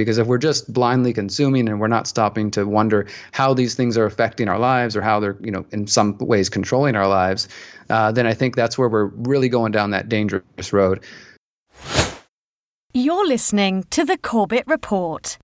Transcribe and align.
because 0.00 0.18
if 0.18 0.26
we're 0.26 0.38
just 0.38 0.72
blindly 0.72 1.12
consuming 1.12 1.68
and 1.68 1.80
we're 1.80 1.88
not 1.88 2.06
stopping 2.06 2.50
to 2.50 2.64
wonder 2.64 3.06
how 3.32 3.54
these 3.54 3.74
things 3.74 3.96
are 3.96 4.06
affecting 4.06 4.48
our 4.48 4.58
lives 4.58 4.96
or 4.96 5.02
how 5.02 5.20
they're 5.20 5.36
you 5.40 5.50
know 5.50 5.64
in 5.72 5.86
some 5.86 6.16
ways 6.18 6.48
controlling 6.48 6.96
our 6.96 7.08
lives 7.08 7.48
uh, 7.90 8.10
then 8.12 8.26
i 8.26 8.34
think 8.34 8.56
that's 8.56 8.76
where 8.76 8.88
we're 8.88 9.06
really 9.06 9.48
going 9.48 9.72
down 9.72 9.90
that 9.90 10.08
dangerous 10.08 10.72
road 10.72 11.02
you're 12.92 13.26
listening 13.26 13.84
to 13.90 14.04
the 14.04 14.18
corbett 14.18 14.64
report 14.66 15.38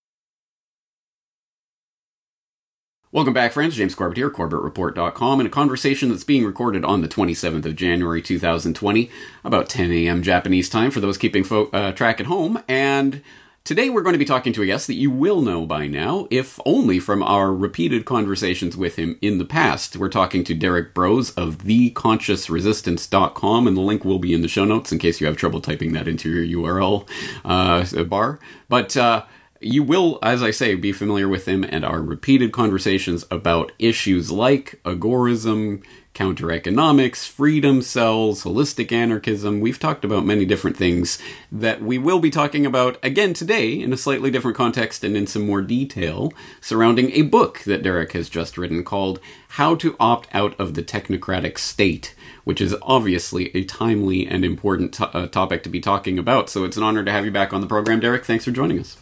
Welcome 3.17 3.33
back, 3.33 3.53
friends. 3.53 3.77
James 3.77 3.95
Corbett 3.95 4.19
here, 4.19 4.29
CorbettReport.com, 4.29 5.41
in 5.41 5.47
a 5.47 5.49
conversation 5.49 6.11
that's 6.11 6.23
being 6.23 6.45
recorded 6.45 6.85
on 6.85 7.01
the 7.01 7.09
27th 7.09 7.65
of 7.65 7.75
January 7.75 8.21
2020, 8.21 9.09
about 9.43 9.71
10 9.71 9.91
a.m. 9.91 10.23
Japanese 10.23 10.69
time 10.69 10.91
for 10.91 11.01
those 11.01 11.17
keeping 11.17 11.43
fo- 11.43 11.71
uh, 11.71 11.93
track 11.93 12.21
at 12.21 12.27
home. 12.27 12.63
And 12.69 13.23
today 13.67 13.91
we're 13.91 14.03
going 14.03 14.15
to 14.15 14.19
be 14.19 14.25
talking 14.25 14.53
to 14.53 14.63
a 14.63 14.67
guest 14.67 14.87
that 14.87 14.95
you 14.95 15.11
will 15.11 15.43
know 15.43 15.67
by 15.67 15.89
now, 15.89 16.29
if 16.31 16.61
only 16.65 17.01
from 17.01 17.21
our 17.23 17.53
repeated 17.53 18.05
conversations 18.05 18.77
with 18.77 18.95
him 18.95 19.19
in 19.21 19.39
the 19.39 19.45
past. 19.45 19.97
We're 19.97 20.09
talking 20.09 20.45
to 20.45 20.55
Derrick 20.55 20.95
Broze 20.95 21.37
of 21.37 21.59
TheConsciousResistance.com, 21.59 23.67
and 23.67 23.77
the 23.77 23.81
link 23.81 24.05
will 24.05 24.21
be 24.21 24.33
in 24.33 24.43
the 24.43 24.49
show 24.49 24.65
notes 24.65 24.93
in 24.93 25.01
case 25.01 25.21
you 25.21 25.27
have 25.27 25.37
trouble 25.37 25.61
typing 25.61 25.93
that 25.95 26.07
into 26.07 26.31
your 26.31 26.63
URL 26.63 27.09
uh, 27.45 28.05
bar. 28.05 28.39
But, 28.69 28.97
uh, 28.97 29.25
you 29.61 29.83
will, 29.83 30.19
as 30.23 30.43
I 30.43 30.51
say, 30.51 30.75
be 30.75 30.93
familiar 30.93 31.29
with 31.29 31.47
him 31.47 31.65
and 31.65 31.85
our 31.85 32.01
repeated 32.01 32.53
conversations 32.53 33.25
about 33.31 33.73
issues 33.79 34.31
like 34.31 34.81
agorism, 34.85 35.83
counter 36.17 36.51
economics, 36.51 37.27
freedom 37.27 37.83
cells, 37.83 38.45
holistic 38.45 38.91
anarchism. 38.91 39.61
We've 39.61 39.79
talked 39.79 40.05
about 40.05 40.25
many 40.25 40.47
different 40.47 40.77
things 40.77 41.19
that 41.53 41.83
we 41.83 41.99
will 41.99 42.21
be 42.21 42.31
talking 42.31 42.65
about 42.65 42.99
again 43.03 43.35
today 43.35 43.73
in 43.73 43.93
a 43.93 43.99
slightly 43.99 44.31
different 44.31 44.57
context 44.57 45.05
and 45.05 45.15
in 45.15 45.27
some 45.27 45.47
more 45.47 45.61
detail 45.61 46.33
surrounding 46.61 47.11
a 47.13 47.23
book 47.23 47.61
that 47.61 47.83
Derrick 47.83 48.13
has 48.13 48.31
just 48.31 48.57
written 48.57 48.83
called 48.83 49.21
How 49.51 49.75
to 49.77 49.95
Opt 50.01 50.29
Out 50.33 50.59
of 50.59 50.73
the 50.73 50.83
Technocratic 50.83 51.59
State, 51.59 52.15
which 52.45 52.63
is 52.63 52.75
obviously 52.81 53.55
a 53.55 53.65
timely 53.65 54.27
and 54.27 54.43
important 54.43 54.95
to- 54.95 55.15
uh, 55.15 55.27
topic 55.27 55.63
to 55.65 55.69
be 55.69 55.81
talking 55.81 56.19
about. 56.19 56.49
So 56.49 56.65
it's 56.65 56.79
an 56.79 56.83
honor 56.83 57.05
to 57.05 57.13
have 57.13 57.27
you 57.27 57.31
back 57.31 57.53
on 57.53 57.61
the 57.61 57.67
program, 57.67 58.01
Derrick. 58.01 58.25
Thanks 58.25 58.47
for 58.47 58.53
joining 58.53 58.81
us. 58.81 58.97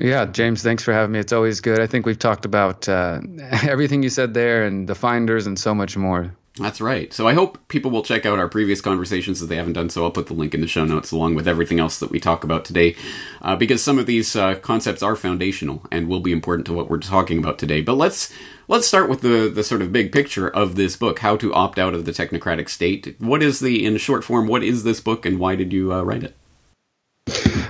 Yeah, 0.00 0.26
James, 0.26 0.62
thanks 0.62 0.82
for 0.82 0.92
having 0.92 1.12
me. 1.12 1.18
It's 1.18 1.32
always 1.32 1.60
good. 1.60 1.80
I 1.80 1.86
think 1.86 2.06
we've 2.06 2.18
talked 2.18 2.44
about 2.44 2.88
uh, 2.88 3.20
everything 3.62 4.02
you 4.02 4.10
said 4.10 4.34
there 4.34 4.64
and 4.64 4.88
the 4.88 4.94
finders 4.94 5.46
and 5.46 5.58
so 5.58 5.74
much 5.74 5.96
more. 5.96 6.34
That's 6.56 6.80
right. 6.80 7.12
So 7.12 7.26
I 7.26 7.34
hope 7.34 7.66
people 7.66 7.90
will 7.90 8.04
check 8.04 8.24
out 8.24 8.38
our 8.38 8.48
previous 8.48 8.80
conversations 8.80 9.42
if 9.42 9.48
they 9.48 9.56
haven't 9.56 9.72
done 9.72 9.90
so. 9.90 10.04
I'll 10.04 10.12
put 10.12 10.28
the 10.28 10.34
link 10.34 10.54
in 10.54 10.60
the 10.60 10.68
show 10.68 10.84
notes 10.84 11.10
along 11.10 11.34
with 11.34 11.48
everything 11.48 11.80
else 11.80 11.98
that 11.98 12.12
we 12.12 12.20
talk 12.20 12.44
about 12.44 12.64
today, 12.64 12.94
uh, 13.42 13.56
because 13.56 13.82
some 13.82 13.98
of 13.98 14.06
these 14.06 14.36
uh, 14.36 14.54
concepts 14.56 15.02
are 15.02 15.16
foundational 15.16 15.84
and 15.90 16.06
will 16.06 16.20
be 16.20 16.30
important 16.30 16.64
to 16.66 16.72
what 16.72 16.88
we're 16.88 16.98
talking 16.98 17.38
about 17.38 17.58
today. 17.58 17.80
But 17.80 17.94
let's 17.94 18.32
let's 18.68 18.86
start 18.86 19.08
with 19.10 19.20
the 19.20 19.50
the 19.52 19.64
sort 19.64 19.82
of 19.82 19.92
big 19.92 20.12
picture 20.12 20.48
of 20.48 20.76
this 20.76 20.96
book: 20.96 21.18
how 21.18 21.36
to 21.38 21.52
opt 21.52 21.76
out 21.76 21.92
of 21.92 22.04
the 22.04 22.12
technocratic 22.12 22.68
state. 22.68 23.16
What 23.18 23.42
is 23.42 23.58
the 23.58 23.84
in 23.84 23.96
short 23.96 24.22
form? 24.22 24.46
What 24.46 24.62
is 24.62 24.84
this 24.84 25.00
book, 25.00 25.26
and 25.26 25.40
why 25.40 25.56
did 25.56 25.72
you 25.72 25.92
uh, 25.92 26.02
write 26.02 26.22
it? 26.22 26.36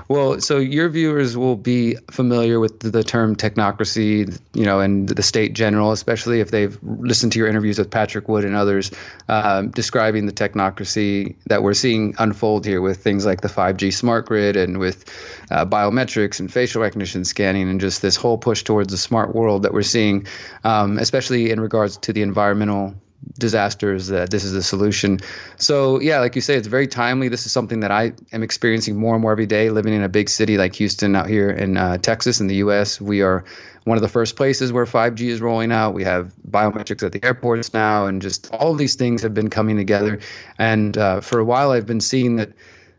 Well, 0.09 0.41
so 0.41 0.59
your 0.59 0.89
viewers 0.91 1.37
will 1.37 1.57
be 1.57 1.97
familiar 2.11 2.61
with 2.61 2.81
the 2.81 3.03
term 3.03 3.37
technocracy, 3.37 4.39
you 4.53 4.65
know, 4.65 4.81
and 4.81 5.09
the 5.09 5.23
state 5.23 5.55
general, 5.55 5.93
especially 5.93 6.41
if 6.41 6.51
they've 6.51 6.79
listened 6.83 7.33
to 7.33 7.39
your 7.39 7.49
interviews 7.49 7.79
with 7.79 7.91
Patrick 7.91 8.29
Wood 8.29 8.45
and 8.45 8.55
others 8.55 8.91
um, 9.29 9.71
describing 9.71 10.27
the 10.27 10.33
technocracy 10.33 11.37
that 11.47 11.63
we're 11.63 11.75
seeing 11.75 12.15
unfold 12.19 12.67
here 12.67 12.83
with 12.83 13.03
things 13.03 13.25
like 13.25 13.41
the 13.41 13.49
5G 13.49 13.93
smart 13.93 14.27
grid 14.27 14.57
and 14.57 14.79
with 14.79 15.05
uh, 15.51 15.65
biometrics 15.65 16.39
and 16.39 16.53
facial 16.53 16.83
recognition 16.83 17.25
scanning 17.25 17.71
and 17.71 17.81
just 17.81 18.03
this 18.03 18.17
whole 18.17 18.37
push 18.37 18.63
towards 18.63 18.93
a 18.93 18.99
smart 18.99 19.35
world 19.35 19.63
that 19.63 19.73
we're 19.73 19.83
seeing, 19.83 20.27
um, 20.65 20.99
especially 20.99 21.51
in 21.51 21.61
regards 21.61 21.97
to 21.99 22.13
the 22.13 22.23
environmental 22.23 22.95
disasters 23.39 24.09
that 24.09 24.31
this 24.31 24.45
is 24.45 24.53
the 24.53 24.63
solution. 24.63 25.21
So 25.57 26.01
yeah, 26.01 26.21
like 26.21 26.35
you 26.35 26.41
say, 26.41 26.55
it's 26.55 26.69
very 26.69 26.87
timely. 26.87 27.29
This 27.29 27.47
is 27.47 27.53
something 27.53 27.81
that 27.81 27.91
I 27.91 28.13
am 28.33 28.43
experiencing 28.43 28.97
more 28.97 29.15
and 29.15 29.23
more 29.23 29.33
every 29.33 29.47
day. 29.47 29.71
Living 29.71 29.95
in 29.95 30.03
a 30.03 30.09
big 30.09 30.29
city 30.29 30.57
like 30.57 30.75
Houston 30.77 31.17
out 31.17 31.29
here 31.29 31.51
in 31.51 31.77
uh, 31.77 31.99
Texas 31.99 32.41
in 32.41 32.47
the 32.47 32.57
U.S., 32.57 33.01
we 33.01 33.23
are 33.23 33.45
one 33.85 33.99
of 33.99 34.03
the 34.03 34.09
first 34.09 34.37
places 34.37 34.73
where 34.73 34.87
5G 34.87 35.29
is 35.29 35.41
rolling 35.41 35.73
out. 35.73 35.95
We 35.95 36.05
have 36.05 36.33
biometrics 36.49 37.03
at 37.03 37.13
the 37.13 37.25
airports 37.25 37.73
now, 37.75 38.07
and 38.07 38.23
just 38.23 38.51
all 38.53 38.75
these 38.75 38.95
things 38.95 39.23
have 39.23 39.35
been 39.35 39.51
coming 39.51 39.77
together. 39.77 40.21
And 40.59 40.97
uh, 40.97 41.21
for 41.21 41.39
a 41.39 41.45
while, 41.45 41.71
I've 41.71 41.87
been 41.87 42.01
seeing 42.01 42.37
that 42.37 42.53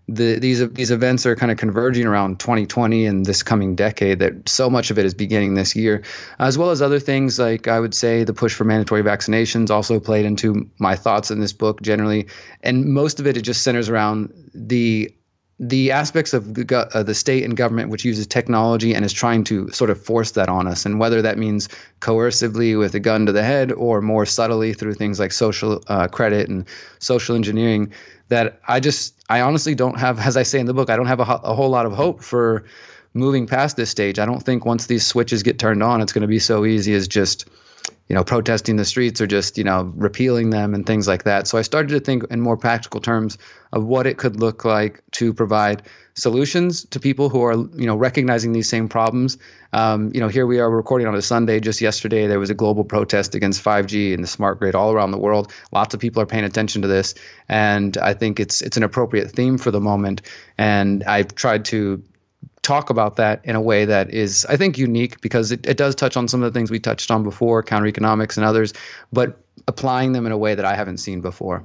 the, 0.07 0.37
these 0.37 0.67
these 0.73 0.91
events 0.91 1.25
are 1.25 1.35
kind 1.35 1.51
of 1.51 1.57
converging 1.57 2.05
around 2.05 2.39
2020 2.39 3.05
and 3.05 3.25
this 3.25 3.41
coming 3.41 3.75
decade. 3.75 4.19
That 4.19 4.47
so 4.47 4.69
much 4.69 4.91
of 4.91 4.99
it 4.99 5.05
is 5.05 5.13
beginning 5.13 5.55
this 5.55 5.75
year, 5.75 6.03
as 6.37 6.57
well 6.57 6.69
as 6.69 6.81
other 6.81 6.99
things 6.99 7.39
like 7.39 7.67
I 7.67 7.79
would 7.79 7.95
say 7.95 8.23
the 8.23 8.33
push 8.33 8.53
for 8.53 8.65
mandatory 8.65 9.01
vaccinations 9.01 9.71
also 9.71 9.99
played 9.99 10.25
into 10.25 10.69
my 10.77 10.95
thoughts 10.95 11.31
in 11.31 11.39
this 11.39 11.53
book 11.53 11.81
generally, 11.81 12.27
and 12.61 12.85
most 12.85 13.19
of 13.19 13.25
it 13.25 13.35
it 13.35 13.41
just 13.41 13.63
centers 13.63 13.89
around 13.89 14.31
the 14.53 15.11
the 15.57 15.91
aspects 15.91 16.33
of 16.33 16.53
the, 16.53 16.89
uh, 16.93 17.01
the 17.01 17.15
state 17.15 17.45
and 17.45 17.55
government 17.55 17.89
which 17.89 18.03
uses 18.03 18.27
technology 18.27 18.93
and 18.93 19.05
is 19.05 19.13
trying 19.13 19.41
to 19.45 19.69
sort 19.69 19.89
of 19.89 20.01
force 20.01 20.31
that 20.31 20.49
on 20.49 20.67
us, 20.67 20.85
and 20.85 20.99
whether 20.99 21.21
that 21.21 21.37
means 21.37 21.69
coercively 22.01 22.77
with 22.77 22.93
a 22.93 22.99
gun 22.99 23.25
to 23.25 23.31
the 23.31 23.43
head 23.43 23.71
or 23.71 24.01
more 24.01 24.25
subtly 24.25 24.73
through 24.73 24.93
things 24.93 25.19
like 25.19 25.31
social 25.31 25.81
uh, 25.87 26.07
credit 26.07 26.49
and 26.49 26.67
social 26.99 27.35
engineering 27.35 27.91
that 28.29 28.59
I 28.67 28.79
just 28.79 29.15
I 29.29 29.41
honestly 29.41 29.75
don't 29.75 29.99
have, 29.99 30.19
as 30.19 30.37
I 30.37 30.43
say 30.43 30.59
in 30.59 30.65
the 30.65 30.73
book, 30.73 30.89
I 30.89 30.95
don't 30.95 31.07
have 31.07 31.19
a, 31.19 31.23
a 31.23 31.53
whole 31.53 31.69
lot 31.69 31.85
of 31.85 31.93
hope 31.93 32.23
for 32.23 32.65
moving 33.13 33.47
past 33.47 33.77
this 33.77 33.89
stage. 33.89 34.19
I 34.19 34.25
don't 34.25 34.41
think 34.41 34.65
once 34.65 34.87
these 34.87 35.05
switches 35.05 35.43
get 35.43 35.57
turned 35.59 35.81
on, 35.81 36.01
it's 36.01 36.13
going 36.13 36.21
to 36.21 36.27
be 36.27 36.39
so 36.39 36.65
easy 36.65 36.93
as 36.93 37.07
just 37.07 37.47
you 38.07 38.15
know 38.15 38.23
protesting 38.23 38.75
the 38.75 38.85
streets 38.85 39.19
or 39.19 39.27
just 39.27 39.57
you 39.57 39.63
know 39.63 39.91
repealing 39.95 40.49
them 40.49 40.73
and 40.73 40.85
things 40.85 41.07
like 41.07 41.23
that. 41.23 41.47
So 41.47 41.57
I 41.57 41.63
started 41.63 41.89
to 41.89 41.99
think 41.99 42.23
in 42.29 42.39
more 42.39 42.57
practical 42.57 43.01
terms 43.01 43.37
of 43.73 43.83
what 43.83 44.05
it 44.05 44.17
could 44.17 44.39
look 44.39 44.63
like 44.63 45.01
to 45.11 45.33
provide 45.33 45.83
solutions 46.13 46.85
to 46.85 46.99
people 46.99 47.29
who 47.29 47.43
are 47.43 47.53
you 47.53 47.87
know 47.87 47.95
recognizing 47.95 48.51
these 48.51 48.69
same 48.69 48.87
problems. 48.89 49.37
Um, 49.73 50.11
you 50.13 50.21
know, 50.21 50.27
here 50.27 50.45
we 50.45 50.59
are 50.59 50.69
recording 50.69 51.07
on 51.07 51.15
a 51.15 51.21
Sunday. 51.21 51.59
Just 51.59 51.81
yesterday, 51.81 52.27
there 52.27 52.39
was 52.39 52.49
a 52.49 52.53
global 52.53 52.83
protest 52.83 53.35
against 53.35 53.63
5G 53.63 54.13
and 54.13 54.23
the 54.23 54.27
smart 54.27 54.59
grid 54.59 54.75
all 54.75 54.93
around 54.93 55.11
the 55.11 55.17
world. 55.17 55.51
Lots 55.71 55.93
of 55.93 55.99
people 55.99 56.21
are 56.21 56.27
paying 56.27 56.45
attention 56.45 56.83
to 56.83 56.87
this, 56.87 57.15
and 57.49 57.97
I 57.97 58.13
think 58.13 58.39
it's 58.39 58.61
it's 58.61 58.77
an 58.77 58.83
appropriate 58.83 59.31
theme 59.31 59.57
for 59.57 59.71
the 59.71 59.81
moment. 59.81 60.21
And 60.57 61.03
I've 61.03 61.33
tried 61.33 61.65
to 61.65 62.03
talk 62.65 62.89
about 62.89 63.17
that 63.17 63.41
in 63.43 63.55
a 63.55 63.61
way 63.61 63.85
that 63.85 64.09
is, 64.09 64.45
I 64.49 64.57
think, 64.57 64.77
unique 64.77 65.21
because 65.21 65.51
it, 65.51 65.65
it 65.67 65.77
does 65.77 65.95
touch 65.95 66.17
on 66.17 66.27
some 66.27 66.41
of 66.41 66.51
the 66.51 66.57
things 66.57 66.71
we 66.71 66.79
touched 66.79 67.11
on 67.11 67.23
before, 67.23 67.61
counter 67.61 67.87
economics 67.87 68.37
and 68.37 68.45
others, 68.45 68.73
but 69.13 69.39
applying 69.67 70.11
them 70.13 70.25
in 70.25 70.31
a 70.31 70.37
way 70.37 70.55
that 70.55 70.65
I 70.65 70.75
haven't 70.75 70.97
seen 70.97 71.21
before. 71.21 71.63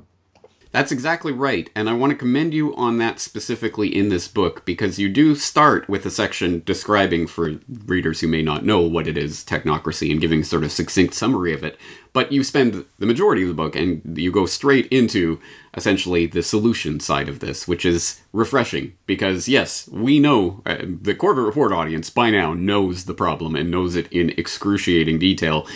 That's 0.73 0.93
exactly 0.93 1.33
right. 1.33 1.69
And 1.75 1.91
I 1.91 1.95
want 1.95 2.11
to 2.13 2.17
commend 2.17 2.55
you 2.55 2.77
on 2.77 2.99
that 2.99 3.19
specifically 3.19 3.95
in 3.95 4.09
this 4.09 4.29
book 4.29 4.65
because 4.65 5.01
you 5.01 5.09
do 5.09 5.35
start 5.35 5.89
with 5.89 6.07
a 6.07 6.11
section 6.11 6.63
describing, 6.65 7.27
for 7.27 7.59
readers 7.87 8.21
who 8.21 8.29
may 8.29 8.43
not 8.43 8.65
know 8.65 8.81
what 8.81 9.09
it 9.09 9.19
is, 9.19 9.45
technocracy, 9.45 10.13
and 10.13 10.21
giving 10.21 10.45
sort 10.45 10.63
of 10.63 10.71
succinct 10.71 11.15
summary 11.15 11.53
of 11.53 11.65
it. 11.65 11.77
But 12.13 12.31
you 12.31 12.45
spend 12.45 12.85
the 13.01 13.07
majority 13.07 13.43
of 13.43 13.49
the 13.49 13.55
book 13.55 13.75
and 13.75 14.17
you 14.17 14.31
go 14.31 14.47
straight 14.47 14.87
into 14.89 15.41
essentially 15.77 16.27
the 16.27 16.43
solution 16.43 17.01
side 17.01 17.29
of 17.29 17.41
this, 17.41 17.67
which 17.67 17.85
is 17.85 18.21
refreshing 18.33 18.95
because, 19.07 19.49
yes, 19.49 19.89
we 19.89 20.21
know 20.21 20.63
uh, 20.67 20.79
the 20.83 21.15
Corbett 21.17 21.45
Report 21.45 21.73
audience 21.73 22.11
by 22.11 22.31
now 22.31 22.55
knows 22.55 23.07
the 23.07 23.15
problem 23.15 23.57
and 23.57 23.71
knows 23.71 23.97
it 23.97 24.11
in 24.13 24.31
excruciating 24.31 25.19
detail 25.19 25.67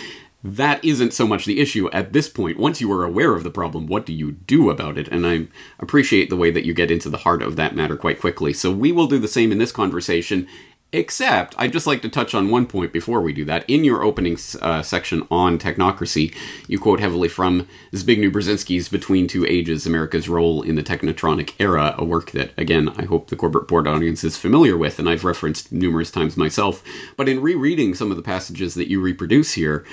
that 0.44 0.84
isn't 0.84 1.14
so 1.14 1.26
much 1.26 1.46
the 1.46 1.58
issue 1.58 1.90
at 1.90 2.12
this 2.12 2.28
point. 2.28 2.58
Once 2.58 2.80
you 2.80 2.92
are 2.92 3.02
aware 3.02 3.34
of 3.34 3.44
the 3.44 3.50
problem, 3.50 3.86
what 3.86 4.04
do 4.04 4.12
you 4.12 4.32
do 4.32 4.68
about 4.68 4.98
it? 4.98 5.08
And 5.08 5.26
I 5.26 5.48
appreciate 5.78 6.28
the 6.28 6.36
way 6.36 6.50
that 6.50 6.66
you 6.66 6.74
get 6.74 6.90
into 6.90 7.08
the 7.08 7.18
heart 7.18 7.42
of 7.42 7.56
that 7.56 7.74
matter 7.74 7.96
quite 7.96 8.20
quickly. 8.20 8.52
So 8.52 8.70
we 8.70 8.92
will 8.92 9.06
do 9.06 9.18
the 9.18 9.26
same 9.26 9.50
in 9.50 9.58
this 9.58 9.72
conversation. 9.72 10.46
Except, 10.92 11.56
I'd 11.58 11.72
just 11.72 11.88
like 11.88 12.02
to 12.02 12.08
touch 12.08 12.36
on 12.36 12.50
one 12.50 12.66
point 12.66 12.92
before 12.92 13.20
we 13.20 13.32
do 13.32 13.44
that. 13.46 13.64
In 13.66 13.82
your 13.82 14.04
opening 14.04 14.38
uh, 14.62 14.80
section 14.82 15.26
on 15.28 15.58
technocracy, 15.58 16.32
you 16.68 16.78
quote 16.78 17.00
heavily 17.00 17.26
from 17.26 17.66
Zbigniew 17.92 18.30
Brzezinski's 18.30 18.88
Between 18.88 19.26
Two 19.26 19.44
Ages 19.44 19.86
America's 19.86 20.28
Role 20.28 20.62
in 20.62 20.76
the 20.76 20.84
Technotronic 20.84 21.54
Era, 21.58 21.96
a 21.98 22.04
work 22.04 22.30
that, 22.30 22.52
again, 22.56 22.90
I 22.90 23.06
hope 23.06 23.26
the 23.28 23.34
Corbett 23.34 23.62
Report 23.62 23.88
audience 23.88 24.22
is 24.22 24.36
familiar 24.36 24.76
with, 24.76 25.00
and 25.00 25.08
I've 25.08 25.24
referenced 25.24 25.72
numerous 25.72 26.12
times 26.12 26.36
myself. 26.36 26.84
But 27.16 27.28
in 27.28 27.42
rereading 27.42 27.96
some 27.96 28.12
of 28.12 28.16
the 28.16 28.22
passages 28.22 28.74
that 28.74 28.88
you 28.88 29.00
reproduce 29.00 29.54
here, 29.54 29.84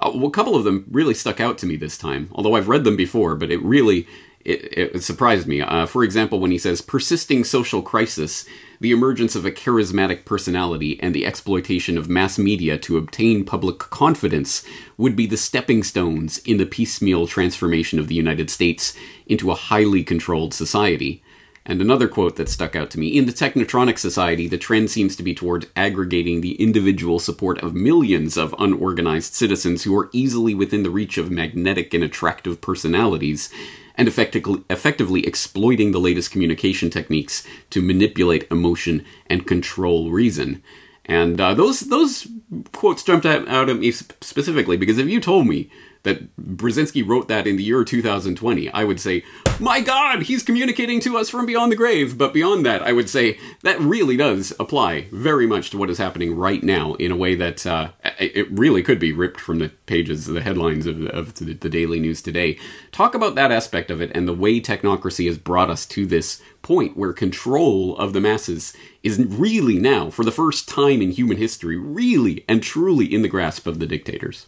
uh, 0.00 0.10
well, 0.14 0.28
a 0.28 0.30
couple 0.30 0.56
of 0.56 0.64
them 0.64 0.86
really 0.90 1.14
stuck 1.14 1.40
out 1.40 1.58
to 1.58 1.66
me 1.66 1.76
this 1.76 1.98
time, 1.98 2.28
although 2.32 2.56
I've 2.56 2.68
read 2.68 2.84
them 2.84 2.96
before, 2.96 3.36
but 3.36 3.50
it 3.50 3.62
really 3.62 4.06
it, 4.44 4.94
it 4.94 5.02
surprised 5.02 5.46
me. 5.46 5.60
Uh, 5.60 5.86
for 5.86 6.02
example, 6.02 6.40
when 6.40 6.50
he 6.50 6.58
says, 6.58 6.80
persisting 6.80 7.44
social 7.44 7.82
crisis, 7.82 8.46
the 8.80 8.90
emergence 8.90 9.36
of 9.36 9.44
a 9.44 9.50
charismatic 9.50 10.24
personality, 10.24 10.98
and 11.02 11.14
the 11.14 11.26
exploitation 11.26 11.98
of 11.98 12.08
mass 12.08 12.38
media 12.38 12.78
to 12.78 12.96
obtain 12.96 13.44
public 13.44 13.78
confidence 13.78 14.64
would 14.96 15.14
be 15.14 15.26
the 15.26 15.36
stepping 15.36 15.82
stones 15.82 16.38
in 16.38 16.56
the 16.56 16.66
piecemeal 16.66 17.26
transformation 17.26 17.98
of 17.98 18.08
the 18.08 18.14
United 18.14 18.48
States 18.48 18.94
into 19.26 19.50
a 19.50 19.54
highly 19.54 20.02
controlled 20.02 20.54
society. 20.54 21.22
And 21.66 21.80
another 21.80 22.08
quote 22.08 22.36
that 22.36 22.48
stuck 22.48 22.74
out 22.74 22.90
to 22.90 22.98
me 22.98 23.16
In 23.16 23.26
the 23.26 23.32
Technotronic 23.32 23.98
Society, 23.98 24.48
the 24.48 24.58
trend 24.58 24.90
seems 24.90 25.14
to 25.16 25.22
be 25.22 25.34
towards 25.34 25.66
aggregating 25.76 26.40
the 26.40 26.60
individual 26.60 27.18
support 27.18 27.58
of 27.62 27.74
millions 27.74 28.38
of 28.38 28.54
unorganized 28.58 29.34
citizens 29.34 29.84
who 29.84 29.96
are 29.96 30.08
easily 30.12 30.54
within 30.54 30.82
the 30.82 30.90
reach 30.90 31.18
of 31.18 31.30
magnetic 31.30 31.92
and 31.92 32.02
attractive 32.02 32.60
personalities, 32.60 33.50
and 33.94 34.08
effectively, 34.08 34.62
effectively 34.70 35.26
exploiting 35.26 35.92
the 35.92 36.00
latest 36.00 36.30
communication 36.30 36.88
techniques 36.88 37.46
to 37.68 37.82
manipulate 37.82 38.50
emotion 38.50 39.04
and 39.26 39.46
control 39.46 40.10
reason. 40.10 40.62
And 41.04 41.40
uh, 41.40 41.54
those 41.54 41.80
those 41.80 42.26
quotes 42.72 43.02
jumped 43.02 43.26
out, 43.26 43.46
out 43.48 43.68
at 43.68 43.78
me 43.78 43.90
specifically 43.90 44.76
because 44.76 44.96
if 44.96 45.08
you 45.08 45.20
told 45.20 45.46
me 45.46 45.70
that 46.02 46.34
Brzezinski 46.36 47.06
wrote 47.06 47.28
that 47.28 47.46
in 47.46 47.56
the 47.56 47.62
year 47.62 47.84
2020, 47.84 48.70
I 48.70 48.84
would 48.84 49.00
say, 49.00 49.22
my 49.58 49.80
God, 49.80 50.22
he's 50.22 50.42
communicating 50.42 51.00
to 51.00 51.18
us 51.18 51.28
from 51.28 51.44
beyond 51.44 51.70
the 51.70 51.76
grave. 51.76 52.16
But 52.16 52.32
beyond 52.32 52.64
that, 52.64 52.82
I 52.82 52.92
would 52.92 53.10
say 53.10 53.38
that 53.62 53.78
really 53.80 54.16
does 54.16 54.54
apply 54.58 55.08
very 55.12 55.46
much 55.46 55.70
to 55.70 55.78
what 55.78 55.90
is 55.90 55.98
happening 55.98 56.34
right 56.34 56.62
now 56.62 56.94
in 56.94 57.12
a 57.12 57.16
way 57.16 57.34
that 57.34 57.66
uh, 57.66 57.90
it 58.18 58.50
really 58.50 58.82
could 58.82 58.98
be 58.98 59.12
ripped 59.12 59.40
from 59.40 59.58
the 59.58 59.68
pages, 59.86 60.26
the 60.26 60.40
headlines 60.40 60.86
of, 60.86 61.04
of 61.06 61.34
the, 61.34 61.52
the 61.52 61.68
daily 61.68 62.00
news 62.00 62.22
today. 62.22 62.58
Talk 62.92 63.14
about 63.14 63.34
that 63.34 63.52
aspect 63.52 63.90
of 63.90 64.00
it 64.00 64.10
and 64.14 64.26
the 64.26 64.34
way 64.34 64.60
technocracy 64.60 65.26
has 65.26 65.36
brought 65.36 65.70
us 65.70 65.84
to 65.86 66.06
this 66.06 66.40
point 66.62 66.96
where 66.96 67.12
control 67.12 67.96
of 67.98 68.12
the 68.12 68.20
masses 68.20 68.74
is 69.02 69.18
really 69.18 69.78
now, 69.78 70.10
for 70.10 70.24
the 70.24 70.32
first 70.32 70.68
time 70.68 71.02
in 71.02 71.10
human 71.10 71.36
history, 71.36 71.76
really 71.76 72.44
and 72.48 72.62
truly 72.62 73.12
in 73.12 73.22
the 73.22 73.28
grasp 73.28 73.66
of 73.66 73.78
the 73.78 73.86
dictators. 73.86 74.46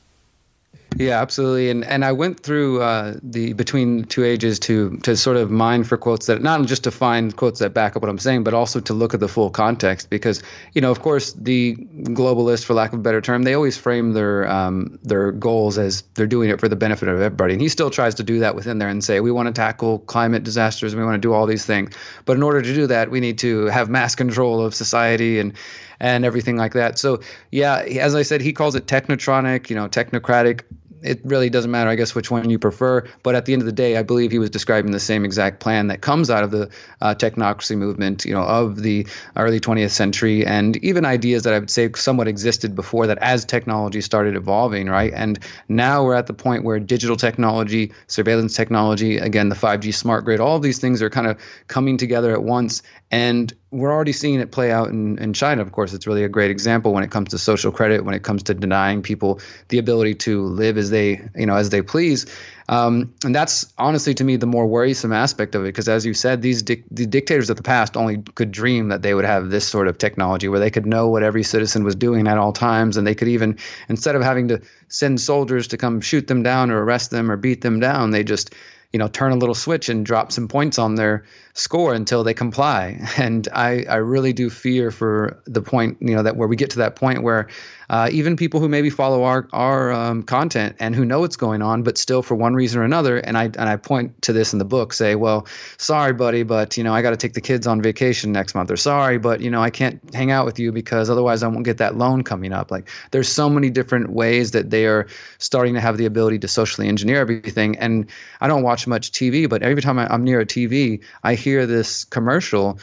Yeah, 0.98 1.20
absolutely. 1.20 1.70
And 1.70 1.84
and 1.84 2.04
I 2.04 2.12
went 2.12 2.40
through 2.40 2.82
uh, 2.82 3.14
the 3.22 3.54
between 3.54 4.04
two 4.04 4.24
ages 4.24 4.58
to 4.60 4.98
to 4.98 5.16
sort 5.16 5.36
of 5.36 5.50
mine 5.50 5.84
for 5.84 5.96
quotes 5.96 6.26
that 6.26 6.42
not 6.42 6.64
just 6.66 6.84
to 6.84 6.90
find 6.90 7.34
quotes 7.34 7.60
that 7.60 7.72
back 7.72 7.96
up 7.96 8.02
what 8.02 8.08
I'm 8.08 8.18
saying, 8.18 8.44
but 8.44 8.54
also 8.54 8.80
to 8.80 8.92
look 8.94 9.14
at 9.14 9.20
the 9.20 9.28
full 9.28 9.50
context 9.50 10.10
because 10.10 10.42
you 10.74 10.80
know, 10.80 10.90
of 10.90 11.00
course, 11.00 11.32
the 11.32 11.76
globalists, 11.76 12.64
for 12.64 12.74
lack 12.74 12.92
of 12.92 12.98
a 12.98 13.02
better 13.02 13.20
term, 13.20 13.42
they 13.42 13.54
always 13.54 13.76
frame 13.76 14.12
their 14.12 14.48
um, 14.48 14.98
their 15.02 15.32
goals 15.32 15.78
as 15.78 16.02
they're 16.14 16.26
doing 16.26 16.50
it 16.50 16.60
for 16.60 16.68
the 16.68 16.76
benefit 16.76 17.08
of 17.08 17.20
everybody, 17.20 17.54
and 17.54 17.62
he 17.62 17.68
still 17.68 17.90
tries 17.90 18.16
to 18.16 18.22
do 18.22 18.40
that 18.40 18.54
within 18.54 18.78
there 18.78 18.88
and 18.88 19.02
say 19.02 19.20
we 19.20 19.32
want 19.32 19.46
to 19.46 19.52
tackle 19.52 19.98
climate 19.98 20.42
disasters, 20.44 20.92
and 20.92 21.00
we 21.00 21.06
want 21.06 21.20
to 21.20 21.26
do 21.26 21.32
all 21.32 21.46
these 21.46 21.64
things, 21.64 21.94
but 22.26 22.36
in 22.36 22.42
order 22.42 22.60
to 22.60 22.74
do 22.74 22.86
that, 22.88 23.10
we 23.10 23.20
need 23.20 23.38
to 23.38 23.66
have 23.66 23.88
mass 23.88 24.14
control 24.14 24.64
of 24.64 24.74
society 24.74 25.38
and 25.38 25.54
and 26.00 26.24
everything 26.24 26.56
like 26.56 26.72
that. 26.74 26.98
So 26.98 27.20
yeah, 27.50 27.78
as 27.80 28.14
I 28.14 28.22
said, 28.22 28.40
he 28.40 28.52
calls 28.52 28.74
it 28.74 28.86
technotronic, 28.86 29.70
you 29.70 29.76
know, 29.76 29.88
technocratic 29.88 30.62
it 31.02 31.20
really 31.25 31.50
doesn't 31.50 31.70
matter, 31.70 31.90
I 31.90 31.94
guess, 31.94 32.14
which 32.14 32.31
one 32.31 32.49
you 32.50 32.58
prefer. 32.58 33.06
But 33.22 33.34
at 33.34 33.44
the 33.44 33.52
end 33.52 33.62
of 33.62 33.66
the 33.66 33.72
day, 33.72 33.96
I 33.96 34.02
believe 34.02 34.31
he 34.31 34.38
was 34.38 34.50
describing 34.50 34.93
the 34.93 35.00
same 35.00 35.25
exact 35.25 35.60
plan 35.60 35.88
that 35.88 36.00
comes 36.00 36.31
out 36.31 36.44
of 36.44 36.50
the 36.50 36.70
uh, 37.00 37.14
technocracy 37.14 37.76
movement, 37.76 38.25
you 38.25 38.32
know, 38.32 38.43
of 38.43 38.82
the 38.82 39.06
early 39.37 39.60
20th 39.60 39.90
century, 39.90 40.46
and 40.46 40.76
even 40.78 41.04
ideas 41.04 41.43
that 41.44 41.54
I 41.54 41.58
would 41.58 41.70
say 41.70 41.90
somewhat 41.94 42.28
existed 42.28 42.75
before 42.75 43.08
that 43.08 43.19
as 43.19 43.44
technology 43.44 44.00
started 44.00 44.37
evolving, 44.37 44.88
right? 44.88 45.12
And 45.14 45.38
now 45.69 46.04
we're 46.04 46.14
at 46.14 46.26
the 46.26 46.34
point 46.34 46.64
where 46.64 46.78
digital 46.78 47.16
technology, 47.16 47.93
surveillance 48.06 48.56
technology, 48.56 49.19
again, 49.19 49.48
the 49.48 49.56
5G 49.56 49.94
smart 49.94 50.25
grid, 50.25 50.40
all 50.40 50.56
of 50.56 50.62
these 50.62 50.78
things 50.78 51.02
are 51.02 51.10
kind 51.10 51.26
of 51.26 51.38
coming 51.69 51.96
together 51.96 52.32
at 52.32 52.43
once. 52.43 52.82
And 53.10 53.52
we're 53.72 53.90
already 53.90 54.12
seeing 54.12 54.38
it 54.38 54.52
play 54.52 54.70
out 54.70 54.90
in, 54.90 55.19
in 55.19 55.32
China. 55.32 55.62
Of 55.62 55.72
course, 55.72 55.94
it's 55.94 56.06
really 56.06 56.24
a 56.24 56.28
great 56.28 56.50
example 56.50 56.92
when 56.92 57.04
it 57.04 57.10
comes 57.10 57.30
to 57.30 57.38
social 57.38 57.72
credit, 57.72 58.04
when 58.04 58.14
it 58.14 58.22
comes 58.22 58.44
to 58.44 58.54
denying 58.54 59.00
people 59.00 59.40
the 59.69 59.78
ability 59.78 60.14
to 60.14 60.44
live 60.44 60.76
as 60.76 60.90
they, 60.90 61.22
you 61.34 61.46
know, 61.46 61.56
as 61.56 61.70
they 61.70 61.80
please. 61.80 62.26
Um, 62.69 63.14
and 63.24 63.34
that's 63.34 63.72
honestly 63.78 64.14
to 64.14 64.24
me 64.24 64.36
the 64.36 64.46
more 64.46 64.66
worrisome 64.66 65.12
aspect 65.12 65.54
of 65.54 65.62
it, 65.62 65.69
because 65.69 65.88
as 65.88 66.04
you 66.04 66.12
said, 66.12 66.42
these 66.42 66.62
di- 66.62 66.84
the 66.90 67.06
dictators 67.06 67.48
of 67.48 67.56
the 67.56 67.62
past 67.62 67.96
only 67.96 68.19
could 68.19 68.52
dream 68.52 68.88
that 68.88 69.00
they 69.00 69.14
would 69.14 69.24
have 69.24 69.48
this 69.48 69.66
sort 69.66 69.88
of 69.88 69.96
technology 69.96 70.48
where 70.48 70.60
they 70.60 70.70
could 70.70 70.86
know 70.86 71.08
what 71.08 71.22
every 71.22 71.42
citizen 71.42 71.82
was 71.82 71.94
doing 71.94 72.28
at 72.28 72.36
all 72.36 72.52
times, 72.52 72.98
and 72.98 73.06
they 73.06 73.14
could 73.14 73.28
even, 73.28 73.58
instead 73.88 74.16
of 74.16 74.22
having 74.22 74.48
to 74.48 74.60
send 74.88 75.19
soldiers 75.19 75.69
to 75.69 75.78
come 75.78 76.02
shoot 76.02 76.26
them 76.26 76.42
down 76.42 76.70
or 76.70 76.84
arrest 76.84 77.10
them 77.10 77.30
or 77.30 77.38
beat 77.38 77.62
them 77.62 77.80
down, 77.80 78.10
they 78.10 78.22
just 78.22 78.54
you 78.92 78.98
know 78.98 79.08
turn 79.08 79.32
a 79.32 79.36
little 79.36 79.54
switch 79.54 79.88
and 79.88 80.04
drop 80.04 80.32
some 80.32 80.48
points 80.48 80.78
on 80.78 80.94
their 80.94 81.24
score 81.54 81.94
until 81.94 82.24
they 82.24 82.34
comply. 82.34 83.00
And 83.18 83.48
i 83.52 83.84
i 83.88 83.96
really 83.96 84.32
do 84.32 84.50
fear 84.50 84.90
for 84.90 85.40
the 85.46 85.62
point 85.62 85.98
you 86.00 86.14
know 86.14 86.22
that 86.22 86.36
where 86.36 86.48
we 86.48 86.56
get 86.56 86.70
to 86.70 86.78
that 86.78 86.96
point 86.96 87.22
where 87.22 87.48
uh, 87.92 88.08
even 88.10 88.36
people 88.36 88.58
who 88.58 88.70
maybe 88.70 88.88
follow 88.88 89.24
our 89.24 89.46
our 89.52 89.92
um, 89.92 90.22
content 90.22 90.76
and 90.80 90.96
who 90.96 91.04
know 91.04 91.20
what's 91.20 91.36
going 91.36 91.60
on, 91.60 91.82
but 91.82 91.98
still 91.98 92.22
for 92.22 92.34
one 92.34 92.54
reason 92.54 92.80
or 92.80 92.84
another, 92.84 93.18
and 93.18 93.36
I 93.36 93.44
and 93.44 93.68
I 93.68 93.76
point 93.76 94.22
to 94.22 94.32
this 94.32 94.54
in 94.54 94.58
the 94.58 94.64
book, 94.64 94.94
say, 94.94 95.14
well, 95.14 95.46
sorry, 95.76 96.14
buddy, 96.14 96.42
but 96.42 96.78
you 96.78 96.84
know 96.84 96.94
I 96.94 97.02
got 97.02 97.10
to 97.10 97.18
take 97.18 97.34
the 97.34 97.42
kids 97.42 97.66
on 97.66 97.82
vacation 97.82 98.32
next 98.32 98.54
month, 98.54 98.70
or 98.70 98.78
sorry, 98.78 99.18
but 99.18 99.42
you 99.42 99.50
know 99.50 99.60
I 99.60 99.68
can't 99.68 100.00
hang 100.14 100.30
out 100.30 100.46
with 100.46 100.58
you 100.58 100.72
because 100.72 101.10
otherwise 101.10 101.42
I 101.42 101.48
won't 101.48 101.66
get 101.66 101.78
that 101.78 101.94
loan 101.94 102.24
coming 102.24 102.54
up. 102.54 102.70
Like 102.70 102.88
there's 103.10 103.28
so 103.28 103.50
many 103.50 103.68
different 103.68 104.08
ways 104.08 104.52
that 104.52 104.70
they 104.70 104.86
are 104.86 105.08
starting 105.36 105.74
to 105.74 105.80
have 105.80 105.98
the 105.98 106.06
ability 106.06 106.38
to 106.38 106.48
socially 106.48 106.88
engineer 106.88 107.20
everything, 107.20 107.78
and 107.78 108.06
I 108.40 108.48
don't 108.48 108.62
watch 108.62 108.86
much 108.86 109.12
TV, 109.12 109.50
but 109.50 109.62
every 109.62 109.82
time 109.82 109.98
I'm 109.98 110.24
near 110.24 110.40
a 110.40 110.46
TV, 110.46 111.04
I 111.22 111.34
hear 111.34 111.66
this 111.66 112.04
commercial 112.04 112.78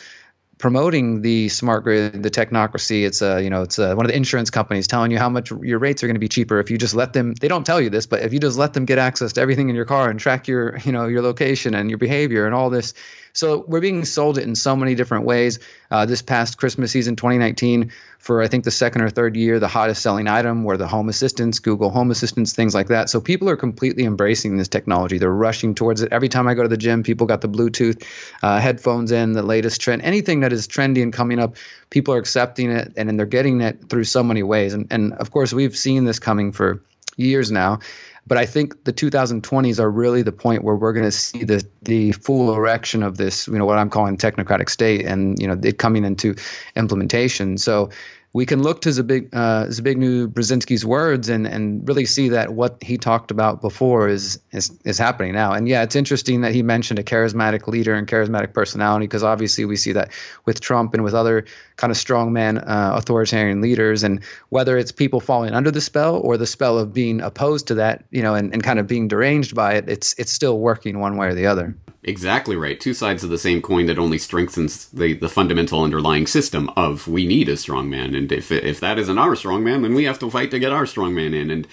promoting 0.60 1.22
the 1.22 1.50
smart 1.50 1.84
grid, 1.84 2.22
the 2.22 2.30
technocracy. 2.30 3.06
It's 3.06 3.24
a 3.24 3.42
you 3.42 3.50
know 3.50 3.64
it's 3.64 3.80
a, 3.80 3.96
one 3.96 4.06
of 4.06 4.12
the 4.12 4.16
insurance 4.16 4.52
companies 4.52 4.88
telling 4.88 5.10
you 5.10 5.18
how 5.18 5.30
much 5.30 5.52
your 5.52 5.80
rates 5.80 6.04
are 6.04 6.08
going 6.08 6.16
to 6.16 6.20
be 6.20 6.28
cheaper 6.28 6.60
if 6.60 6.70
you 6.70 6.78
just 6.78 6.94
let 6.94 7.14
them. 7.14 7.34
They 7.34 7.48
don't 7.48 7.66
tell 7.66 7.82
you 7.82 7.90
this, 7.90 8.06
but 8.06 8.22
if 8.22 8.34
you 8.34 8.40
just 8.40 8.58
let 8.58 8.74
them 8.74 8.86
get 8.86 9.00
access 9.00 9.34
to 9.34 9.42
everything 9.42 9.70
in 9.70 9.76
your 9.76 9.86
car 9.86 10.10
and 10.10 10.20
track 10.20 10.48
your 10.48 10.78
you 10.84 10.92
know 10.92 11.08
your 11.08 11.24
location 11.24 11.74
and 11.74 11.90
your 11.90 11.98
behavior 11.98 12.46
and 12.46 12.54
all 12.54 12.70
this 12.70 12.94
so 13.34 13.64
we're 13.68 13.82
being 13.82 14.06
sold 14.06 14.38
it 14.38 14.44
in 14.44 14.56
so 14.56 14.76
many 14.76 14.96
different 14.96 15.26
ways. 15.26 15.60
Uh, 15.92 16.06
this 16.06 16.22
past 16.22 16.58
Christmas 16.58 16.92
season, 16.92 17.16
2019, 17.16 17.92
for 18.18 18.42
I 18.42 18.48
think 18.48 18.64
the 18.64 18.72
second 18.72 19.02
or 19.02 19.10
third 19.10 19.36
year, 19.36 19.60
the 19.60 19.68
hottest 19.68 20.02
selling 20.02 20.28
item 20.28 20.64
were 20.64 20.78
the 20.78 20.88
Home 20.88 21.10
Assistants, 21.10 21.60
Google 21.60 21.90
Home 21.90 22.12
Assistants, 22.12 22.54
things 22.54 22.76
like 22.76 22.88
that. 22.88 23.10
So 23.10 23.22
people 23.22 23.50
are 23.50 23.56
completely 23.56 24.04
embracing 24.04 24.58
this 24.58 24.68
technology. 24.68 25.18
They're 25.18 25.32
rushing 25.32 25.76
towards 25.76 26.02
it. 26.02 26.12
Every 26.12 26.30
time 26.30 26.48
I 26.48 26.54
go 26.54 26.64
to 26.64 26.70
the 26.70 26.78
gym, 26.78 27.04
people 27.04 27.28
got 27.28 27.42
the 27.42 27.50
Bluetooth 27.50 28.04
uh, 28.44 28.60
headphones 28.60 29.12
in, 29.12 29.34
the 29.34 29.44
latest 29.44 29.82
trend, 29.82 30.02
anything 30.02 30.42
that 30.42 30.54
is 30.54 30.68
trendy 30.68 31.02
and 31.02 31.14
coming 31.14 31.40
up, 31.40 31.56
people 31.90 32.14
are 32.14 32.20
accepting 32.20 32.72
it 32.72 32.94
and, 32.98 33.10
and 33.10 33.18
they're 33.18 33.26
getting 33.26 33.62
it 33.62 33.90
through 33.90 34.04
so 34.04 34.24
many 34.24 34.44
ways. 34.44 34.74
And, 34.74 34.88
and 34.92 35.14
of 35.14 35.32
course, 35.32 35.54
we've 35.54 35.76
seen 35.76 36.04
this 36.04 36.20
coming 36.20 36.52
for 36.52 36.82
years 37.20 37.52
now. 37.52 37.80
But 38.30 38.38
I 38.38 38.46
think 38.46 38.86
the 38.86 38.94
2020s 38.94 39.80
are 39.80 39.90
really 39.90 40.22
the 40.22 40.32
point 40.32 40.64
where 40.64 40.76
we're 40.76 40.94
going 40.94 41.06
to 41.06 41.12
see 41.12 41.44
the 41.44 41.66
the 41.82 42.12
full 42.12 42.54
erection 42.54 43.02
of 43.02 43.18
this, 43.18 43.48
you 43.48 43.58
know, 43.58 43.66
what 43.66 43.80
I'm 43.80 43.90
calling 43.90 44.18
technocratic 44.18 44.70
state, 44.70 45.06
and 45.06 45.38
you 45.40 45.48
know, 45.48 45.60
it 45.62 45.80
coming 45.80 46.06
into 46.06 46.36
implementation. 46.76 47.58
So 47.58 47.90
we 48.32 48.46
can 48.46 48.62
look 48.62 48.82
to 48.82 48.90
Zbig, 48.90 49.30
uh, 49.34 49.66
Zbigniew 49.66 50.28
Brzezinski's 50.28 50.86
words 50.86 51.30
and, 51.30 51.48
and 51.48 51.88
really 51.88 52.06
see 52.06 52.30
that 52.30 52.54
what 52.54 52.78
he 52.82 52.98
talked 52.98 53.32
about 53.32 53.60
before 53.60 54.08
is, 54.08 54.40
is 54.52 54.78
is 54.86 55.00
happening 55.00 55.34
now. 55.34 55.54
And 55.54 55.68
yeah, 55.68 55.82
it's 55.82 55.96
interesting 55.96 56.42
that 56.42 56.54
he 56.54 56.62
mentioned 56.62 57.00
a 57.00 57.04
charismatic 57.04 57.66
leader 57.68 57.96
and 57.96 58.08
charismatic 58.08 58.54
personality 58.54 59.08
because 59.08 59.24
obviously 59.24 59.66
we 59.66 59.76
see 59.76 59.94
that 59.94 60.12
with 60.46 60.62
Trump 60.62 60.94
and 60.94 61.04
with 61.04 61.16
other 61.16 61.46
kind 61.76 61.90
of 61.90 61.98
strongman 61.98 62.60
uh, 62.60 62.92
authoritarian 62.96 63.62
leaders. 63.62 64.04
And 64.04 64.24
whether 64.50 64.78
it's 64.78 64.92
people 64.92 65.20
falling 65.20 65.54
under 65.54 65.72
the 65.72 65.82
spell 65.82 66.18
or 66.18 66.38
the 66.38 66.48
spell 66.48 66.78
of 66.78 66.94
being 66.94 67.22
opposed 67.22 67.68
to 67.68 67.76
that, 67.76 68.06
you 68.12 68.22
know, 68.22 68.36
and, 68.36 68.54
and 68.54 68.62
kind 68.62 68.78
of 68.78 68.86
being 68.86 69.08
deranged 69.08 69.56
by 69.56 69.74
it, 69.74 69.90
it's 69.90 70.14
it's 70.20 70.32
still 70.32 70.60
working 70.60 71.00
one 71.00 71.18
way 71.18 71.28
or 71.28 71.34
the 71.34 71.48
other. 71.48 71.76
Exactly 72.04 72.56
right. 72.56 72.80
Two 72.80 72.94
sides 72.94 73.24
of 73.24 73.30
the 73.30 73.38
same 73.38 73.62
coin 73.62 73.86
that 73.88 74.00
only 74.00 74.18
strengthens 74.18 74.88
the, 74.88 75.14
the 75.14 75.28
fundamental 75.28 75.84
underlying 75.84 76.28
system 76.28 76.70
of 76.78 77.08
we 77.08 77.26
need 77.26 77.50
a 77.50 77.58
strong 77.58 77.90
man. 77.90 78.16
And 78.20 78.32
if, 78.32 78.52
if 78.52 78.80
that 78.82 79.00
isn't 79.00 79.18
our 79.18 79.36
strong 79.36 79.64
man, 79.64 79.82
then 79.82 79.96
we 79.96 80.04
have 80.04 80.20
to 80.20 80.30
fight 80.30 80.52
to 80.52 80.60
get 80.60 80.72
our 80.72 80.86
strong 80.86 81.16
man 81.16 81.34
in. 81.34 81.50
And 81.50 81.68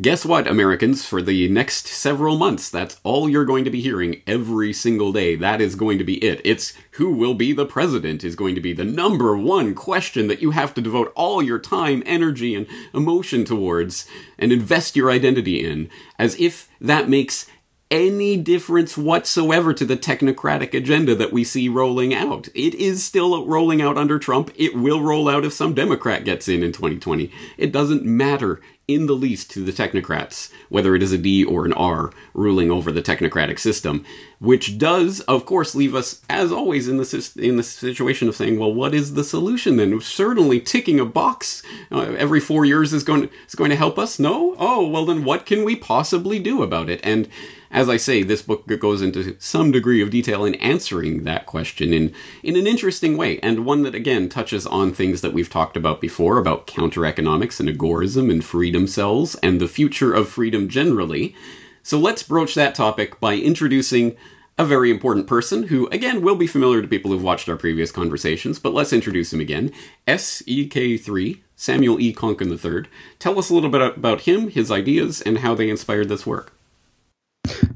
guess 0.00 0.26
what, 0.26 0.48
Americans? 0.48 1.06
For 1.06 1.22
the 1.22 1.48
next 1.48 1.86
several 1.86 2.36
months, 2.36 2.68
that's 2.68 3.00
all 3.04 3.28
you're 3.28 3.44
going 3.44 3.64
to 3.64 3.70
be 3.70 3.80
hearing 3.80 4.22
every 4.26 4.72
single 4.72 5.12
day. 5.12 5.36
That 5.36 5.60
is 5.60 5.76
going 5.76 5.98
to 5.98 6.04
be 6.04 6.16
it. 6.16 6.40
It's 6.44 6.72
who 6.92 7.12
will 7.12 7.34
be 7.34 7.52
the 7.52 7.64
president 7.64 8.24
is 8.24 8.34
going 8.34 8.56
to 8.56 8.60
be 8.60 8.72
the 8.72 8.84
number 8.84 9.36
one 9.36 9.74
question 9.74 10.26
that 10.26 10.42
you 10.42 10.50
have 10.50 10.74
to 10.74 10.80
devote 10.80 11.12
all 11.14 11.42
your 11.42 11.60
time, 11.60 12.02
energy, 12.04 12.54
and 12.56 12.66
emotion 12.92 13.44
towards 13.44 14.06
and 14.36 14.52
invest 14.52 14.96
your 14.96 15.10
identity 15.10 15.64
in, 15.64 15.88
as 16.18 16.38
if 16.40 16.68
that 16.80 17.08
makes 17.08 17.48
any 17.94 18.36
difference 18.36 18.98
whatsoever 18.98 19.72
to 19.72 19.84
the 19.84 19.96
technocratic 19.96 20.74
agenda 20.74 21.14
that 21.14 21.32
we 21.32 21.44
see 21.44 21.68
rolling 21.68 22.12
out. 22.12 22.48
It 22.52 22.74
is 22.74 23.04
still 23.04 23.46
rolling 23.46 23.80
out 23.80 23.96
under 23.96 24.18
Trump. 24.18 24.50
It 24.56 24.74
will 24.74 25.00
roll 25.00 25.28
out 25.28 25.44
if 25.44 25.52
some 25.52 25.74
Democrat 25.74 26.24
gets 26.24 26.48
in 26.48 26.64
in 26.64 26.72
2020. 26.72 27.30
It 27.56 27.70
doesn't 27.70 28.04
matter. 28.04 28.60
in 28.86 29.06
the 29.06 29.14
least 29.14 29.50
to 29.50 29.64
the 29.64 29.72
technocrats, 29.72 30.52
whether 30.68 30.94
it 30.94 31.02
is 31.02 31.10
a 31.12 31.16
D 31.16 31.42
or 31.42 31.64
an 31.64 31.72
R 31.72 32.12
ruling 32.34 32.70
over 32.70 32.92
the 32.92 33.00
technocratic 33.00 33.58
system, 33.58 34.04
which 34.40 34.76
does, 34.76 35.20
of 35.20 35.46
course, 35.46 35.74
leave 35.74 35.94
us, 35.94 36.20
as 36.28 36.52
always, 36.52 36.86
in 36.86 36.98
the 36.98 37.32
in 37.36 37.56
the 37.56 37.62
situation 37.62 38.28
of 38.28 38.36
saying, 38.36 38.58
well, 38.58 38.74
what 38.74 38.94
is 38.94 39.14
the 39.14 39.24
solution 39.24 39.76
then? 39.76 39.98
Certainly, 40.00 40.60
ticking 40.60 41.00
a 41.00 41.06
box 41.06 41.62
uh, 41.90 42.00
every 42.18 42.40
four 42.40 42.66
years 42.66 42.92
is 42.92 43.04
going 43.04 43.30
is 43.48 43.54
going 43.54 43.70
to 43.70 43.76
help 43.76 43.98
us. 43.98 44.18
No, 44.18 44.54
oh 44.58 44.86
well, 44.86 45.06
then 45.06 45.24
what 45.24 45.46
can 45.46 45.64
we 45.64 45.76
possibly 45.76 46.38
do 46.38 46.62
about 46.62 46.90
it? 46.90 47.00
And 47.02 47.26
as 47.74 47.88
I 47.88 47.96
say, 47.96 48.22
this 48.22 48.40
book 48.40 48.68
goes 48.78 49.02
into 49.02 49.36
some 49.40 49.72
degree 49.72 50.00
of 50.00 50.10
detail 50.10 50.44
in 50.44 50.54
answering 50.54 51.24
that 51.24 51.44
question 51.44 51.92
in, 51.92 52.14
in 52.44 52.54
an 52.54 52.68
interesting 52.68 53.16
way, 53.16 53.40
and 53.40 53.66
one 53.66 53.82
that 53.82 53.96
again 53.96 54.28
touches 54.28 54.64
on 54.64 54.92
things 54.92 55.22
that 55.22 55.32
we've 55.32 55.50
talked 55.50 55.76
about 55.76 56.00
before 56.00 56.38
about 56.38 56.68
counter 56.68 57.04
economics 57.04 57.58
and 57.58 57.68
agorism 57.68 58.30
and 58.30 58.44
freedom 58.44 58.86
cells 58.86 59.34
and 59.42 59.60
the 59.60 59.66
future 59.66 60.12
of 60.12 60.28
freedom 60.28 60.68
generally. 60.68 61.34
So 61.82 61.98
let's 61.98 62.22
broach 62.22 62.54
that 62.54 62.76
topic 62.76 63.18
by 63.18 63.34
introducing 63.34 64.16
a 64.56 64.64
very 64.64 64.88
important 64.88 65.26
person 65.26 65.64
who, 65.64 65.88
again, 65.88 66.22
will 66.22 66.36
be 66.36 66.46
familiar 66.46 66.80
to 66.80 66.86
people 66.86 67.10
who've 67.10 67.24
watched 67.24 67.48
our 67.48 67.56
previous 67.56 67.90
conversations, 67.90 68.60
but 68.60 68.72
let's 68.72 68.92
introduce 68.92 69.32
him 69.32 69.40
again. 69.40 69.72
SEK3, 70.06 71.40
Samuel 71.56 71.98
E. 71.98 72.14
Konkin 72.14 72.52
III. 72.52 72.88
Tell 73.18 73.36
us 73.36 73.50
a 73.50 73.54
little 73.54 73.68
bit 73.68 73.82
about 73.82 74.20
him, 74.22 74.48
his 74.48 74.70
ideas, 74.70 75.20
and 75.20 75.38
how 75.38 75.56
they 75.56 75.68
inspired 75.68 76.08
this 76.08 76.24
work. 76.24 76.53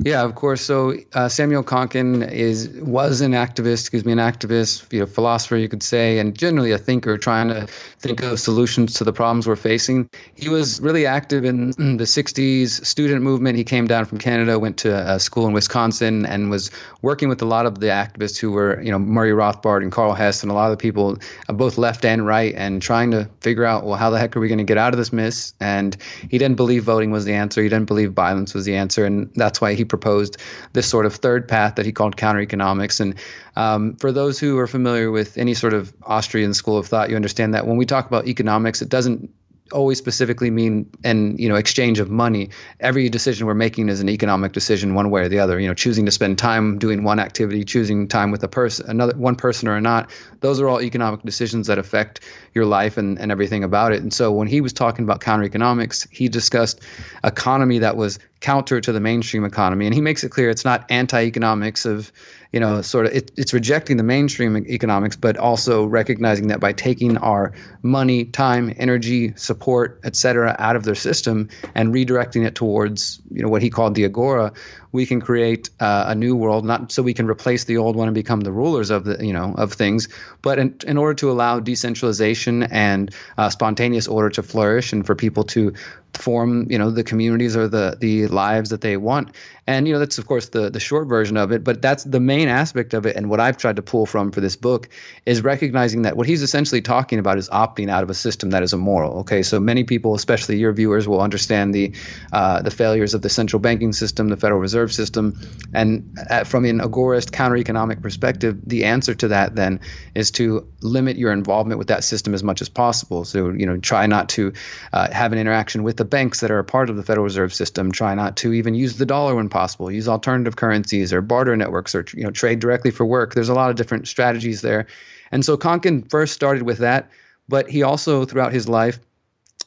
Yeah, 0.01 0.23
of 0.23 0.35
course. 0.35 0.63
So 0.63 0.95
uh, 1.13 1.29
Samuel 1.29 1.63
Konkin 1.63 2.31
is 2.31 2.69
was 2.69 3.21
an 3.21 3.33
activist, 3.33 3.81
excuse 3.81 4.05
me, 4.05 4.13
an 4.13 4.19
activist, 4.19 4.91
you 4.93 5.01
know, 5.01 5.07
philosopher, 5.07 5.57
you 5.57 5.69
could 5.69 5.83
say, 5.83 6.19
and 6.19 6.39
generally 6.39 6.73
a 6.73 6.79
thinker, 6.79 7.19
trying 7.19 7.49
to 7.49 7.67
think 7.99 8.23
of 8.23 8.41
solutions 8.41 8.95
to 8.95 9.05
the 9.05 9.13
problems 9.13 9.47
we're 9.47 9.57
facing. 9.57 10.09
He 10.35 10.49
was 10.49 10.81
really 10.81 11.05
active 11.05 11.45
in, 11.45 11.71
the 11.97 12.05
'60s 12.05 12.87
student 12.87 13.23
movement. 13.23 13.59
He 13.59 13.65
came 13.65 13.87
down 13.87 14.07
from 14.07 14.19
Canada, 14.19 14.59
went 14.59 14.79
to 14.79 15.15
a 15.15 15.19
school 15.19 15.47
in 15.47 15.53
Wisconsin, 15.53 16.25
and 16.25 16.49
was 16.49 16.71
working 17.03 17.29
with 17.29 17.43
a 17.43 17.47
lot 17.47 17.67
of 17.67 17.81
the 17.81 17.89
activists 17.89 18.39
who 18.39 18.53
were, 18.53 18.81
you 18.81 18.91
know, 18.91 18.99
Murray 18.99 19.33
Rothbard 19.33 19.83
and 19.83 19.93
Karl 19.93 20.15
Hess, 20.15 20.43
and 20.43 20.51
a 20.51 20.55
lot 20.55 20.71
of 20.71 20.79
the 20.79 20.81
people, 20.81 21.19
uh, 21.49 21.53
both 21.53 21.77
left 21.77 22.05
and 22.05 22.25
right, 22.25 22.55
and 22.55 22.81
trying 22.81 23.11
to 23.11 23.29
figure 23.41 23.65
out, 23.65 23.85
well, 23.85 23.97
how 23.97 24.11
the 24.11 24.19
heck 24.19 24.37
are 24.37 24.41
we 24.41 24.49
going 24.49 24.59
to 24.59 24.65
get 24.65 24.79
out 24.79 24.95
of 24.95 24.99
this 24.99 25.13
mess? 25.13 25.53
And 25.61 25.97
he 26.31 26.39
didn't 26.39 26.57
believe 26.57 26.85
voting 26.85 27.11
was 27.11 27.25
the 27.25 27.35
answer. 27.35 27.63
He 27.63 27.69
didn't 27.69 27.89
believe 27.89 28.13
violence 28.13 28.55
was 28.55 28.65
the 28.65 28.77
answer, 28.77 29.05
and 29.05 29.31
that's 29.35 29.58
why 29.61 29.75
he 29.75 29.85
proposed 29.85 30.37
this 30.73 30.87
sort 30.87 31.07
of 31.07 31.15
third 31.15 31.49
path 31.49 31.77
that 31.77 31.87
he 31.87 31.93
called 31.93 32.17
counter 32.17 32.41
economics. 32.41 33.01
And 33.01 33.15
um, 33.57 33.97
for 33.97 34.13
those 34.13 34.39
who 34.39 34.59
are 34.59 34.67
familiar 34.67 35.11
with 35.11 35.39
any 35.39 35.55
sort 35.55 35.75
of 35.75 35.93
Austrian 36.03 36.55
school 36.55 36.79
of 36.79 36.87
thought, 36.87 37.11
you 37.11 37.17
understand 37.17 37.55
that 37.55 37.67
when 37.67 37.77
we 37.77 37.87
talk 37.87 38.07
about 38.07 38.27
economics, 38.27 38.83
it 38.83 38.89
doesn't 38.89 39.31
always 39.73 39.99
specifically 39.99 40.51
mean 40.51 40.91
and 41.05 41.39
you 41.39 41.49
know 41.49 41.55
exchange 41.55 41.99
of 41.99 42.11
money. 42.11 42.51
Every 42.81 43.09
decision 43.09 43.47
we're 43.47 43.55
making 43.55 43.89
is 43.89 44.01
an 44.01 44.09
economic 44.09 44.53
decision 44.53 44.95
one 44.95 45.11
way 45.11 45.23
or 45.23 45.29
the 45.29 45.41
other. 45.41 45.59
You 45.59 45.69
know 45.69 45.75
choosing 45.75 46.07
to 46.07 46.11
spend 46.11 46.39
time 46.39 46.79
doing 46.79 47.05
one 47.05 47.19
activity 47.19 47.65
choosing 47.65 48.09
time 48.09 48.31
with 48.31 48.43
a 48.43 48.49
person 48.49 48.89
another 48.89 49.17
one 49.17 49.37
person 49.37 49.69
or 49.69 49.81
not 49.81 50.11
those 50.41 50.61
are 50.61 50.69
all 50.69 50.81
economic 50.81 51.23
decisions 51.23 51.67
that 51.67 51.79
affect 51.79 52.21
your 52.55 52.65
life 52.65 52.97
and, 52.97 53.19
and 53.19 53.33
everything 53.33 53.65
about 53.65 53.93
it. 53.93 54.03
And 54.03 54.13
so 54.13 54.33
when 54.33 54.49
he 54.49 54.61
was 54.61 54.73
talking 54.73 55.05
about 55.05 55.21
counter 55.21 55.45
economics 55.45 56.07
he 56.11 56.29
discussed 56.29 56.81
economy 57.25 57.81
that 57.81 57.97
was 57.97 58.19
counter 58.41 58.81
to 58.81 58.93
the 58.93 59.01
mainstream 59.01 59.45
economy. 59.45 59.87
And 59.87 59.95
he 59.95 60.01
makes 60.01 60.25
it 60.25 60.31
clear 60.31 60.51
it's 60.51 60.65
not 60.65 60.87
anti-economics 60.91 61.87
of 61.87 62.13
you 62.53 62.61
know, 62.61 62.81
sort 62.81 63.07
of 63.07 63.13
it, 63.13 63.31
it's 63.37 63.53
rejecting 63.53 63.99
the 63.99 64.03
mainstream 64.03 64.57
economics, 64.57 65.17
but 65.17 65.37
also 65.37 65.85
recognizing 65.85 66.49
that 66.49 66.61
by 66.61 66.73
taking 66.73 67.19
our 67.19 67.53
money, 67.83 68.25
time, 68.25 68.73
energy, 68.77 69.35
support, 69.37 70.01
et 70.03 70.17
cetera, 70.17 70.57
out 70.59 70.75
of 70.75 70.85
their 70.85 70.95
system 70.95 71.51
and 71.75 71.93
redirecting 71.93 72.47
it 72.47 72.55
towards, 72.55 73.21
you 73.31 73.43
know, 73.43 73.49
what 73.49 73.61
he 73.61 73.69
called 73.69 73.95
the 73.95 74.05
agora, 74.05 74.53
we 74.93 75.05
can 75.05 75.21
create 75.21 75.69
uh, 75.81 76.05
a 76.09 76.15
new 76.15 76.35
world, 76.35 76.65
not 76.65 76.91
so 76.91 77.03
we 77.03 77.13
can 77.13 77.27
replace 77.27 77.65
the 77.65 77.77
old 77.77 77.97
one 77.97 78.09
and 78.09 78.15
become 78.15 78.41
the 78.41 78.53
rulers 78.53 78.89
of 78.89 79.05
the, 79.05 79.25
you 79.25 79.35
know, 79.35 79.55
of 79.57 79.75
things, 79.75 80.09
but 80.41 80.59
in, 80.59 80.75
in 80.87 80.97
order 80.97 81.15
to 81.15 81.31
allow 81.31 81.61
decentralization 81.61 82.63
and 82.63 83.15
uh, 83.37 83.51
spontaneous 83.51 84.09
order 84.09 84.31
to 84.31 84.43
flourish 84.43 84.95
and 84.95 85.05
for 85.05 85.15
people 85.15 85.45
to 85.45 85.75
form 86.15 86.71
you 86.71 86.79
know 86.79 86.91
the 86.91 87.05
communities 87.05 87.57
or 87.57 87.69
the 87.69 87.97
the 88.01 88.27
lives 88.29 88.71
that 88.71 88.81
they 88.81 88.97
want. 88.97 89.35
And 89.67 89.87
you 89.87 89.93
know 89.93 89.99
that's 89.99 90.19
of 90.19 90.27
course 90.27 90.49
the 90.49 90.71
the 90.71 90.81
short 90.81 91.09
version 91.09 91.37
of 91.37 91.53
it 91.53 91.63
but 91.63 91.83
that's 91.83 92.05
the 92.05 92.21
main 92.21 92.49
aspect 92.49 92.95
of 92.95 93.07
it. 93.07 93.17
And 93.17 93.29
what 93.29 93.41
i've 93.41 93.57
tried 93.57 93.77
to 93.77 93.83
pull 93.83 94.07
from 94.07 94.33
for 94.33 94.41
this 94.41 94.57
book 94.57 94.89
is 95.27 95.43
recognizing 95.43 96.03
that 96.03 96.17
what 96.17 96.27
he's 96.27 96.43
essentially 96.43 96.81
talking 96.81 97.19
about 97.19 97.39
is 97.39 97.49
opting 97.51 97.91
out 97.91 98.03
of 98.03 98.11
a 98.11 98.15
system 98.15 98.51
that 98.51 98.63
is 98.63 98.73
immoral 98.73 99.21
okay? 99.21 99.43
So 99.43 99.61
many 99.61 99.85
people 99.85 100.15
especially 100.15 100.57
your 100.59 100.73
viewers 100.73 101.07
will 101.07 101.21
understand 101.21 101.75
the 101.75 101.95
uh, 102.33 102.63
the 102.63 102.71
failures 102.71 103.15
of 103.15 103.23
the 103.23 103.29
central 103.29 103.61
banking 103.61 103.93
system 103.93 104.29
the 104.29 104.37
federal 104.37 104.61
reserve 104.61 104.93
system. 104.93 105.39
And 105.75 106.19
at, 106.31 106.47
from 106.47 106.65
an 106.65 106.81
agorist 106.81 107.33
counter 107.33 107.57
economic 107.57 108.01
perspective 108.03 108.59
the 108.67 108.85
answer 108.85 109.15
to 109.15 109.29
that 109.29 109.55
then 109.55 109.81
is 110.15 110.31
to 110.33 110.67
limit 110.81 111.17
your 111.19 111.33
involvement 111.33 111.79
with 111.79 111.89
that 111.89 112.05
system 112.05 112.33
as 112.35 112.43
much 112.43 112.63
as 112.63 112.69
possible. 112.69 113.25
So 113.25 113.51
you 113.51 113.67
know 113.67 113.77
try 113.77 114.07
not 114.07 114.31
to 114.31 114.55
uh, 114.93 115.13
have 115.13 115.33
an 115.33 115.39
interaction 115.39 115.83
with 115.83 115.98
the 115.99 116.05
banks 116.05 116.41
that 116.41 116.51
are 116.51 116.59
a 116.59 116.65
part 116.65 116.89
of 116.89 116.97
the 116.97 117.03
Federal 117.03 117.25
Reserve 117.25 117.53
System 117.53 117.93
try 117.93 118.15
not 118.15 118.37
to 118.39 118.55
even 118.55 118.75
use 118.75 118.97
the 118.97 119.05
dollar 119.05 119.35
when 119.35 119.51
possible. 119.51 119.91
Use 119.91 120.09
alternative 120.09 120.57
currencies 120.57 121.13
or 121.13 121.21
barter 121.21 121.57
networks 121.57 121.95
or 121.95 122.07
you 122.15 122.25
know 122.25 122.31
trade 122.31 122.61
directly 122.61 122.91
for 122.91 123.05
work. 123.05 123.35
There's 123.35 123.51
a 123.51 123.55
lot 123.55 123.71
of 123.71 123.77
different 123.77 124.09
strategies 124.09 124.63
there. 124.63 124.87
And 125.31 125.45
so 125.45 125.59
Konkin 125.59 126.09
first 126.09 126.33
started 126.33 126.63
with 126.63 126.79
that, 126.79 127.11
but 127.49 127.69
he 127.69 127.83
also 127.83 128.25
throughout 128.25 128.53
his 128.53 128.69
life 128.69 128.99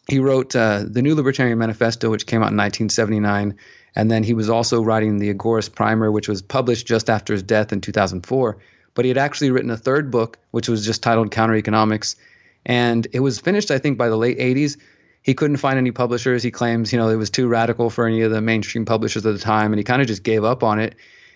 he 0.08 0.20
wrote 0.20 0.56
uh, 0.56 0.84
the 0.88 1.02
New 1.02 1.16
Libertarian 1.16 1.60
Manifesto, 1.60 2.10
which 2.10 2.26
came 2.26 2.40
out 2.40 2.52
in 2.52 2.58
1979, 2.58 3.58
and 3.96 4.12
then 4.12 4.24
he 4.24 4.34
was 4.34 4.50
also 4.50 4.82
writing 4.82 5.18
the 5.18 5.34
Agorist 5.34 5.76
Primer, 5.76 6.12
which 6.12 6.28
was 6.28 6.42
published 6.42 6.88
just 6.88 7.10
after 7.10 7.34
his 7.34 7.44
death 7.44 7.72
in 7.72 7.82
2004. 7.82 8.58
But 8.94 9.06
he 9.06 9.10
had 9.10 9.18
actually 9.18 9.52
written 9.52 9.70
a 9.70 9.78
third 9.78 10.12
book, 10.12 10.40
which 10.50 10.68
was 10.68 10.86
just 10.86 11.04
titled 11.04 11.32
Counter 11.32 11.56
Economics, 11.56 12.16
and 12.66 13.08
it 13.14 13.20
was 13.20 13.40
finished, 13.40 13.72
I 13.72 13.78
think, 13.78 13.98
by 13.98 14.10
the 14.10 14.18
late 14.18 14.40
80s 14.40 14.78
he 15.22 15.34
couldn't 15.34 15.58
find 15.58 15.78
any 15.78 15.92
publishers. 15.92 16.44
He 16.44 16.52
claims, 16.52 16.92
you 16.92 17.00
know, 17.00 17.10
it 17.10 17.16
was 17.16 17.30
too 17.30 17.48
radical 17.48 17.90
for 17.90 18.08
any 18.08 18.22
of 18.22 18.32
the 18.32 18.42
mainstream 18.42 18.86
publishers 18.86 19.26
at 19.26 19.34
the 19.34 19.40
time, 19.40 19.72
and 19.72 19.80
he 19.80 19.84
kind 19.84 20.02
of 20.02 20.08
just 20.08 20.24
gave 20.24 20.44
up 20.44 20.64
on 20.64 20.80
it. 20.80 20.96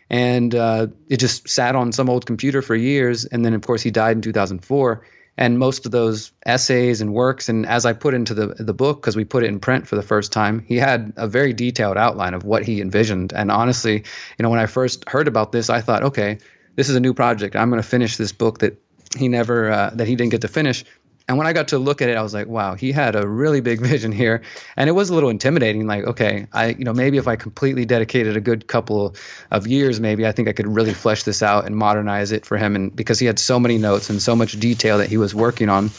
And 0.10 0.54
uh, 0.54 0.88
it 1.10 1.18
just 1.18 1.50
sat 1.50 1.75
on 1.75 1.92
some 1.92 2.10
old 2.10 2.25
computer 2.25 2.62
for 2.62 2.75
years. 2.75 3.25
And 3.25 3.44
then, 3.44 3.54
of 3.54 3.62
course, 3.62 3.82
he 3.82 3.92
died 3.92 4.18
in 4.18 4.22
2004. 4.22 5.01
And 5.38 5.60
most 5.60 5.86
of 5.86 5.92
those 5.92 6.32
essays 6.46 7.01
and 7.01 7.13
works, 7.13 7.50
and 7.50 7.65
as 7.65 7.86
I 7.86 7.92
put 7.92 8.13
into 8.13 8.34
the 8.34 8.48
the 8.48 8.74
book, 8.74 9.01
because 9.01 9.18
we 9.18 9.25
put 9.25 9.44
it 9.44 9.48
in 9.48 9.60
print 9.60 9.86
for 9.86 9.98
the 9.98 10.01
first 10.01 10.32
time, 10.32 10.63
he 10.65 10.77
had 10.77 11.12
a 11.18 11.27
very 11.27 11.51
detailed 11.51 11.98
outline 11.98 12.34
of 12.34 12.46
what 12.46 12.63
he 12.63 12.80
envisioned. 12.80 13.34
And 13.34 13.51
honestly, 13.51 13.96
you 13.96 14.44
know, 14.44 14.50
when 14.50 14.60
I 14.60 14.65
first 14.65 15.10
heard 15.10 15.27
about 15.27 15.51
this, 15.51 15.70
I 15.70 15.82
thought, 15.82 16.04
okay, 16.04 16.38
this 16.75 16.88
is 16.88 16.96
a 16.96 17.01
new 17.01 17.13
project. 17.13 17.58
I'm 17.58 17.70
going 17.70 17.82
to 17.82 17.88
finish 17.88 18.15
this 18.15 18.32
book 18.32 18.60
that 18.60 18.82
he 19.18 19.27
never 19.27 19.70
uh, 19.70 19.89
that 19.96 20.08
he 20.08 20.15
didn't 20.15 20.32
get 20.32 20.42
to 20.42 20.48
finish 20.48 20.86
and 21.27 21.38
when 21.38 21.48
I 21.48 21.53
got 21.53 21.70
to 21.70 21.79
look 21.79 22.01
at 22.03 22.10
it, 22.10 22.17
I 22.17 22.22
was 22.22 22.34
like, 22.36 22.48
wow, 22.48 22.75
he 22.75 22.91
had 22.91 23.15
a 23.15 23.27
really 23.27 23.60
big 23.60 23.82
vision 23.91 24.12
here. 24.12 24.44
And 24.77 24.89
it 24.89 24.94
was 24.94 25.10
a 25.10 25.13
little 25.13 25.29
intimidating. 25.29 25.88
Like, 25.88 26.03
okay, 26.03 26.48
I, 26.53 26.70
you 26.70 26.86
know, 26.86 26.94
maybe 26.94 27.17
if 27.17 27.27
I 27.27 27.36
completely 27.36 27.86
dedicated 27.86 28.38
a 28.38 28.41
good 28.41 28.67
couple 28.67 29.15
of 29.50 29.65
years, 29.65 30.00
maybe 30.00 30.27
I 30.27 30.32
think 30.32 30.48
I 30.48 30.53
could 30.53 30.67
really 30.67 30.94
flesh 30.94 31.24
this 31.24 31.41
out 31.41 31.65
and 31.65 31.75
modernize 31.75 32.32
it 32.32 32.46
for 32.46 32.58
him. 32.58 32.75
And 32.75 32.96
because 32.96 33.20
he 33.20 33.25
had 33.25 33.39
so 33.39 33.60
many 33.60 33.77
notes 33.77 34.10
and 34.10 34.22
so 34.22 34.36
much 34.36 34.60
detail 34.60 35.00
that 35.00 35.10
he 35.10 35.17
was 35.17 35.34
working 35.34 35.70
on. 35.70 35.89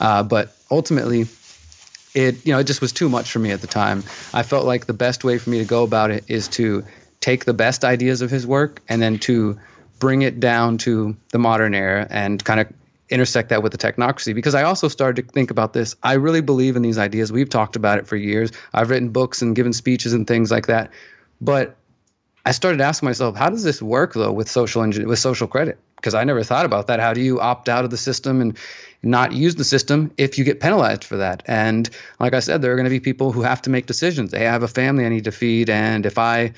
Uh, 0.00 0.24
but 0.24 0.56
ultimately, 0.70 1.26
it, 2.14 2.44
you 2.44 2.52
know, 2.52 2.58
it 2.58 2.64
just 2.64 2.80
was 2.80 2.92
too 2.92 3.08
much 3.08 3.30
for 3.30 3.38
me 3.38 3.52
at 3.52 3.60
the 3.60 3.68
time. 3.68 4.02
I 4.34 4.42
felt 4.42 4.66
like 4.66 4.86
the 4.86 4.92
best 4.92 5.22
way 5.22 5.38
for 5.38 5.48
me 5.50 5.58
to 5.58 5.64
go 5.64 5.84
about 5.84 6.10
it 6.10 6.24
is 6.26 6.48
to 6.48 6.84
take 7.20 7.44
the 7.44 7.54
best 7.54 7.84
ideas 7.84 8.20
of 8.20 8.30
his 8.30 8.46
work 8.46 8.80
and 8.88 9.00
then 9.00 9.20
to 9.20 9.60
bring 10.00 10.22
it 10.22 10.40
down 10.40 10.78
to 10.78 11.16
the 11.30 11.38
modern 11.38 11.72
era 11.72 12.04
and 12.10 12.44
kind 12.44 12.58
of 12.58 12.66
intersect 13.12 13.50
that 13.50 13.62
with 13.62 13.72
the 13.72 13.78
technocracy 13.78 14.34
because 14.34 14.54
I 14.54 14.62
also 14.62 14.88
started 14.88 15.26
to 15.26 15.32
think 15.32 15.50
about 15.50 15.72
this. 15.72 15.96
I 16.02 16.14
really 16.14 16.40
believe 16.40 16.76
in 16.76 16.82
these 16.82 16.98
ideas. 16.98 17.30
We've 17.30 17.48
talked 17.48 17.76
about 17.76 17.98
it 17.98 18.06
for 18.06 18.16
years. 18.16 18.50
I've 18.72 18.90
written 18.90 19.10
books 19.10 19.42
and 19.42 19.54
given 19.54 19.72
speeches 19.72 20.14
and 20.14 20.26
things 20.26 20.50
like 20.50 20.66
that. 20.66 20.90
But 21.40 21.76
I 22.44 22.52
started 22.52 22.80
asking 22.80 23.06
myself, 23.06 23.36
how 23.36 23.50
does 23.50 23.62
this 23.62 23.80
work 23.80 24.14
though 24.14 24.32
with 24.32 24.50
social 24.50 24.82
with 24.82 25.18
social 25.18 25.46
credit? 25.46 25.78
Because 25.96 26.14
I 26.14 26.24
never 26.24 26.42
thought 26.42 26.64
about 26.64 26.88
that. 26.88 26.98
How 26.98 27.12
do 27.14 27.20
you 27.20 27.38
opt 27.38 27.68
out 27.68 27.84
of 27.84 27.90
the 27.90 27.96
system 27.96 28.40
and 28.40 28.58
not 29.02 29.32
use 29.32 29.54
the 29.54 29.64
system 29.64 30.10
if 30.16 30.38
you 30.38 30.44
get 30.44 30.58
penalized 30.58 31.04
for 31.04 31.18
that? 31.18 31.44
And 31.46 31.88
like 32.18 32.34
I 32.34 32.40
said, 32.40 32.62
there 32.62 32.72
are 32.72 32.76
going 32.76 32.84
to 32.84 32.90
be 32.90 32.98
people 32.98 33.30
who 33.30 33.42
have 33.42 33.62
to 33.62 33.70
make 33.70 33.86
decisions. 33.86 34.32
They 34.32 34.44
have 34.44 34.64
a 34.64 34.68
family 34.68 35.06
I 35.06 35.10
need 35.10 35.24
to 35.24 35.32
feed, 35.32 35.70
and 35.70 36.04
if 36.04 36.18
I 36.18 36.54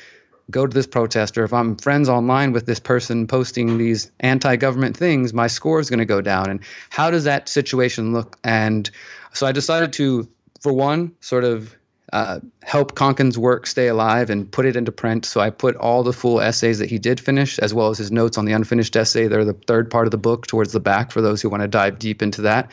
go 0.51 0.67
to 0.67 0.75
this 0.75 0.87
protester, 0.87 1.45
if 1.45 1.53
I'm 1.53 1.77
friends 1.77 2.09
online 2.09 2.53
with 2.53 2.67
this 2.67 2.81
person 2.81 3.27
posting 3.27 3.79
these 3.79 4.11
anti-government 4.21 4.97
things, 4.97 5.33
my 5.33 5.47
score 5.47 5.81
is 5.81 5.91
going 5.91 6.01
to 6.01 6.05
go 6.05 6.21
down. 6.21 6.51
And 6.51 6.61
how 6.91 7.11
does 7.11 7.25
that 7.25 7.49
situation 7.49 8.13
look? 8.13 8.39
And 8.45 8.91
so 9.33 9.47
I 9.47 9.53
decided 9.53 9.95
to, 9.95 10.29
for 10.61 10.73
one, 10.73 11.13
sort 11.21 11.45
of 11.45 11.75
uh, 12.13 12.41
help 12.63 12.95
Konkin's 12.95 13.37
work 13.37 13.67
stay 13.67 13.89
alive 13.89 14.31
and 14.31 14.51
put 14.51 14.67
it 14.67 14.77
into 14.77 14.93
print. 14.93 15.25
So 15.25 15.41
I 15.41 15.51
put 15.51 15.77
all 15.77 16.03
the 16.03 16.13
full 16.13 16.41
essays 16.41 16.79
that 16.79 16.89
he 16.91 16.99
did 16.99 17.19
finish, 17.19 17.59
as 17.59 17.75
well 17.75 17.89
as 17.89 17.99
his 17.99 18.13
notes 18.13 18.39
on 18.39 18.45
the 18.45 18.53
unfinished 18.53 18.95
essay. 18.95 19.27
They're 19.27 19.45
the 19.45 19.55
third 19.55 19.91
part 19.91 20.07
of 20.07 20.11
the 20.11 20.19
book 20.19 20.47
towards 20.47 20.73
the 20.73 20.81
back 20.81 21.11
for 21.11 21.23
those 21.23 21.43
who 21.43 21.49
want 21.49 21.63
to 21.63 21.69
dive 21.69 21.99
deep 21.99 22.23
into 22.23 22.43
that. 22.43 22.71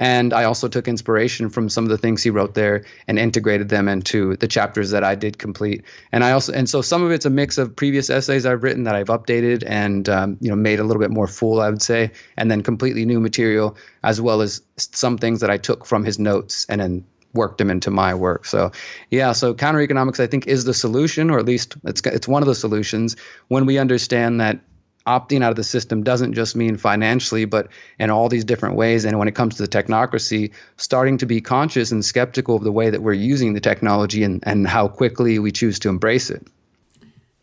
And 0.00 0.32
I 0.32 0.44
also 0.44 0.66
took 0.66 0.88
inspiration 0.88 1.50
from 1.50 1.68
some 1.68 1.84
of 1.84 1.90
the 1.90 1.98
things 1.98 2.22
he 2.22 2.30
wrote 2.30 2.54
there 2.54 2.86
and 3.06 3.18
integrated 3.18 3.68
them 3.68 3.86
into 3.86 4.34
the 4.36 4.48
chapters 4.48 4.90
that 4.92 5.04
I 5.04 5.14
did 5.14 5.38
complete. 5.38 5.84
And 6.10 6.24
I 6.24 6.32
also 6.32 6.54
and 6.54 6.66
so 6.66 6.80
some 6.80 7.02
of 7.02 7.12
it's 7.12 7.26
a 7.26 7.30
mix 7.30 7.58
of 7.58 7.76
previous 7.76 8.08
essays 8.08 8.46
I've 8.46 8.62
written 8.62 8.84
that 8.84 8.94
I've 8.94 9.08
updated 9.08 9.62
and 9.66 10.08
um, 10.08 10.38
you 10.40 10.48
know 10.48 10.56
made 10.56 10.80
a 10.80 10.84
little 10.84 11.02
bit 11.02 11.10
more 11.10 11.26
full, 11.26 11.60
I 11.60 11.68
would 11.68 11.82
say, 11.82 12.12
and 12.38 12.50
then 12.50 12.62
completely 12.62 13.04
new 13.04 13.20
material 13.20 13.76
as 14.02 14.22
well 14.22 14.40
as 14.40 14.62
some 14.78 15.18
things 15.18 15.40
that 15.40 15.50
I 15.50 15.58
took 15.58 15.84
from 15.84 16.02
his 16.02 16.18
notes 16.18 16.64
and 16.70 16.80
then 16.80 17.04
worked 17.34 17.58
them 17.58 17.70
into 17.70 17.90
my 17.90 18.14
work. 18.14 18.44
So, 18.44 18.72
yeah, 19.10 19.32
so 19.32 19.54
counter 19.54 19.82
economics 19.82 20.18
I 20.18 20.26
think 20.26 20.46
is 20.46 20.64
the 20.64 20.74
solution, 20.74 21.28
or 21.30 21.38
at 21.38 21.44
least 21.44 21.76
it's 21.84 22.00
it's 22.06 22.26
one 22.26 22.42
of 22.42 22.48
the 22.48 22.54
solutions 22.54 23.16
when 23.48 23.66
we 23.66 23.76
understand 23.76 24.40
that 24.40 24.60
opting 25.10 25.42
out 25.42 25.50
of 25.50 25.56
the 25.56 25.64
system 25.64 26.04
doesn't 26.04 26.34
just 26.34 26.54
mean 26.54 26.76
financially, 26.76 27.44
but 27.44 27.68
in 27.98 28.10
all 28.10 28.28
these 28.28 28.44
different 28.44 28.76
ways. 28.76 29.04
And 29.04 29.18
when 29.18 29.28
it 29.28 29.34
comes 29.34 29.56
to 29.56 29.62
the 29.62 29.68
technocracy, 29.68 30.52
starting 30.76 31.18
to 31.18 31.26
be 31.26 31.40
conscious 31.40 31.90
and 31.90 32.04
skeptical 32.04 32.56
of 32.56 32.62
the 32.62 32.72
way 32.72 32.90
that 32.90 33.02
we're 33.02 33.12
using 33.12 33.54
the 33.54 33.60
technology 33.60 34.22
and, 34.22 34.42
and 34.44 34.66
how 34.66 34.88
quickly 34.88 35.38
we 35.38 35.50
choose 35.50 35.78
to 35.80 35.88
embrace 35.88 36.30
it. 36.30 36.46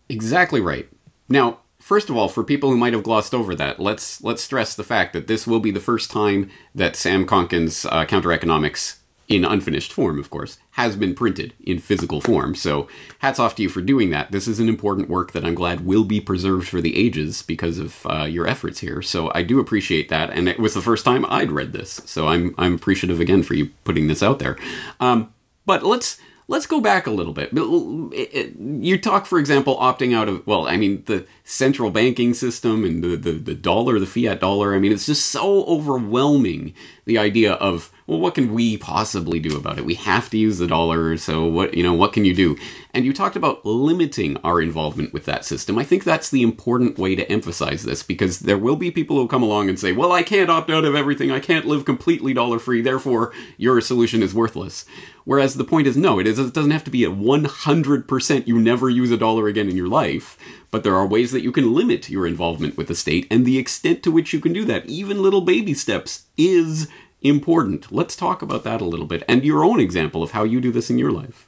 Exactly 0.09 0.61
right. 0.61 0.87
Now, 1.27 1.59
first 1.79 2.09
of 2.09 2.15
all, 2.15 2.29
for 2.29 2.43
people 2.43 2.69
who 2.69 2.77
might 2.77 2.93
have 2.93 3.03
glossed 3.03 3.33
over 3.33 3.53
that, 3.55 3.79
let's 3.79 4.23
let's 4.23 4.41
stress 4.41 4.75
the 4.75 4.83
fact 4.83 5.11
that 5.13 5.27
this 5.27 5.45
will 5.45 5.59
be 5.59 5.71
the 5.71 5.81
first 5.81 6.09
time 6.09 6.49
that 6.73 6.95
Sam 6.95 7.25
Konkin's 7.25 7.85
uh, 7.85 8.05
Counter 8.05 8.31
Economics 8.31 8.99
in 9.27 9.43
unfinished 9.43 9.91
form, 9.91 10.19
of 10.19 10.29
course, 10.29 10.57
has 10.71 10.95
been 10.95 11.13
printed 11.13 11.53
in 11.59 11.79
physical 11.79 12.21
form. 12.21 12.55
So, 12.55 12.87
hats 13.19 13.39
off 13.39 13.55
to 13.55 13.63
you 13.63 13.69
for 13.69 13.81
doing 13.81 14.09
that. 14.11 14.31
This 14.31 14.47
is 14.47 14.59
an 14.59 14.69
important 14.69 15.09
work 15.09 15.33
that 15.33 15.43
I'm 15.43 15.55
glad 15.55 15.85
will 15.85 16.05
be 16.05 16.21
preserved 16.21 16.67
for 16.69 16.81
the 16.81 16.97
ages 16.97 17.41
because 17.41 17.77
of 17.77 18.05
uh, 18.05 18.23
your 18.23 18.47
efforts 18.47 18.79
here. 18.79 19.01
So, 19.01 19.31
I 19.35 19.43
do 19.43 19.59
appreciate 19.59 20.09
that, 20.09 20.29
and 20.29 20.47
it 20.47 20.59
was 20.59 20.73
the 20.73 20.81
first 20.81 21.03
time 21.03 21.25
I'd 21.27 21.51
read 21.51 21.73
this. 21.73 22.01
So, 22.05 22.27
I'm 22.27 22.55
I'm 22.57 22.75
appreciative 22.75 23.19
again 23.19 23.43
for 23.43 23.53
you 23.53 23.71
putting 23.83 24.07
this 24.07 24.23
out 24.23 24.39
there. 24.39 24.57
Um, 24.99 25.33
but 25.65 25.83
let's 25.83 26.19
let's 26.47 26.65
go 26.65 26.79
back 26.79 27.07
a 27.07 27.11
little 27.11 27.33
bit. 27.33 27.51
You 27.53 28.97
talk, 28.97 29.25
for 29.25 29.39
example, 29.39 29.77
opting 29.77 30.15
out 30.15 30.29
of 30.29 30.45
well, 30.47 30.67
I 30.67 30.77
mean 30.77 31.03
the 31.05 31.25
central 31.43 31.91
banking 31.91 32.33
system 32.33 32.83
and 32.83 33.03
the, 33.03 33.15
the, 33.15 33.31
the 33.33 33.55
dollar, 33.55 33.99
the 33.99 34.05
fiat 34.05 34.39
dollar. 34.39 34.73
I 34.73 34.79
mean, 34.79 34.91
it's 34.91 35.05
just 35.05 35.27
so 35.27 35.65
overwhelming 35.65 36.73
the 37.07 37.17
idea 37.17 37.53
of 37.53 37.91
well, 38.05 38.19
what 38.19 38.35
can 38.35 38.53
we 38.53 38.77
possibly 38.77 39.37
do 39.37 39.57
about 39.57 39.77
it? 39.77 39.83
We 39.83 39.95
have 39.95 40.29
to 40.29 40.37
use 40.37 40.59
the 40.59 40.67
dollar, 40.67 41.17
so 41.17 41.45
what 41.45 41.73
you 41.73 41.83
know, 41.83 41.93
what 41.93 42.13
can 42.13 42.23
you 42.23 42.33
do? 42.33 42.57
And 42.93 43.03
you 43.05 43.13
talked 43.13 43.35
about 43.35 43.65
limiting 43.65 44.37
our 44.43 44.61
involvement 44.61 45.11
with 45.11 45.25
that 45.25 45.43
system. 45.43 45.77
I 45.77 45.83
think 45.83 46.03
that's 46.03 46.29
the 46.29 46.41
important 46.41 46.97
way 46.97 47.15
to 47.15 47.29
emphasize 47.29 47.83
this 47.83 48.03
because 48.03 48.39
there 48.39 48.57
will 48.57 48.77
be 48.77 48.91
people 48.91 49.17
who 49.17 49.27
come 49.27 49.43
along 49.43 49.67
and 49.67 49.79
say, 49.79 49.91
"Well, 49.91 50.11
I 50.11 50.23
can't 50.23 50.49
opt 50.49 50.69
out 50.69 50.85
of 50.85 50.95
everything. 50.95 51.31
I 51.31 51.39
can't 51.39 51.65
live 51.65 51.85
completely 51.85 52.33
dollar 52.33 52.59
free. 52.59 52.81
Therefore, 52.81 53.33
your 53.57 53.81
solution 53.81 54.21
is 54.21 54.35
worthless." 54.35 54.85
Whereas 55.25 55.55
the 55.55 55.65
point 55.65 55.87
is, 55.87 55.97
no, 55.97 56.19
it 56.19 56.27
is. 56.27 56.39
It 56.39 56.53
doesn't 56.53 56.71
have 56.71 56.85
to 56.85 56.89
be 56.89 57.03
a 57.03 57.11
100% 57.11 58.47
you 58.47 58.57
never 58.59 58.89
use 58.89 59.11
a 59.11 59.17
dollar 59.17 59.49
again 59.49 59.67
in 59.67 59.75
your 59.75 59.89
life. 59.89 60.37
But 60.69 60.83
there 60.83 60.95
are 60.95 61.07
ways 61.07 61.31
that 61.31 61.41
you 61.41 61.51
can 61.51 61.73
limit 61.73 62.09
your 62.09 62.27
involvement 62.27 62.77
with 62.77 62.87
the 62.87 62.95
state, 62.95 63.25
and 63.31 63.45
the 63.45 63.57
extent 63.57 64.03
to 64.03 64.11
which 64.11 64.33
you 64.33 64.39
can 64.39 64.53
do 64.53 64.65
that, 64.65 64.85
even 64.87 65.21
little 65.21 65.41
baby 65.41 65.73
steps, 65.73 66.25
is 66.37 66.89
important. 67.21 67.91
Let's 67.91 68.15
talk 68.15 68.41
about 68.41 68.63
that 68.63 68.81
a 68.81 68.85
little 68.85 69.05
bit 69.05 69.23
and 69.27 69.43
your 69.43 69.63
own 69.63 69.79
example 69.79 70.23
of 70.23 70.31
how 70.31 70.43
you 70.43 70.61
do 70.61 70.71
this 70.71 70.89
in 70.89 70.99
your 70.99 71.11
life. 71.11 71.47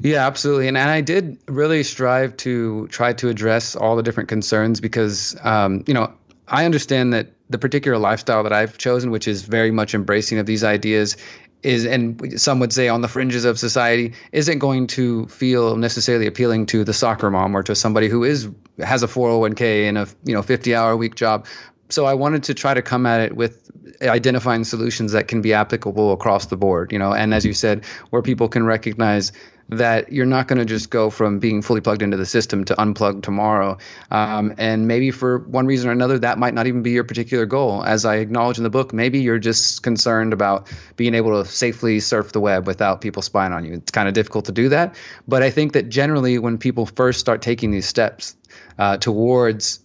Yeah, 0.00 0.26
absolutely. 0.26 0.68
And, 0.68 0.76
and 0.76 0.90
I 0.90 1.00
did 1.00 1.38
really 1.48 1.82
strive 1.82 2.36
to 2.38 2.86
try 2.88 3.14
to 3.14 3.28
address 3.28 3.74
all 3.74 3.96
the 3.96 4.02
different 4.02 4.28
concerns 4.28 4.80
because, 4.80 5.36
um, 5.42 5.82
you 5.86 5.94
know, 5.94 6.12
I 6.46 6.66
understand 6.66 7.14
that 7.14 7.32
the 7.48 7.58
particular 7.58 7.98
lifestyle 7.98 8.42
that 8.42 8.52
I've 8.52 8.76
chosen, 8.78 9.10
which 9.10 9.26
is 9.26 9.42
very 9.42 9.70
much 9.70 9.94
embracing 9.94 10.38
of 10.38 10.46
these 10.46 10.62
ideas, 10.62 11.16
is 11.64 11.86
and 11.86 12.40
some 12.40 12.60
would 12.60 12.72
say 12.72 12.88
on 12.88 13.00
the 13.00 13.08
fringes 13.08 13.44
of 13.44 13.58
society 13.58 14.12
isn't 14.32 14.58
going 14.58 14.86
to 14.86 15.26
feel 15.26 15.76
necessarily 15.76 16.26
appealing 16.26 16.66
to 16.66 16.84
the 16.84 16.92
soccer 16.92 17.30
mom 17.30 17.56
or 17.56 17.62
to 17.62 17.74
somebody 17.74 18.08
who 18.08 18.22
is 18.22 18.48
has 18.78 19.02
a 19.02 19.08
401k 19.08 19.88
and 19.88 19.98
a 19.98 20.06
you 20.24 20.34
know 20.34 20.42
50 20.42 20.74
hour 20.74 20.92
a 20.92 20.96
week 20.96 21.14
job. 21.14 21.46
So 21.88 22.06
I 22.06 22.14
wanted 22.14 22.44
to 22.44 22.54
try 22.54 22.74
to 22.74 22.82
come 22.82 23.06
at 23.06 23.20
it 23.20 23.36
with 23.36 23.70
identifying 24.02 24.64
solutions 24.64 25.12
that 25.12 25.28
can 25.28 25.42
be 25.42 25.54
applicable 25.54 26.12
across 26.12 26.46
the 26.46 26.56
board, 26.56 26.92
you 26.92 26.98
know, 26.98 27.12
and 27.12 27.32
as 27.34 27.44
you 27.44 27.52
said, 27.52 27.84
where 28.10 28.22
people 28.22 28.48
can 28.48 28.64
recognize 28.64 29.32
that 29.70 30.12
you're 30.12 30.26
not 30.26 30.48
going 30.48 30.58
to 30.58 30.64
just 30.64 30.90
go 30.90 31.10
from 31.10 31.38
being 31.38 31.62
fully 31.62 31.80
plugged 31.80 32.02
into 32.02 32.16
the 32.16 32.26
system 32.26 32.64
to 32.64 32.74
unplug 32.74 33.22
tomorrow. 33.22 33.78
Um, 34.10 34.54
and 34.58 34.86
maybe 34.86 35.10
for 35.10 35.38
one 35.38 35.66
reason 35.66 35.88
or 35.88 35.92
another, 35.92 36.18
that 36.18 36.38
might 36.38 36.54
not 36.54 36.66
even 36.66 36.82
be 36.82 36.90
your 36.90 37.04
particular 37.04 37.46
goal. 37.46 37.82
As 37.84 38.04
I 38.04 38.16
acknowledge 38.16 38.58
in 38.58 38.64
the 38.64 38.70
book, 38.70 38.92
maybe 38.92 39.20
you're 39.20 39.38
just 39.38 39.82
concerned 39.82 40.32
about 40.32 40.68
being 40.96 41.14
able 41.14 41.42
to 41.42 41.50
safely 41.50 42.00
surf 42.00 42.32
the 42.32 42.40
web 42.40 42.66
without 42.66 43.00
people 43.00 43.22
spying 43.22 43.52
on 43.52 43.64
you. 43.64 43.74
It's 43.74 43.90
kind 43.90 44.08
of 44.08 44.14
difficult 44.14 44.44
to 44.46 44.52
do 44.52 44.68
that. 44.68 44.96
But 45.26 45.42
I 45.42 45.50
think 45.50 45.72
that 45.72 45.88
generally, 45.88 46.38
when 46.38 46.58
people 46.58 46.86
first 46.86 47.20
start 47.20 47.42
taking 47.42 47.70
these 47.70 47.86
steps 47.86 48.36
uh, 48.78 48.98
towards 48.98 49.80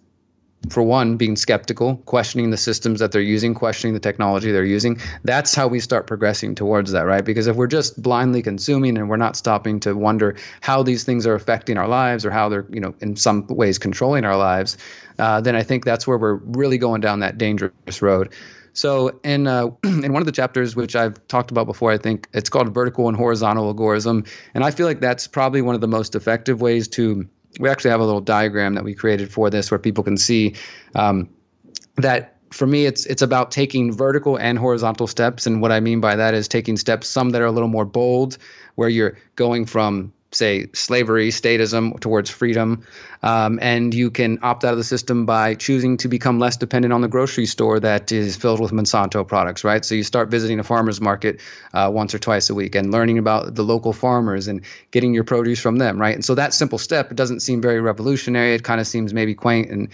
for 0.67 0.83
one, 0.83 1.15
being 1.15 1.35
skeptical, 1.35 1.95
questioning 2.05 2.49
the 2.49 2.57
systems 2.57 2.99
that 2.99 3.11
they're 3.11 3.21
using, 3.21 3.53
questioning 3.53 3.93
the 3.93 3.99
technology 3.99 4.51
they're 4.51 4.65
using. 4.65 4.99
That's 5.23 5.55
how 5.55 5.67
we 5.67 5.79
start 5.79 6.05
progressing 6.05 6.53
towards 6.53 6.91
that, 6.91 7.05
right? 7.05 7.23
Because 7.23 7.47
if 7.47 7.55
we're 7.55 7.67
just 7.67 8.01
blindly 8.01 8.41
consuming 8.41 8.97
and 8.97 9.09
we're 9.09 9.17
not 9.17 9.37
stopping 9.37 9.79
to 9.81 9.93
wonder 9.93 10.35
how 10.61 10.83
these 10.83 11.03
things 11.05 11.25
are 11.25 11.33
affecting 11.33 11.77
our 11.77 11.87
lives 11.87 12.25
or 12.25 12.31
how 12.31 12.49
they're, 12.49 12.65
you 12.69 12.81
know, 12.81 12.93
in 12.99 13.15
some 13.15 13.47
ways 13.47 13.79
controlling 13.79 14.25
our 14.25 14.37
lives, 14.37 14.77
uh, 15.17 15.39
then 15.39 15.55
I 15.55 15.63
think 15.63 15.85
that's 15.85 16.05
where 16.05 16.17
we're 16.17 16.35
really 16.35 16.77
going 16.77 17.01
down 17.01 17.21
that 17.21 17.37
dangerous 17.37 18.01
road. 18.01 18.33
So 18.73 19.19
in 19.23 19.47
uh, 19.47 19.67
in 19.83 20.13
one 20.13 20.21
of 20.21 20.25
the 20.25 20.31
chapters 20.31 20.75
which 20.75 20.95
I've 20.95 21.25
talked 21.27 21.51
about 21.51 21.67
before, 21.67 21.91
I 21.91 21.97
think 21.97 22.27
it's 22.33 22.49
called 22.49 22.73
vertical 22.73 23.07
and 23.07 23.17
horizontal 23.17 23.73
agorism, 23.73 24.27
and 24.53 24.63
I 24.63 24.71
feel 24.71 24.85
like 24.85 24.99
that's 24.99 25.27
probably 25.27 25.61
one 25.61 25.75
of 25.75 25.81
the 25.81 25.87
most 25.87 26.15
effective 26.15 26.61
ways 26.61 26.87
to 26.89 27.27
we 27.59 27.69
actually 27.69 27.91
have 27.91 27.99
a 27.99 28.05
little 28.05 28.21
diagram 28.21 28.75
that 28.75 28.83
we 28.83 28.93
created 28.93 29.31
for 29.31 29.49
this 29.49 29.71
where 29.71 29.79
people 29.79 30.03
can 30.03 30.17
see 30.17 30.55
um, 30.95 31.29
that 31.95 32.37
for 32.51 32.67
me 32.67 32.85
it's 32.85 33.05
it's 33.05 33.21
about 33.21 33.51
taking 33.51 33.91
vertical 33.91 34.37
and 34.37 34.57
horizontal 34.57 35.07
steps. 35.07 35.47
And 35.47 35.61
what 35.61 35.71
i 35.71 35.79
mean 35.79 36.01
by 36.01 36.15
that 36.15 36.33
is 36.33 36.47
taking 36.47 36.77
steps 36.77 37.07
some 37.07 37.31
that 37.31 37.41
are 37.41 37.45
a 37.45 37.51
little 37.51 37.69
more 37.69 37.85
bold 37.85 38.37
where 38.75 38.89
you're 38.89 39.17
going 39.35 39.65
from 39.65 40.13
say 40.31 40.67
slavery 40.73 41.29
statism 41.29 41.99
towards 41.99 42.29
freedom. 42.29 42.85
Um, 43.21 43.59
and 43.61 43.93
you 43.93 44.11
can 44.11 44.39
opt 44.43 44.63
out 44.63 44.71
of 44.71 44.77
the 44.77 44.83
system 44.83 45.25
by 45.25 45.55
choosing 45.55 45.97
to 45.97 46.07
become 46.07 46.39
less 46.39 46.55
dependent 46.57 46.93
on 46.93 47.01
the 47.01 47.07
grocery 47.07 47.47
store 47.47 47.79
that 47.79 48.11
is 48.11 48.37
filled 48.37 48.59
with 48.61 48.71
monsanto 48.71 49.27
products 49.27 49.63
right? 49.63 49.83
So 49.83 49.95
you 49.95 50.03
start 50.03 50.29
visiting 50.29 50.59
a 50.59 50.63
farmers 50.63 51.01
market 51.01 51.41
uh, 51.73 51.89
once 51.93 52.13
or 52.13 52.19
twice 52.19 52.49
a 52.49 52.55
week 52.55 52.75
and 52.75 52.91
learning 52.91 53.17
about 53.17 53.55
the 53.55 53.63
local 53.63 53.91
farmers 53.91 54.47
and 54.47 54.61
getting 54.91 55.13
your 55.13 55.23
produce 55.23 55.59
from 55.59 55.77
them 55.77 55.99
right? 55.99 56.15
And 56.15 56.23
so 56.23 56.35
that 56.35 56.53
simple 56.53 56.77
step 56.77 57.11
it 57.11 57.15
doesn't 57.17 57.41
seem 57.41 57.61
very 57.61 57.81
revolutionary. 57.81 58.53
It 58.53 58.63
kind 58.63 58.79
of 58.79 58.87
seems 58.87 59.13
maybe 59.13 59.35
quaint 59.35 59.69
and 59.69 59.89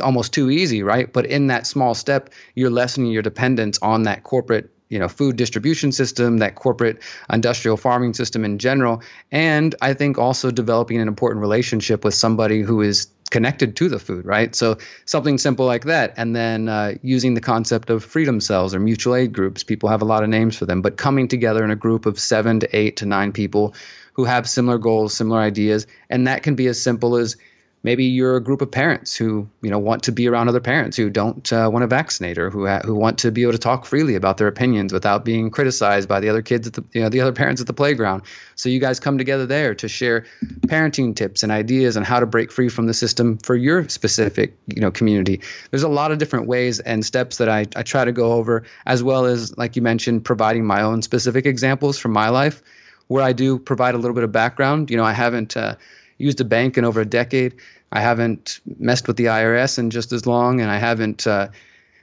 almost 0.00 0.32
too 0.32 0.50
easy 0.50 0.82
right? 0.82 1.12
But 1.12 1.26
in 1.26 1.48
that 1.48 1.66
small 1.66 1.94
step 1.94 2.30
you're 2.54 2.70
lessening 2.70 3.10
your 3.10 3.22
dependence 3.22 3.78
on 3.82 4.04
that 4.04 4.22
corporate 4.22 4.70
you 4.90 4.98
know 4.98 5.08
food 5.08 5.36
distribution 5.36 5.92
system, 5.92 6.38
that 6.38 6.54
corporate 6.54 7.02
industrial 7.32 7.78
farming 7.78 8.12
system 8.12 8.44
in 8.44 8.58
general, 8.58 9.02
and 9.32 9.74
I 9.80 9.94
think 9.94 10.18
also 10.18 10.50
developing 10.50 11.00
an 11.00 11.08
important 11.08 11.40
relationship 11.40 12.04
with 12.04 12.12
somebody 12.14 12.60
who 12.60 12.82
is 12.82 13.06
connected 13.30 13.76
to 13.76 13.88
the 13.88 13.98
food, 13.98 14.26
right? 14.26 14.54
So 14.54 14.78
something 15.06 15.38
simple 15.38 15.64
like 15.64 15.84
that, 15.84 16.14
and 16.16 16.36
then 16.36 16.68
uh, 16.68 16.94
using 17.00 17.34
the 17.34 17.40
concept 17.40 17.88
of 17.88 18.04
freedom 18.04 18.40
cells 18.40 18.74
or 18.74 18.80
mutual 18.80 19.14
aid 19.14 19.32
groups. 19.32 19.62
People 19.62 19.88
have 19.88 20.02
a 20.02 20.04
lot 20.04 20.22
of 20.22 20.28
names 20.28 20.56
for 20.56 20.66
them, 20.66 20.82
but 20.82 20.96
coming 20.96 21.28
together 21.28 21.64
in 21.64 21.70
a 21.70 21.76
group 21.76 22.06
of 22.06 22.18
seven 22.18 22.60
to 22.60 22.76
eight 22.76 22.98
to 22.98 23.06
nine 23.06 23.32
people 23.32 23.74
who 24.14 24.24
have 24.24 24.48
similar 24.48 24.76
goals, 24.76 25.14
similar 25.14 25.40
ideas, 25.40 25.86
and 26.10 26.26
that 26.26 26.42
can 26.42 26.56
be 26.56 26.66
as 26.66 26.82
simple 26.82 27.16
as 27.16 27.36
maybe 27.82 28.04
you're 28.04 28.36
a 28.36 28.42
group 28.42 28.60
of 28.60 28.70
parents 28.70 29.16
who 29.16 29.48
you 29.62 29.70
know 29.70 29.78
want 29.78 30.02
to 30.02 30.12
be 30.12 30.28
around 30.28 30.48
other 30.48 30.60
parents 30.60 30.96
who 30.96 31.08
don't 31.08 31.52
uh, 31.52 31.68
want 31.72 31.82
to 31.82 31.86
vaccinate 31.86 32.38
or 32.38 32.50
who 32.50 32.66
ha- 32.66 32.82
who 32.84 32.94
want 32.94 33.18
to 33.18 33.30
be 33.30 33.42
able 33.42 33.52
to 33.52 33.58
talk 33.58 33.86
freely 33.86 34.14
about 34.14 34.36
their 34.36 34.48
opinions 34.48 34.92
without 34.92 35.24
being 35.24 35.50
criticized 35.50 36.08
by 36.08 36.20
the 36.20 36.28
other 36.28 36.42
kids 36.42 36.66
at 36.66 36.74
the 36.74 36.84
you 36.92 37.00
know 37.00 37.08
the 37.08 37.20
other 37.20 37.32
parents 37.32 37.60
at 37.60 37.66
the 37.66 37.72
playground. 37.72 38.22
So 38.54 38.68
you 38.68 38.80
guys 38.80 39.00
come 39.00 39.18
together 39.18 39.46
there 39.46 39.74
to 39.76 39.88
share 39.88 40.26
parenting 40.66 41.16
tips 41.16 41.42
and 41.42 41.50
ideas 41.50 41.96
on 41.96 42.02
how 42.02 42.20
to 42.20 42.26
break 42.26 42.52
free 42.52 42.68
from 42.68 42.86
the 42.86 42.94
system 42.94 43.38
for 43.38 43.54
your 43.54 43.88
specific 43.88 44.56
you 44.66 44.80
know 44.80 44.90
community. 44.90 45.40
There's 45.70 45.82
a 45.82 45.88
lot 45.88 46.12
of 46.12 46.18
different 46.18 46.46
ways 46.46 46.80
and 46.80 47.04
steps 47.04 47.38
that 47.38 47.48
I, 47.48 47.60
I 47.76 47.82
try 47.82 48.04
to 48.04 48.12
go 48.12 48.32
over 48.32 48.64
as 48.86 49.02
well 49.02 49.24
as 49.24 49.56
like 49.56 49.76
you 49.76 49.82
mentioned 49.82 50.24
providing 50.24 50.64
my 50.64 50.82
own 50.82 51.02
specific 51.02 51.46
examples 51.46 51.98
from 51.98 52.12
my 52.12 52.28
life 52.28 52.62
where 53.08 53.24
I 53.24 53.32
do 53.32 53.58
provide 53.58 53.96
a 53.96 53.98
little 53.98 54.14
bit 54.14 54.22
of 54.22 54.30
background. 54.30 54.90
You 54.90 54.96
know 54.96 55.04
I 55.04 55.12
haven't 55.12 55.56
uh, 55.56 55.76
used 56.20 56.40
a 56.40 56.44
bank 56.44 56.78
in 56.78 56.84
over 56.84 57.00
a 57.00 57.06
decade. 57.06 57.56
I 57.92 58.00
haven't 58.00 58.60
messed 58.78 59.08
with 59.08 59.16
the 59.16 59.26
IRS 59.26 59.78
in 59.78 59.90
just 59.90 60.12
as 60.12 60.26
long, 60.26 60.60
and 60.60 60.70
I 60.70 60.78
haven't 60.78 61.26
uh, 61.26 61.48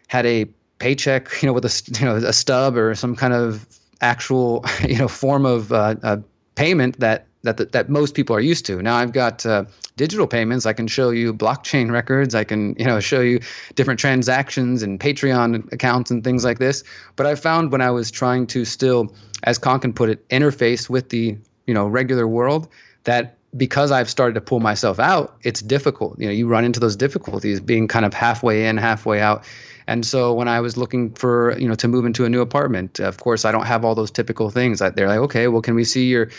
had 0.08 0.26
a 0.26 0.46
paycheck, 0.80 1.30
you 1.42 1.48
know, 1.48 1.54
with 1.54 1.66
a 1.66 2.00
you 2.00 2.06
know 2.06 2.16
a 2.16 2.34
stub 2.34 2.78
or 2.78 2.96
some 2.96 3.16
kind 3.16 3.34
of 3.34 3.66
actual 4.02 4.66
you 4.88 4.98
know 4.98 5.08
form 5.08 5.46
of 5.46 5.72
uh, 5.72 6.18
payment 6.56 7.00
that 7.00 7.28
that 7.44 7.72
that 7.72 7.90
most 7.90 8.16
people 8.16 8.36
are 8.36 8.42
used 8.42 8.66
to. 8.66 8.82
Now 8.82 8.96
I've 8.98 9.14
got 9.14 9.46
uh, 9.46 9.66
digital 9.98 10.28
payments. 10.28 10.66
I 10.66 10.74
can 10.74 10.88
show 10.88 11.10
you 11.10 11.34
blockchain 11.34 11.92
records. 11.92 12.36
I 12.36 12.44
can, 12.44 12.76
you 12.78 12.86
know, 12.86 13.00
show 13.00 13.20
you 13.20 13.42
different 13.76 14.00
transactions 14.00 14.84
and 14.84 15.00
Patreon 15.00 15.74
accounts 15.74 16.12
and 16.12 16.24
things 16.24 16.46
like 16.46 16.60
this. 16.60 16.84
But 17.16 17.26
I 17.26 17.36
found 17.36 17.72
when 17.72 17.82
I 17.82 17.92
was 17.92 18.12
trying 18.12 18.48
to 18.48 18.64
still, 18.64 19.14
as 19.44 19.60
Konkin 19.60 19.94
put 19.94 20.10
it, 20.10 20.30
interface 20.30 20.90
with 20.90 21.10
the, 21.10 21.38
you 21.66 21.74
know, 21.74 21.88
regular 21.88 22.28
world, 22.28 22.70
that 23.04 23.37
because 23.56 23.92
I've 23.92 24.10
started 24.10 24.34
to 24.36 24.42
pull 24.42 24.60
myself 24.60 25.00
out, 25.00 25.38
it's 25.44 25.62
difficult. 25.62 26.20
You 26.20 26.28
know, 26.28 26.34
you 26.34 26.48
run 26.48 26.66
into 26.66 26.80
those 26.80 26.96
difficulties 26.96 27.60
being 27.60 27.88
kind 27.88 28.06
of 28.06 28.14
halfway 28.14 28.68
in, 28.68 28.78
halfway 28.78 29.22
out. 29.22 29.46
And 29.88 30.06
so 30.06 30.34
when 30.34 30.50
I 30.50 30.60
was 30.60 30.76
looking 30.76 31.14
for, 31.14 31.58
you 31.58 31.68
know, 31.68 31.76
to 31.76 31.88
move 31.88 32.06
into 32.06 32.26
a 32.26 32.30
new 32.30 32.42
apartment, 32.42 33.00
of 33.00 33.18
course, 33.18 33.46
I 33.46 33.54
don't 33.54 33.66
have 33.66 33.86
all 33.86 33.96
those 33.96 34.12
typical 34.12 34.50
things. 34.50 34.80
They're 34.80 35.08
like, 35.08 35.20
okay, 35.20 35.48
well, 35.48 35.62
can 35.62 35.76
we 35.76 35.86
see 35.86 36.08
your 36.08 36.30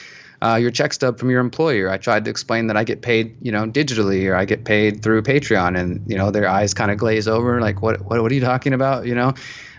uh, 0.40 0.54
your 0.54 0.70
check 0.70 0.92
stub 0.92 1.18
from 1.18 1.30
your 1.30 1.40
employer? 1.40 1.90
I 1.90 1.96
tried 1.96 2.26
to 2.26 2.30
explain 2.30 2.66
that 2.66 2.76
I 2.76 2.84
get 2.84 3.00
paid, 3.00 3.38
you 3.40 3.50
know, 3.50 3.66
digitally 3.66 4.30
or 4.30 4.36
I 4.36 4.44
get 4.44 4.64
paid 4.64 5.02
through 5.02 5.22
Patreon, 5.22 5.78
and 5.78 6.04
you 6.06 6.18
know, 6.18 6.30
their 6.30 6.46
eyes 6.46 6.74
kind 6.74 6.90
of 6.90 6.98
glaze 6.98 7.26
over, 7.26 7.60
like, 7.60 7.80
what, 7.80 8.02
what, 8.02 8.20
what 8.22 8.30
are 8.30 8.34
you 8.34 8.42
talking 8.42 8.74
about? 8.74 9.06
You 9.06 9.14
know. 9.14 9.34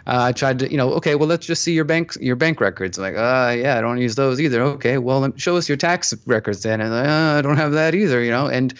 Uh, 0.10 0.24
I 0.24 0.32
tried 0.32 0.58
to, 0.60 0.72
you 0.72 0.78
know, 0.78 0.94
okay, 0.94 1.14
well, 1.14 1.28
let's 1.28 1.46
just 1.46 1.62
see 1.62 1.74
your 1.74 1.86
bank 1.86 2.18
your 2.20 2.36
bank 2.36 2.60
records. 2.60 2.98
I'm 2.98 3.04
Like, 3.04 3.16
uh, 3.16 3.56
yeah, 3.56 3.78
I 3.78 3.82
don't 3.82 4.00
use 4.00 4.16
those 4.16 4.42
either. 4.42 4.60
Okay, 4.64 4.98
well, 4.98 5.32
show 5.36 5.56
us 5.56 5.70
your 5.70 5.78
tax 5.78 6.16
records 6.26 6.64
then. 6.64 6.82
And 6.82 6.92
uh, 6.92 7.38
I 7.38 7.42
don't 7.44 7.58
have 7.58 7.74
that 7.74 7.94
either, 7.94 8.24
you 8.24 8.32
know. 8.32 8.48
And 8.48 8.74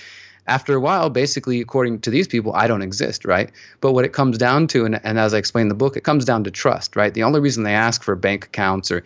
after 0.48 0.74
a 0.74 0.80
while, 0.80 1.12
basically, 1.12 1.62
according 1.62 2.00
to 2.02 2.10
these 2.10 2.28
people, 2.28 2.54
I 2.56 2.66
don't 2.66 2.82
exist, 2.82 3.26
right? 3.26 3.52
But 3.80 3.92
what 3.92 4.06
it 4.06 4.12
comes 4.12 4.40
down 4.40 4.66
to, 4.70 4.86
and, 4.86 5.00
and 5.06 5.20
as 5.20 5.36
I 5.36 5.38
explain 5.38 5.64
in 5.64 5.70
the 5.70 5.76
book, 5.76 5.98
it 5.98 6.04
comes 6.04 6.26
down 6.26 6.46
to 6.46 6.52
trust, 6.52 6.96
right? 6.96 7.14
The 7.14 7.22
only 7.22 7.42
reason 7.42 7.62
they 7.62 7.76
ask 7.76 8.02
for 8.02 8.16
bank 8.16 8.46
accounts 8.46 8.90
or 8.90 9.04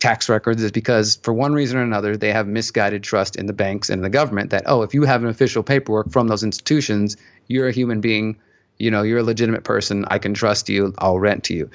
tax 0.00 0.28
records 0.28 0.62
is 0.62 0.70
because 0.70 1.16
for 1.22 1.32
one 1.32 1.54
reason 1.54 1.78
or 1.78 1.82
another 1.82 2.14
they 2.14 2.30
have 2.30 2.46
misguided 2.46 3.02
trust 3.02 3.36
in 3.36 3.46
the 3.46 3.54
banks 3.54 3.88
and 3.88 4.04
the 4.04 4.10
government 4.10 4.50
that 4.50 4.64
oh 4.66 4.82
if 4.82 4.92
you 4.92 5.04
have 5.04 5.22
an 5.22 5.30
official 5.30 5.62
paperwork 5.62 6.10
from 6.10 6.28
those 6.28 6.42
institutions 6.42 7.16
you're 7.46 7.68
a 7.68 7.72
human 7.72 8.02
being 8.02 8.36
you 8.78 8.90
know 8.90 9.02
you're 9.02 9.18
a 9.18 9.22
legitimate 9.22 9.64
person 9.64 10.04
i 10.08 10.18
can 10.18 10.34
trust 10.34 10.68
you 10.68 10.94
i'll 10.98 11.18
rent 11.18 11.44
to 11.44 11.54
you 11.54 11.70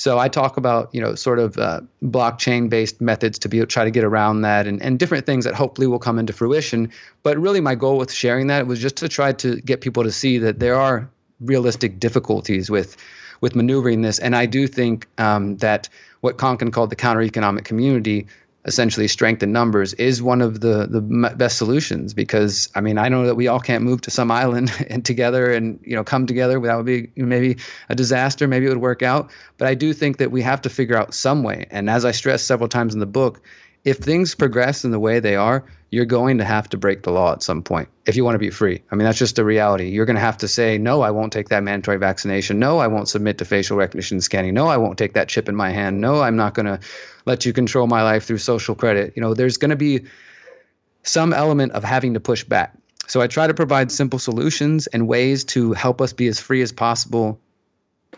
so 0.00 0.18
I 0.18 0.28
talk 0.28 0.56
about, 0.56 0.88
you 0.94 1.02
know, 1.02 1.14
sort 1.14 1.38
of 1.38 1.58
uh, 1.58 1.82
blockchain-based 2.02 3.02
methods 3.02 3.38
to 3.40 3.50
be 3.50 3.66
try 3.66 3.84
to 3.84 3.90
get 3.90 4.02
around 4.02 4.40
that, 4.40 4.66
and, 4.66 4.82
and 4.82 4.98
different 4.98 5.26
things 5.26 5.44
that 5.44 5.54
hopefully 5.54 5.86
will 5.86 5.98
come 5.98 6.18
into 6.18 6.32
fruition. 6.32 6.90
But 7.22 7.36
really, 7.36 7.60
my 7.60 7.74
goal 7.74 7.98
with 7.98 8.10
sharing 8.10 8.46
that 8.46 8.66
was 8.66 8.80
just 8.80 8.96
to 8.96 9.10
try 9.10 9.32
to 9.34 9.60
get 9.60 9.82
people 9.82 10.04
to 10.04 10.10
see 10.10 10.38
that 10.38 10.58
there 10.58 10.76
are 10.76 11.10
realistic 11.38 12.00
difficulties 12.00 12.70
with 12.70 12.96
with 13.42 13.54
maneuvering 13.54 14.00
this. 14.00 14.18
And 14.18 14.34
I 14.34 14.46
do 14.46 14.66
think 14.66 15.06
um, 15.18 15.58
that 15.58 15.90
what 16.22 16.38
Konkin 16.38 16.72
called 16.72 16.88
the 16.88 16.96
counter-economic 16.96 17.66
community 17.66 18.26
essentially 18.64 19.08
strength 19.08 19.42
in 19.42 19.52
numbers 19.52 19.94
is 19.94 20.22
one 20.22 20.42
of 20.42 20.60
the 20.60 20.86
the 20.86 21.00
best 21.00 21.56
solutions 21.56 22.12
because 22.12 22.68
I 22.74 22.82
mean 22.82 22.98
I 22.98 23.08
know 23.08 23.26
that 23.26 23.34
we 23.34 23.48
all 23.48 23.60
can't 23.60 23.84
move 23.84 24.02
to 24.02 24.10
some 24.10 24.30
island 24.42 24.70
and 24.88 25.04
together 25.04 25.52
and 25.52 25.80
you 25.82 25.96
know 25.96 26.04
come 26.04 26.26
together 26.26 26.60
that 26.60 26.76
would 26.76 26.86
be 26.86 27.10
maybe 27.16 27.56
a 27.88 27.94
disaster 27.94 28.46
maybe 28.46 28.66
it 28.66 28.68
would 28.68 28.78
work 28.78 29.02
out 29.02 29.30
but 29.56 29.66
I 29.66 29.74
do 29.74 29.92
think 29.92 30.18
that 30.18 30.30
we 30.30 30.42
have 30.42 30.62
to 30.62 30.70
figure 30.70 30.96
out 30.96 31.14
some 31.14 31.42
way 31.42 31.66
and 31.70 31.88
as 31.88 32.04
I 32.04 32.10
stressed 32.10 32.46
several 32.46 32.68
times 32.68 32.92
in 32.92 33.00
the 33.00 33.06
book 33.06 33.40
if 33.84 33.98
things 33.98 34.34
progress 34.34 34.84
in 34.84 34.90
the 34.90 35.00
way 35.00 35.20
they 35.20 35.36
are, 35.36 35.64
you're 35.90 36.04
going 36.04 36.38
to 36.38 36.44
have 36.44 36.68
to 36.68 36.76
break 36.76 37.02
the 37.02 37.10
law 37.10 37.32
at 37.32 37.42
some 37.42 37.62
point 37.62 37.88
if 38.06 38.14
you 38.14 38.24
want 38.24 38.34
to 38.34 38.38
be 38.38 38.50
free. 38.50 38.82
I 38.90 38.94
mean, 38.94 39.04
that's 39.04 39.18
just 39.18 39.38
a 39.38 39.44
reality. 39.44 39.88
You're 39.88 40.06
going 40.06 40.16
to 40.16 40.20
have 40.20 40.38
to 40.38 40.48
say, 40.48 40.78
no, 40.78 41.00
I 41.00 41.10
won't 41.10 41.32
take 41.32 41.48
that 41.48 41.62
mandatory 41.62 41.96
vaccination. 41.96 42.58
No, 42.58 42.78
I 42.78 42.86
won't 42.86 43.08
submit 43.08 43.38
to 43.38 43.44
facial 43.44 43.76
recognition 43.76 44.20
scanning. 44.20 44.54
No, 44.54 44.68
I 44.68 44.76
won't 44.76 44.98
take 44.98 45.14
that 45.14 45.28
chip 45.28 45.48
in 45.48 45.56
my 45.56 45.70
hand. 45.70 46.00
No, 46.00 46.20
I'm 46.20 46.36
not 46.36 46.54
going 46.54 46.66
to 46.66 46.80
let 47.26 47.44
you 47.44 47.52
control 47.52 47.86
my 47.86 48.02
life 48.02 48.24
through 48.24 48.38
social 48.38 48.74
credit. 48.74 49.14
You 49.16 49.22
know, 49.22 49.34
there's 49.34 49.56
going 49.56 49.70
to 49.70 49.76
be 49.76 50.06
some 51.02 51.32
element 51.32 51.72
of 51.72 51.84
having 51.84 52.14
to 52.14 52.20
push 52.20 52.44
back. 52.44 52.76
So 53.06 53.20
I 53.20 53.26
try 53.26 53.46
to 53.46 53.54
provide 53.54 53.90
simple 53.90 54.18
solutions 54.18 54.86
and 54.86 55.08
ways 55.08 55.44
to 55.44 55.72
help 55.72 56.00
us 56.00 56.12
be 56.12 56.28
as 56.28 56.38
free 56.38 56.62
as 56.62 56.70
possible 56.72 57.40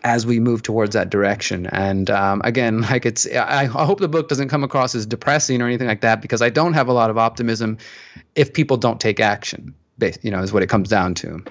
as 0.04 0.26
we 0.26 0.40
move 0.40 0.62
towards 0.62 0.94
that 0.94 1.10
direction. 1.10 1.66
And 1.66 2.10
um, 2.10 2.42
again, 2.44 2.80
like 2.90 3.06
it's, 3.06 3.26
I, 3.26 3.62
I 3.62 3.64
hope 3.66 4.00
the 4.00 4.08
book 4.08 4.28
doesn't 4.28 4.48
come 4.48 4.64
across 4.64 4.94
as 4.94 5.06
depressing 5.06 5.62
or 5.62 5.66
anything 5.66 5.86
like 5.86 6.02
that 6.02 6.20
because 6.20 6.42
I 6.42 6.50
don't 6.50 6.74
have 6.74 6.88
a 6.88 6.92
lot 6.92 7.10
of 7.10 7.18
optimism 7.18 7.78
if 8.34 8.52
people 8.52 8.76
don't 8.76 9.00
take 9.00 9.20
action. 9.20 9.74
You 10.22 10.32
know, 10.32 10.42
is 10.42 10.52
what 10.52 10.64
it 10.64 10.68
comes 10.68 10.88
down 10.88 11.14
to. 11.16 11.44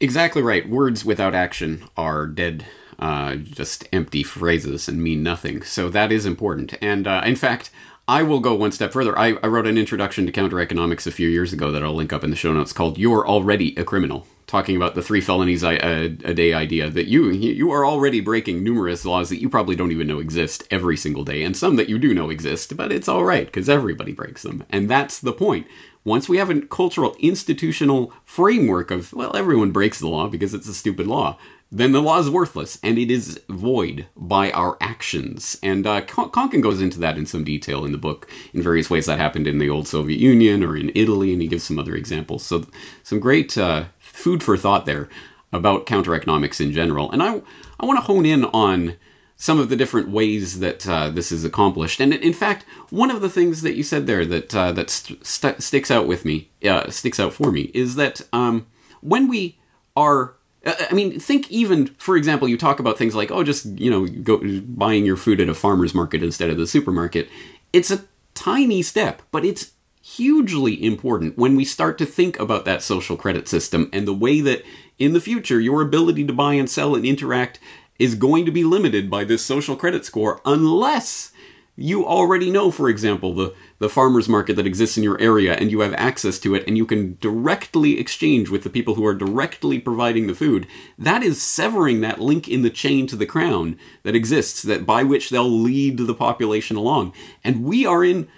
Exactly 0.00 0.40
right. 0.40 0.66
Words 0.66 1.04
without 1.04 1.34
action 1.34 1.84
are 1.94 2.26
dead 2.26 2.64
uh, 2.98 3.36
just 3.36 3.88
empty 3.92 4.22
phrases 4.22 4.88
and 4.88 5.02
mean 5.02 5.22
nothing. 5.22 5.62
So 5.62 5.88
that 5.90 6.12
is 6.12 6.26
important. 6.26 6.76
And 6.80 7.06
uh, 7.06 7.22
in 7.24 7.36
fact, 7.36 7.70
I 8.08 8.22
will 8.22 8.40
go 8.40 8.54
one 8.54 8.72
step 8.72 8.92
further. 8.92 9.18
I, 9.18 9.36
I, 9.42 9.48
wrote 9.48 9.66
an 9.66 9.76
introduction 9.76 10.26
to 10.26 10.32
counter 10.32 10.60
economics 10.60 11.06
a 11.06 11.12
few 11.12 11.28
years 11.28 11.52
ago 11.52 11.72
that 11.72 11.82
I'll 11.82 11.94
link 11.94 12.12
up 12.12 12.22
in 12.22 12.30
the 12.30 12.36
show 12.36 12.52
notes 12.52 12.72
called 12.72 12.98
"You're 12.98 13.26
Already 13.26 13.74
a 13.76 13.84
Criminal." 13.84 14.26
talking 14.46 14.76
about 14.76 14.94
the 14.94 15.02
three 15.02 15.20
felonies 15.20 15.64
a, 15.64 15.76
a, 15.76 16.08
day 16.08 16.52
idea 16.52 16.88
that 16.88 17.06
you 17.06 17.30
you 17.30 17.70
are 17.72 17.84
already 17.84 18.20
breaking 18.20 18.62
numerous 18.62 19.04
laws 19.04 19.28
that 19.28 19.40
you 19.40 19.48
probably 19.48 19.74
don't 19.74 19.90
even 19.90 20.06
know 20.06 20.20
exist 20.20 20.66
every 20.70 20.96
single 20.96 21.24
day 21.24 21.42
and 21.42 21.56
some 21.56 21.76
that 21.76 21.88
you 21.88 21.98
do 21.98 22.14
know 22.14 22.30
exist 22.30 22.76
but 22.76 22.92
it's 22.92 23.08
all 23.08 23.24
right 23.24 23.46
because 23.46 23.68
everybody 23.68 24.12
breaks 24.12 24.42
them 24.42 24.64
and 24.70 24.88
that's 24.88 25.18
the 25.18 25.32
point 25.32 25.66
once 26.04 26.28
we 26.28 26.38
have 26.38 26.50
a 26.50 26.60
cultural 26.60 27.16
institutional 27.18 28.12
framework 28.24 28.90
of 28.90 29.12
well 29.12 29.36
everyone 29.36 29.72
breaks 29.72 29.98
the 29.98 30.08
law 30.08 30.28
because 30.28 30.54
it's 30.54 30.68
a 30.68 30.74
stupid 30.74 31.06
law 31.06 31.36
then 31.70 31.92
the 31.92 32.02
law 32.02 32.18
is 32.18 32.30
worthless 32.30 32.78
and 32.82 32.98
it 32.98 33.10
is 33.10 33.40
void 33.48 34.06
by 34.16 34.50
our 34.52 34.76
actions. 34.80 35.58
And 35.62 35.86
uh, 35.86 36.02
Konkin 36.02 36.62
goes 36.62 36.80
into 36.80 36.98
that 37.00 37.18
in 37.18 37.26
some 37.26 37.44
detail 37.44 37.84
in 37.84 37.92
the 37.92 37.98
book 37.98 38.30
in 38.54 38.62
various 38.62 38.88
ways 38.88 39.06
that 39.06 39.18
happened 39.18 39.46
in 39.46 39.58
the 39.58 39.68
old 39.68 39.88
Soviet 39.88 40.20
Union 40.20 40.62
or 40.62 40.76
in 40.76 40.92
Italy, 40.94 41.32
and 41.32 41.42
he 41.42 41.48
gives 41.48 41.64
some 41.64 41.78
other 41.78 41.94
examples. 41.94 42.44
So, 42.44 42.66
some 43.02 43.18
great 43.18 43.58
uh, 43.58 43.86
food 43.98 44.42
for 44.42 44.56
thought 44.56 44.86
there 44.86 45.08
about 45.52 45.86
counter 45.86 46.14
economics 46.14 46.60
in 46.60 46.72
general. 46.72 47.10
And 47.10 47.22
I, 47.22 47.42
I 47.80 47.86
want 47.86 47.98
to 47.98 48.04
hone 48.04 48.26
in 48.26 48.44
on 48.46 48.96
some 49.36 49.58
of 49.58 49.68
the 49.68 49.76
different 49.76 50.08
ways 50.08 50.60
that 50.60 50.88
uh, 50.88 51.10
this 51.10 51.30
is 51.30 51.44
accomplished. 51.44 52.00
And 52.00 52.14
in 52.14 52.32
fact, 52.32 52.64
one 52.90 53.10
of 53.10 53.20
the 53.20 53.28
things 53.28 53.62
that 53.62 53.74
you 53.74 53.82
said 53.82 54.06
there 54.06 54.24
that 54.24 54.54
uh, 54.54 54.72
that 54.72 54.88
st- 54.88 55.26
st- 55.26 55.62
sticks 55.62 55.90
out 55.90 56.06
with 56.06 56.24
me, 56.24 56.50
uh, 56.64 56.90
sticks 56.90 57.20
out 57.20 57.32
for 57.32 57.52
me, 57.52 57.70
is 57.74 57.96
that 57.96 58.22
um, 58.32 58.66
when 59.00 59.28
we 59.28 59.58
are 59.94 60.34
Uh, 60.66 60.74
I 60.90 60.94
mean, 60.94 61.18
think 61.18 61.50
even, 61.50 61.86
for 61.98 62.16
example, 62.16 62.48
you 62.48 62.58
talk 62.58 62.80
about 62.80 62.98
things 62.98 63.14
like, 63.14 63.30
oh, 63.30 63.44
just, 63.44 63.64
you 63.78 63.90
know, 63.90 64.06
go 64.06 64.40
buying 64.62 65.06
your 65.06 65.16
food 65.16 65.40
at 65.40 65.48
a 65.48 65.54
farmer's 65.54 65.94
market 65.94 66.22
instead 66.22 66.50
of 66.50 66.58
the 66.58 66.66
supermarket. 66.66 67.28
It's 67.72 67.90
a 67.90 68.04
tiny 68.34 68.82
step, 68.82 69.22
but 69.30 69.44
it's 69.44 69.72
hugely 70.02 70.84
important 70.84 71.36
when 71.36 71.56
we 71.56 71.64
start 71.64 71.98
to 71.98 72.06
think 72.06 72.38
about 72.38 72.64
that 72.64 72.82
social 72.82 73.16
credit 73.16 73.48
system 73.48 73.90
and 73.92 74.06
the 74.06 74.14
way 74.14 74.40
that 74.40 74.62
in 74.98 75.12
the 75.12 75.20
future 75.20 75.58
your 75.58 75.82
ability 75.82 76.24
to 76.24 76.32
buy 76.32 76.54
and 76.54 76.70
sell 76.70 76.94
and 76.94 77.04
interact 77.04 77.58
is 77.98 78.14
going 78.14 78.44
to 78.44 78.52
be 78.52 78.62
limited 78.62 79.10
by 79.10 79.24
this 79.24 79.44
social 79.44 79.74
credit 79.74 80.04
score 80.04 80.40
unless 80.44 81.32
you 81.76 82.06
already 82.06 82.50
know, 82.50 82.70
for 82.70 82.88
example, 82.88 83.34
the, 83.34 83.54
the 83.78 83.88
farmer's 83.88 84.28
market 84.28 84.56
that 84.56 84.66
exists 84.66 84.96
in 84.96 85.04
your 85.04 85.20
area 85.20 85.54
and 85.54 85.70
you 85.70 85.80
have 85.80 85.92
access 85.94 86.38
to 86.38 86.54
it 86.54 86.66
and 86.66 86.78
you 86.78 86.86
can 86.86 87.18
directly 87.20 88.00
exchange 88.00 88.48
with 88.48 88.62
the 88.62 88.70
people 88.70 88.94
who 88.94 89.04
are 89.04 89.14
directly 89.14 89.78
providing 89.78 90.26
the 90.26 90.34
food. 90.34 90.66
That 90.98 91.22
is 91.22 91.40
severing 91.42 92.00
that 92.00 92.20
link 92.20 92.48
in 92.48 92.62
the 92.62 92.70
chain 92.70 93.06
to 93.08 93.16
the 93.16 93.26
crown 93.26 93.78
that 94.04 94.16
exists, 94.16 94.62
that 94.62 94.86
by 94.86 95.02
which 95.02 95.28
they'll 95.28 95.48
lead 95.48 95.98
the 95.98 96.14
population 96.14 96.76
along. 96.76 97.12
And 97.44 97.62
we 97.62 97.84
are 97.84 98.02
in 98.02 98.28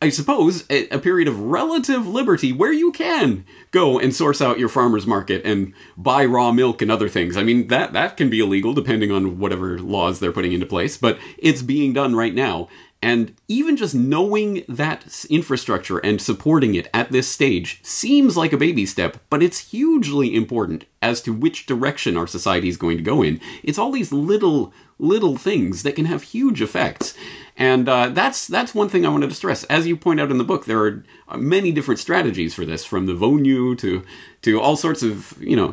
I 0.00 0.10
suppose, 0.10 0.64
a, 0.70 0.98
period 0.98 1.26
of 1.26 1.40
relative 1.40 2.06
liberty 2.06 2.52
where 2.52 2.72
you 2.72 2.92
can 2.92 3.44
go 3.72 3.98
and 3.98 4.14
source 4.14 4.40
out 4.40 4.60
your 4.60 4.68
farmer's 4.68 5.08
market 5.08 5.44
and 5.44 5.72
buy 5.96 6.24
raw 6.24 6.52
milk 6.52 6.80
and 6.80 6.90
other 6.90 7.08
things. 7.08 7.36
I 7.36 7.42
mean, 7.42 7.66
that, 7.66 7.92
that 7.94 8.16
can 8.16 8.30
be 8.30 8.38
illegal 8.38 8.74
depending 8.74 9.10
on 9.10 9.40
whatever 9.40 9.76
laws 9.80 10.20
they're 10.20 10.30
putting 10.30 10.52
into 10.52 10.66
place, 10.66 10.96
but 10.96 11.18
it's 11.36 11.62
being 11.62 11.92
done 11.92 12.14
right 12.14 12.34
now. 12.34 12.68
And 13.00 13.34
even 13.46 13.76
just 13.76 13.94
knowing 13.94 14.64
that 14.68 15.24
infrastructure 15.30 15.98
and 15.98 16.20
supporting 16.20 16.74
it 16.74 16.88
at 16.92 17.12
this 17.12 17.28
stage 17.28 17.80
seems 17.84 18.36
like 18.36 18.52
a 18.52 18.56
baby 18.56 18.86
step, 18.86 19.18
but 19.30 19.42
it's 19.42 19.70
hugely 19.70 20.34
important 20.34 20.84
as 21.00 21.20
to 21.22 21.32
which 21.32 21.66
direction 21.66 22.16
our 22.16 22.26
society 22.26 22.68
is 22.68 22.76
going 22.76 22.96
to 22.96 23.02
go 23.02 23.22
in. 23.22 23.40
It's 23.62 23.78
all 23.78 23.92
these 23.92 24.12
little, 24.12 24.72
little 24.98 25.36
things 25.36 25.84
that 25.84 25.94
can 25.94 26.06
have 26.06 26.22
huge 26.22 26.60
effects. 26.60 27.14
And 27.60 27.88
uh, 27.88 28.10
that's 28.10 28.46
that's 28.46 28.72
one 28.72 28.88
thing 28.88 29.04
I 29.04 29.08
wanted 29.08 29.30
to 29.30 29.34
stress. 29.34 29.64
As 29.64 29.84
you 29.84 29.96
point 29.96 30.20
out 30.20 30.30
in 30.30 30.38
the 30.38 30.44
book, 30.44 30.66
there 30.66 30.84
are 30.84 31.36
many 31.36 31.72
different 31.72 31.98
strategies 31.98 32.54
for 32.54 32.64
this, 32.64 32.84
from 32.84 33.06
the 33.06 33.14
VONU 33.14 33.76
to 33.78 34.04
to 34.42 34.60
all 34.60 34.76
sorts 34.76 35.02
of 35.02 35.36
you 35.42 35.56
know 35.56 35.72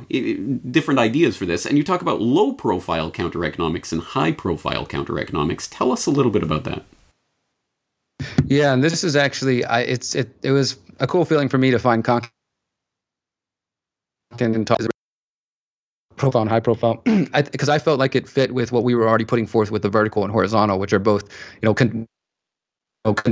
different 0.72 1.00
ideas 1.00 1.38
for 1.38 1.46
this. 1.46 1.64
And 1.64 1.78
you 1.78 1.84
talk 1.84 2.02
about 2.02 2.20
low 2.22 2.54
profile 2.54 3.12
counter 3.12 3.46
economics 3.46 3.92
and 3.92 4.02
high 4.02 4.32
profile 4.32 4.88
counter 4.88 5.20
economics. 5.20 5.68
Tell 5.68 5.92
us 5.92 6.08
a 6.08 6.12
little 6.12 6.32
bit 6.32 6.42
about 6.42 6.64
that. 6.64 6.84
Yeah, 8.46 8.74
and 8.74 8.84
this 8.84 9.04
is 9.04 9.16
actually 9.16 9.64
I, 9.64 9.82
it's 9.82 10.16
it 10.16 10.36
it 10.42 10.52
was 10.52 10.78
a 11.00 11.06
cool 11.06 11.24
feeling 11.24 11.50
for 11.50 11.60
me 11.60 11.70
to 11.70 11.78
find 11.78 12.04
Konkin 12.04 12.30
and 14.40 14.66
talk 14.66 14.80
profile 16.18 16.42
and 16.42 16.50
high 16.50 16.60
profile 16.60 17.02
because 17.04 17.70
I, 17.70 17.76
I, 17.76 17.80
felt 17.80 18.00
like 18.00 18.16
it 18.16 18.28
fit 18.28 18.54
with 18.54 18.72
what 18.72 18.84
we 18.84 18.96
were 18.96 19.08
already 19.08 19.26
putting 19.26 19.48
forth 19.48 19.72
with 19.72 19.82
the 19.82 19.90
vertical 19.90 20.24
and 20.24 20.32
horizontal 20.32 20.80
which 20.80 20.94
are 20.94 21.00
both 21.00 21.24
you 21.62 21.66
know 21.68 21.74
con- 21.74 22.08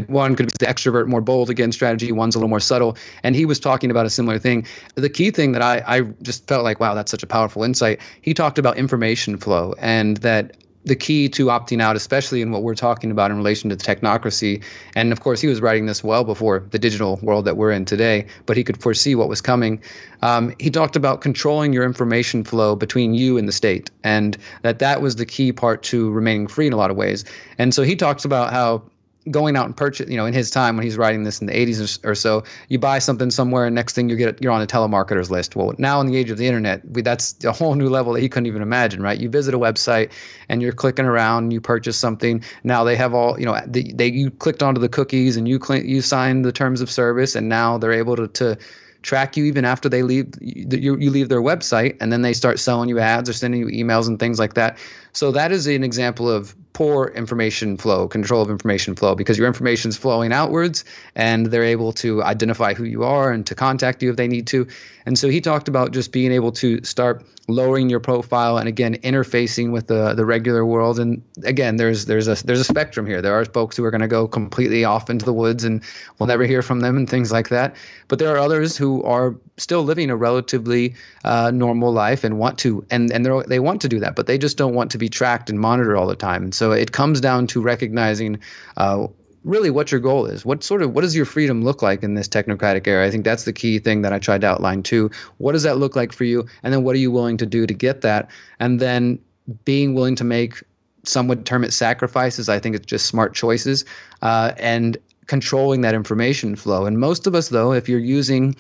one 0.08 0.36
could 0.36 0.48
be 0.48 0.54
the 0.60 0.72
extrovert, 0.72 1.08
more 1.08 1.22
bold 1.22 1.50
again 1.50 1.72
strategy. 1.72 2.12
One's 2.12 2.36
a 2.36 2.38
little 2.38 2.50
more 2.50 2.60
subtle. 2.60 2.96
And 3.24 3.36
he 3.36 3.46
was 3.46 3.60
talking 3.60 3.90
about 3.90 4.06
a 4.06 4.10
similar 4.10 4.38
thing. 4.38 4.68
The 4.96 5.10
key 5.10 5.32
thing 5.32 5.54
that 5.54 5.62
I, 5.62 5.84
I 5.88 6.02
just 6.22 6.48
felt 6.48 6.64
like, 6.64 6.80
wow, 6.80 6.94
that's 6.94 7.12
such 7.12 7.24
a 7.24 7.28
powerful 7.28 7.64
insight. 7.64 8.00
He 8.22 8.34
talked 8.34 8.60
about 8.60 8.78
information 8.78 9.38
flow 9.38 9.74
and 9.80 10.18
that 10.18 10.58
the 10.86 10.96
key 10.96 11.30
to 11.30 11.46
opting 11.48 11.82
out, 11.82 11.96
especially 11.96 12.42
in 12.42 12.52
what 12.52 12.64
we're 12.64 12.76
talking 12.76 13.12
about 13.12 13.32
in 13.32 13.38
relation 13.38 13.70
to 13.70 13.76
technocracy. 13.76 14.64
And 14.96 15.12
of 15.12 15.22
course, 15.22 15.40
he 15.40 15.48
was 15.48 15.62
writing 15.62 15.86
this 15.86 16.04
well 16.04 16.24
before 16.24 16.66
the 16.72 16.80
digital 16.80 17.20
world 17.22 17.46
that 17.46 17.58
we're 17.58 17.72
in 17.72 17.86
today, 17.86 18.28
but 18.46 18.58
he 18.58 18.64
could 18.64 18.82
foresee 18.82 19.16
what 19.16 19.30
was 19.30 19.42
coming. 19.42 19.82
Um, 20.22 20.54
he 20.60 20.70
talked 20.70 20.96
about 20.96 21.22
controlling 21.22 21.74
your 21.74 21.84
information 21.84 22.44
flow 22.44 22.76
between 22.76 23.14
you 23.14 23.38
and 23.38 23.48
the 23.48 23.52
state, 23.52 23.92
and 24.04 24.38
that 24.62 24.80
that 24.80 25.02
was 25.02 25.16
the 25.16 25.26
key 25.26 25.52
part 25.52 25.84
to 25.84 26.12
remaining 26.12 26.48
free 26.48 26.68
in 26.68 26.74
a 26.74 26.78
lot 26.78 26.92
of 26.92 26.98
ways. 26.98 27.26
And 27.58 27.74
so 27.74 27.84
he 27.84 27.96
talks 27.96 28.26
about 28.26 28.52
how 28.52 28.84
going 29.30 29.56
out 29.56 29.66
and 29.66 29.76
purchase, 29.76 30.10
you 30.10 30.18
know, 30.18 30.26
in 30.26 30.34
his 30.34 30.52
time 30.52 30.76
when 30.76 30.84
he's 30.84 30.98
writing 30.98 31.24
this 31.24 31.42
in 31.42 31.48
the 31.48 31.54
80s 31.54 32.06
or, 32.06 32.16
so, 32.16 32.44
you 32.68 32.80
buy 32.80 33.00
something 33.00 33.32
somewhere, 33.32 33.66
and 33.66 33.76
next 33.76 33.94
thing 33.94 34.10
you 34.10 34.16
get, 34.16 34.42
you're 34.42 34.52
on 34.52 34.62
a 34.62 34.68
telemarketer's 34.68 35.32
list. 35.32 35.56
Well, 35.56 35.74
now 35.78 36.02
in 36.02 36.08
the 36.08 36.18
age 36.18 36.30
of 36.30 36.38
the 36.38 36.48
internet, 36.48 36.88
we, 36.88 37.02
that's 37.02 37.44
a 37.44 37.52
whole 37.52 37.76
new 37.76 37.90
level 37.90 38.14
that 38.14 38.22
he 38.22 38.30
couldn't 38.30 38.48
even 38.48 38.62
imagine, 38.62 39.02
right? 39.02 39.20
You 39.20 39.30
visit 39.30 39.54
a 39.54 39.60
website 39.60 40.12
and 40.50 40.62
you're 40.62 40.74
clicking 40.74 41.06
around, 41.06 41.52
you 41.52 41.62
purchase 41.62 41.98
something. 41.98 42.44
Now 42.64 42.84
they 42.84 42.96
have 42.96 43.14
all, 43.14 43.40
you 43.40 43.46
know, 43.46 43.60
they, 43.66 43.84
they 43.84 44.08
you 44.08 44.30
clicked 44.30 44.62
onto 44.62 44.82
the 44.82 44.90
cookies 44.90 45.38
and 45.38 45.48
you 45.48 45.60
cl- 45.64 45.84
you 45.84 46.02
signed 46.02 46.46
the 46.46 46.52
terms 46.52 46.82
of 46.82 46.92
service, 46.92 47.36
and 47.36 47.50
now 47.50 47.78
they're 47.78 47.94
able 47.94 48.16
to 48.18 48.28
to 48.28 48.58
track 49.04 49.38
you 49.38 49.46
even 49.46 49.66
after 49.66 49.90
they 49.90 50.02
leave 50.02 50.34
you, 50.42 50.98
you 50.98 51.12
leave 51.12 51.30
their 51.30 51.42
website 51.42 51.98
and 52.02 52.12
then 52.12 52.22
they 52.22 52.34
start 52.34 52.60
selling 52.60 52.90
you 52.90 53.00
ads 53.00 53.30
or 53.30 53.34
sending 53.34 53.60
you 53.60 53.68
emails 53.68 54.08
and 54.08 54.20
things 54.20 54.40
like 54.40 54.56
that 54.56 54.78
so 55.14 55.32
that 55.34 55.52
is 55.52 55.68
an 55.68 55.84
example 55.84 56.28
of 56.28 56.56
poor 56.74 57.06
information 57.06 57.78
flow, 57.78 58.08
control 58.08 58.42
of 58.42 58.50
information 58.50 58.96
flow, 58.96 59.14
because 59.14 59.38
your 59.38 59.48
information 59.48 59.90
is 59.90 59.98
flowing 59.98 60.34
outwards 60.34 60.86
and 61.16 61.46
they're 61.46 61.64
able 61.64 61.94
to 61.94 62.24
identify 62.24 62.74
who 62.74 62.84
you 62.84 63.04
are 63.04 63.32
and 63.32 63.46
to 63.46 63.56
contact 63.56 64.02
you 64.02 64.10
if 64.10 64.16
they 64.16 64.28
need 64.28 64.48
to. 64.48 64.68
And 65.06 65.18
so 65.18 65.30
he 65.30 65.40
talked 65.40 65.68
about 65.68 65.92
just 65.92 66.12
being 66.12 66.32
able 66.32 66.52
to 66.54 66.84
start 66.84 67.24
lowering 67.50 67.90
your 67.90 68.00
profile 68.00 68.58
and 68.58 68.70
again 68.70 68.96
interfacing 68.96 69.72
with 69.72 69.88
the 69.88 70.14
the 70.14 70.26
regular 70.26 70.66
world. 70.66 71.00
And 71.00 71.24
again, 71.44 71.76
there's 71.76 72.06
there's 72.06 72.28
a 72.28 72.36
there's 72.46 72.60
a 72.60 72.64
spectrum 72.64 73.06
here. 73.06 73.22
There 73.22 73.38
are 73.38 73.46
folks 73.46 73.76
who 73.76 73.84
are 73.84 73.92
going 73.92 74.02
to 74.02 74.08
go 74.08 74.28
completely 74.28 74.86
off 74.86 75.10
into 75.10 75.26
the 75.26 75.34
woods 75.34 75.64
and 75.64 75.84
we'll 76.18 76.28
never 76.28 76.46
hear 76.46 76.62
from 76.62 76.80
them 76.80 76.96
and 76.96 77.10
things 77.10 77.32
like 77.32 77.50
that. 77.50 77.76
But 78.08 78.20
there 78.20 78.34
are 78.34 78.38
others 78.38 78.78
who 78.78 79.04
are 79.04 79.36
still 79.58 79.84
living 79.84 80.10
a 80.10 80.16
relatively 80.16 80.96
uh, 81.24 81.52
normal 81.52 81.92
life 81.92 82.24
and 82.24 82.40
want 82.40 82.60
to 82.60 82.86
and 82.90 83.12
and 83.12 83.26
they 83.26 83.44
they 83.48 83.60
want 83.60 83.82
to 83.82 83.90
do 83.90 84.00
that, 84.00 84.16
but 84.16 84.26
they 84.28 84.38
just 84.38 84.58
don't 84.58 84.74
want 84.74 84.92
to 84.92 84.98
be 84.98 85.10
tracked 85.10 85.50
and 85.50 85.60
monitored 85.60 85.98
all 85.98 86.08
the 86.08 86.16
time. 86.16 86.44
And 86.44 86.56
so 86.56 86.72
it 86.72 86.92
comes 86.92 87.20
down 87.20 87.48
to 87.48 87.62
recognizing. 87.62 88.40
Uh, 88.78 89.08
really 89.44 89.70
what 89.70 89.92
your 89.92 90.02
goal 90.02 90.26
is. 90.26 90.46
What 90.46 90.64
sort 90.64 90.82
of 90.82 90.94
what 90.94 91.02
does 91.02 91.16
your 91.16 91.26
freedom 91.26 91.64
look 91.64 91.82
like 91.82 92.04
in 92.04 92.16
this 92.16 92.28
technocratic 92.28 92.88
era? 92.88 93.06
I 93.06 93.12
think 93.12 93.26
that's 93.26 93.44
the 93.44 93.54
key 93.54 93.80
thing 93.80 94.02
that 94.04 94.14
i 94.14 94.20
tried 94.20 94.42
to 94.42 94.48
outline 94.48 94.84
too. 94.84 95.12
What 95.38 95.52
does 95.54 95.64
that 95.64 95.78
look 95.78 95.96
like 95.96 96.12
for 96.12 96.24
you? 96.24 96.48
And 96.64 96.74
then 96.74 96.84
what 96.84 96.96
are 96.96 97.00
you 97.00 97.12
willing 97.12 97.38
to 97.38 97.46
do 97.46 97.68
to 97.68 97.74
get 97.74 98.02
that? 98.02 98.30
And 98.60 98.80
then 98.80 99.20
being 99.66 99.94
willing 99.94 100.16
to 100.16 100.24
make 100.24 100.64
some 101.04 101.28
would 101.28 101.46
term 101.46 101.64
it 101.64 101.74
sacrifices. 101.74 102.48
I 102.48 102.60
think 102.60 102.76
it's 102.76 102.86
just 102.86 103.06
smart 103.06 103.34
choices. 103.34 103.86
Uh, 104.22 104.54
and 104.58 104.98
controlling 105.28 105.82
that 105.82 105.94
information 105.94 106.56
flow. 106.56 106.86
And 106.86 107.00
most 107.00 107.28
of 107.28 107.36
us, 107.36 107.50
though, 107.50 107.74
if 107.74 107.88
you're 107.88 108.00
using, 108.00 108.56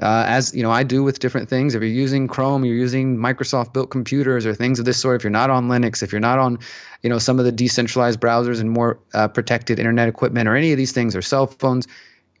uh, 0.00 0.24
as 0.26 0.54
you 0.54 0.62
know, 0.62 0.70
I 0.70 0.82
do 0.82 1.02
with 1.02 1.18
different 1.18 1.48
things, 1.48 1.74
if 1.74 1.82
you're 1.82 1.90
using 1.90 2.28
Chrome, 2.28 2.64
you're 2.64 2.76
using 2.76 3.16
Microsoft 3.16 3.72
built 3.72 3.90
computers 3.90 4.46
or 4.46 4.54
things 4.54 4.78
of 4.78 4.84
this 4.84 4.98
sort, 4.98 5.16
if 5.16 5.24
you're 5.24 5.30
not 5.30 5.50
on 5.50 5.68
Linux, 5.68 6.02
if 6.02 6.12
you're 6.12 6.20
not 6.20 6.38
on, 6.38 6.58
you 7.02 7.10
know, 7.10 7.18
some 7.18 7.38
of 7.38 7.44
the 7.44 7.52
decentralized 7.52 8.20
browsers 8.20 8.60
and 8.60 8.70
more 8.70 8.98
uh, 9.14 9.28
protected 9.28 9.78
internet 9.78 10.08
equipment 10.08 10.48
or 10.48 10.56
any 10.56 10.72
of 10.72 10.78
these 10.78 10.92
things 10.92 11.16
or 11.16 11.22
cell 11.22 11.46
phones, 11.46 11.86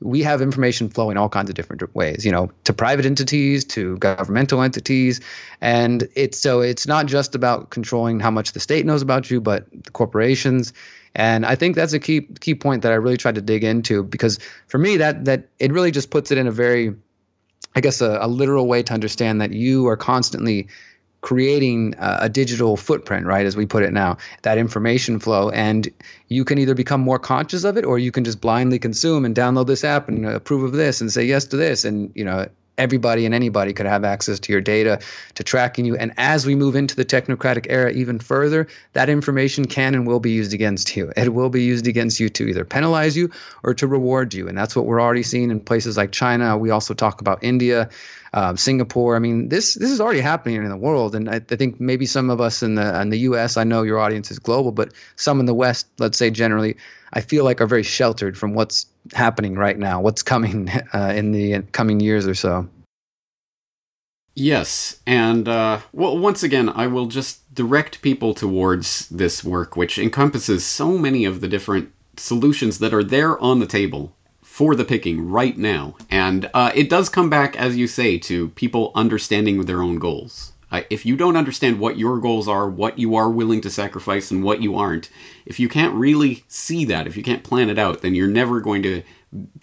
we 0.00 0.22
have 0.22 0.42
information 0.42 0.88
flowing 0.88 1.16
all 1.16 1.28
kinds 1.28 1.48
of 1.48 1.54
different 1.54 1.94
ways, 1.94 2.24
you 2.26 2.32
know, 2.32 2.50
to 2.64 2.72
private 2.72 3.06
entities, 3.06 3.64
to 3.64 3.96
governmental 3.98 4.60
entities. 4.62 5.20
And 5.60 6.08
it's 6.14 6.40
so 6.40 6.60
it's 6.60 6.86
not 6.86 7.06
just 7.06 7.34
about 7.34 7.70
controlling 7.70 8.20
how 8.20 8.30
much 8.30 8.52
the 8.52 8.60
state 8.60 8.84
knows 8.84 9.02
about 9.02 9.30
you, 9.30 9.40
but 9.40 9.66
the 9.70 9.90
corporations 9.90 10.72
and 11.14 11.44
I 11.44 11.54
think 11.56 11.76
that's 11.76 11.92
a 11.92 11.98
key 11.98 12.22
key 12.40 12.54
point 12.54 12.82
that 12.82 12.92
I 12.92 12.96
really 12.96 13.16
tried 13.16 13.34
to 13.34 13.42
dig 13.42 13.64
into 13.64 14.02
because 14.02 14.38
for 14.66 14.78
me 14.78 14.96
that 14.98 15.24
that 15.26 15.48
it 15.58 15.72
really 15.72 15.90
just 15.90 16.10
puts 16.10 16.30
it 16.30 16.38
in 16.38 16.46
a 16.46 16.52
very 16.52 16.94
I 17.74 17.80
guess 17.80 18.00
a, 18.00 18.18
a 18.20 18.28
literal 18.28 18.66
way 18.66 18.82
to 18.82 18.92
understand 18.92 19.40
that 19.40 19.52
you 19.52 19.86
are 19.88 19.96
constantly 19.96 20.68
creating 21.22 21.94
a, 21.98 22.18
a, 22.22 22.28
digital 22.28 22.76
footprint, 22.76 23.24
right, 23.26 23.46
as 23.46 23.56
we 23.56 23.64
put 23.64 23.84
it 23.84 23.92
now, 23.92 24.18
that 24.42 24.58
information 24.58 25.20
flow. 25.20 25.50
And 25.50 25.88
you 26.28 26.44
can 26.44 26.58
either 26.58 26.74
become 26.74 27.00
more 27.00 27.18
conscious 27.18 27.64
of 27.64 27.78
it 27.78 27.84
or 27.84 27.98
you 27.98 28.10
can 28.10 28.24
just 28.24 28.40
blindly 28.40 28.78
consume 28.80 29.24
and 29.24 29.34
download 29.34 29.68
this 29.68 29.84
app 29.84 30.08
and 30.08 30.26
approve 30.26 30.64
of 30.64 30.72
this 30.72 31.00
and 31.00 31.10
say 31.10 31.24
yes 31.24 31.46
to 31.46 31.56
this. 31.56 31.84
And, 31.84 32.10
you 32.14 32.24
know, 32.24 32.48
everybody 32.78 33.26
and 33.26 33.34
anybody 33.34 33.72
could 33.72 33.86
have 33.86 34.04
access 34.04 34.38
to 34.40 34.52
your 34.52 34.60
data 34.60 35.00
to 35.34 35.44
tracking 35.44 35.84
you. 35.84 35.96
And 35.96 36.12
as 36.16 36.46
we 36.46 36.54
move 36.54 36.74
into 36.74 36.96
the 36.96 37.04
technocratic 37.04 37.66
era 37.68 37.92
even 37.92 38.18
further, 38.18 38.66
that 38.94 39.08
information 39.08 39.66
can 39.66 39.94
and 39.94 40.06
will 40.06 40.20
be 40.20 40.30
used 40.30 40.54
against 40.54 40.96
you. 40.96 41.12
It 41.16 41.34
will 41.34 41.50
be 41.50 41.62
used 41.62 41.86
against 41.86 42.20
you 42.20 42.28
to 42.30 42.48
either 42.48 42.64
penalize 42.64 43.16
you 43.16 43.30
or 43.62 43.74
to 43.74 43.86
reward 43.86 44.34
you. 44.34 44.48
And 44.48 44.56
that's 44.56 44.74
what 44.74 44.86
we're 44.86 45.00
already 45.00 45.22
seeing 45.22 45.50
in 45.50 45.60
places 45.60 45.96
like 45.96 46.12
China. 46.12 46.56
We 46.56 46.70
also 46.70 46.94
talk 46.94 47.20
about 47.20 47.42
India. 47.42 47.90
Um, 48.34 48.56
Singapore. 48.56 49.14
I 49.14 49.18
mean, 49.18 49.50
this 49.50 49.74
this 49.74 49.90
is 49.90 50.00
already 50.00 50.20
happening 50.20 50.56
in 50.56 50.68
the 50.70 50.76
world, 50.76 51.14
and 51.14 51.28
I, 51.28 51.34
I, 51.34 51.56
think 51.56 51.78
maybe 51.78 52.06
some 52.06 52.30
of 52.30 52.40
us 52.40 52.62
in 52.62 52.76
the 52.76 53.00
in 53.02 53.10
the 53.10 53.18
U.S. 53.18 53.58
I 53.58 53.64
know 53.64 53.82
your 53.82 53.98
audience 53.98 54.30
is 54.30 54.38
global, 54.38 54.72
but 54.72 54.94
some 55.16 55.38
in 55.38 55.44
the 55.44 55.52
West, 55.52 55.86
let's 55.98 56.16
say 56.16 56.30
generally, 56.30 56.76
I 57.12 57.20
feel 57.20 57.44
like 57.44 57.60
are 57.60 57.66
very 57.66 57.82
sheltered 57.82 58.38
from 58.38 58.54
what's 58.54 58.86
happening 59.12 59.54
right 59.54 59.78
now, 59.78 60.00
what's 60.00 60.22
coming 60.22 60.70
uh, 60.94 61.12
in 61.14 61.32
the 61.32 61.62
coming 61.72 62.00
years 62.00 62.26
or 62.26 62.34
so. 62.34 62.68
Yes, 64.34 65.00
and 65.06 65.46
uh, 65.46 65.80
well, 65.92 66.16
once 66.16 66.42
again, 66.42 66.70
I 66.70 66.86
will 66.86 67.06
just 67.06 67.54
direct 67.54 68.00
people 68.00 68.32
towards 68.32 69.08
this 69.10 69.44
work, 69.44 69.76
which 69.76 69.98
encompasses 69.98 70.64
so 70.64 70.96
many 70.96 71.26
of 71.26 71.42
the 71.42 71.48
different 71.48 71.92
solutions 72.16 72.78
that 72.78 72.94
are 72.94 73.04
there 73.04 73.38
on 73.40 73.60
the 73.60 73.66
table 73.66 74.16
for 74.52 74.74
the 74.74 74.84
picking 74.84 75.30
right 75.30 75.56
now. 75.56 75.94
And 76.10 76.50
uh, 76.52 76.72
it 76.74 76.90
does 76.90 77.08
come 77.08 77.30
back, 77.30 77.56
as 77.56 77.78
you 77.78 77.86
say, 77.86 78.18
to 78.18 78.50
people 78.50 78.92
understanding 78.94 79.62
their 79.62 79.80
own 79.80 79.98
goals. 79.98 80.52
Uh, 80.70 80.82
if 80.90 81.06
you 81.06 81.16
don't 81.16 81.38
understand 81.38 81.80
what 81.80 81.96
your 81.96 82.20
goals 82.20 82.46
are, 82.46 82.68
what 82.68 82.98
you 82.98 83.16
are 83.16 83.30
willing 83.30 83.62
to 83.62 83.70
sacrifice, 83.70 84.30
and 84.30 84.44
what 84.44 84.60
you 84.60 84.76
aren't, 84.76 85.08
if 85.46 85.58
you 85.58 85.70
can't 85.70 85.94
really 85.94 86.44
see 86.48 86.84
that, 86.84 87.06
if 87.06 87.16
you 87.16 87.22
can't 87.22 87.42
plan 87.42 87.70
it 87.70 87.78
out, 87.78 88.02
then 88.02 88.14
you're 88.14 88.28
never 88.28 88.60
going 88.60 88.82
to 88.82 89.02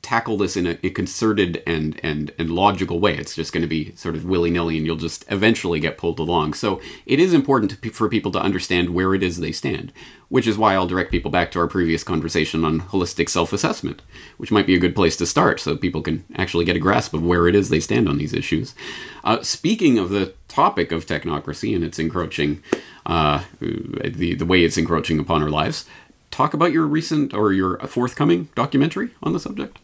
tackle 0.01 0.37
this 0.37 0.57
in 0.57 0.65
a, 0.65 0.77
a, 0.81 0.89
concerted 0.89 1.61
and, 1.67 1.99
and, 2.01 2.31
and 2.39 2.49
logical 2.49 2.99
way. 2.99 3.15
It's 3.15 3.35
just 3.35 3.53
going 3.53 3.61
to 3.61 3.67
be 3.67 3.93
sort 3.95 4.15
of 4.15 4.25
willy 4.25 4.49
nilly, 4.49 4.77
and 4.77 4.85
you'll 4.85 4.95
just 4.95 5.25
eventually 5.29 5.79
get 5.79 5.97
pulled 5.97 6.17
along. 6.17 6.55
So 6.55 6.81
it 7.05 7.19
is 7.19 7.33
important 7.33 7.79
to, 7.79 7.89
for 7.91 8.09
people 8.09 8.31
to 8.31 8.41
understand 8.41 8.89
where 8.89 9.13
it 9.13 9.21
is 9.21 9.39
they 9.39 9.51
stand, 9.51 9.93
which 10.27 10.47
is 10.47 10.57
why 10.57 10.73
I'll 10.73 10.87
direct 10.87 11.11
people 11.11 11.29
back 11.29 11.51
to 11.51 11.59
our 11.59 11.67
previous 11.67 12.03
conversation 12.03 12.65
on 12.65 12.81
holistic 12.81 13.29
self 13.29 13.53
assessment, 13.53 14.01
which 14.37 14.51
might 14.51 14.65
be 14.65 14.75
a 14.75 14.79
good 14.79 14.95
place 14.95 15.15
to 15.17 15.27
start 15.27 15.59
so 15.59 15.77
people 15.77 16.01
can 16.01 16.25
actually 16.35 16.65
get 16.65 16.75
a 16.75 16.79
grasp 16.79 17.13
of 17.13 17.23
where 17.23 17.47
it 17.47 17.53
is 17.53 17.69
they 17.69 17.79
stand 17.79 18.09
on 18.09 18.17
these 18.17 18.33
issues. 18.33 18.73
Uh, 19.23 19.43
speaking 19.43 19.99
of 19.99 20.09
the 20.09 20.33
topic 20.47 20.91
of 20.91 21.05
technocracy 21.05 21.75
and 21.75 21.83
its 21.83 21.99
encroaching, 21.99 22.63
uh, 23.05 23.43
the, 23.59 24.33
the 24.33 24.45
way 24.45 24.63
it's 24.63 24.79
encroaching 24.79 25.19
upon 25.19 25.43
our 25.43 25.49
lives, 25.49 25.85
talk 26.31 26.53
about 26.53 26.71
your 26.71 26.85
recent 26.85 27.33
or 27.33 27.53
your 27.53 27.79
forthcoming 27.79 28.49
documentary 28.55 29.09
on 29.23 29.33
the 29.33 29.39
subject? 29.39 29.79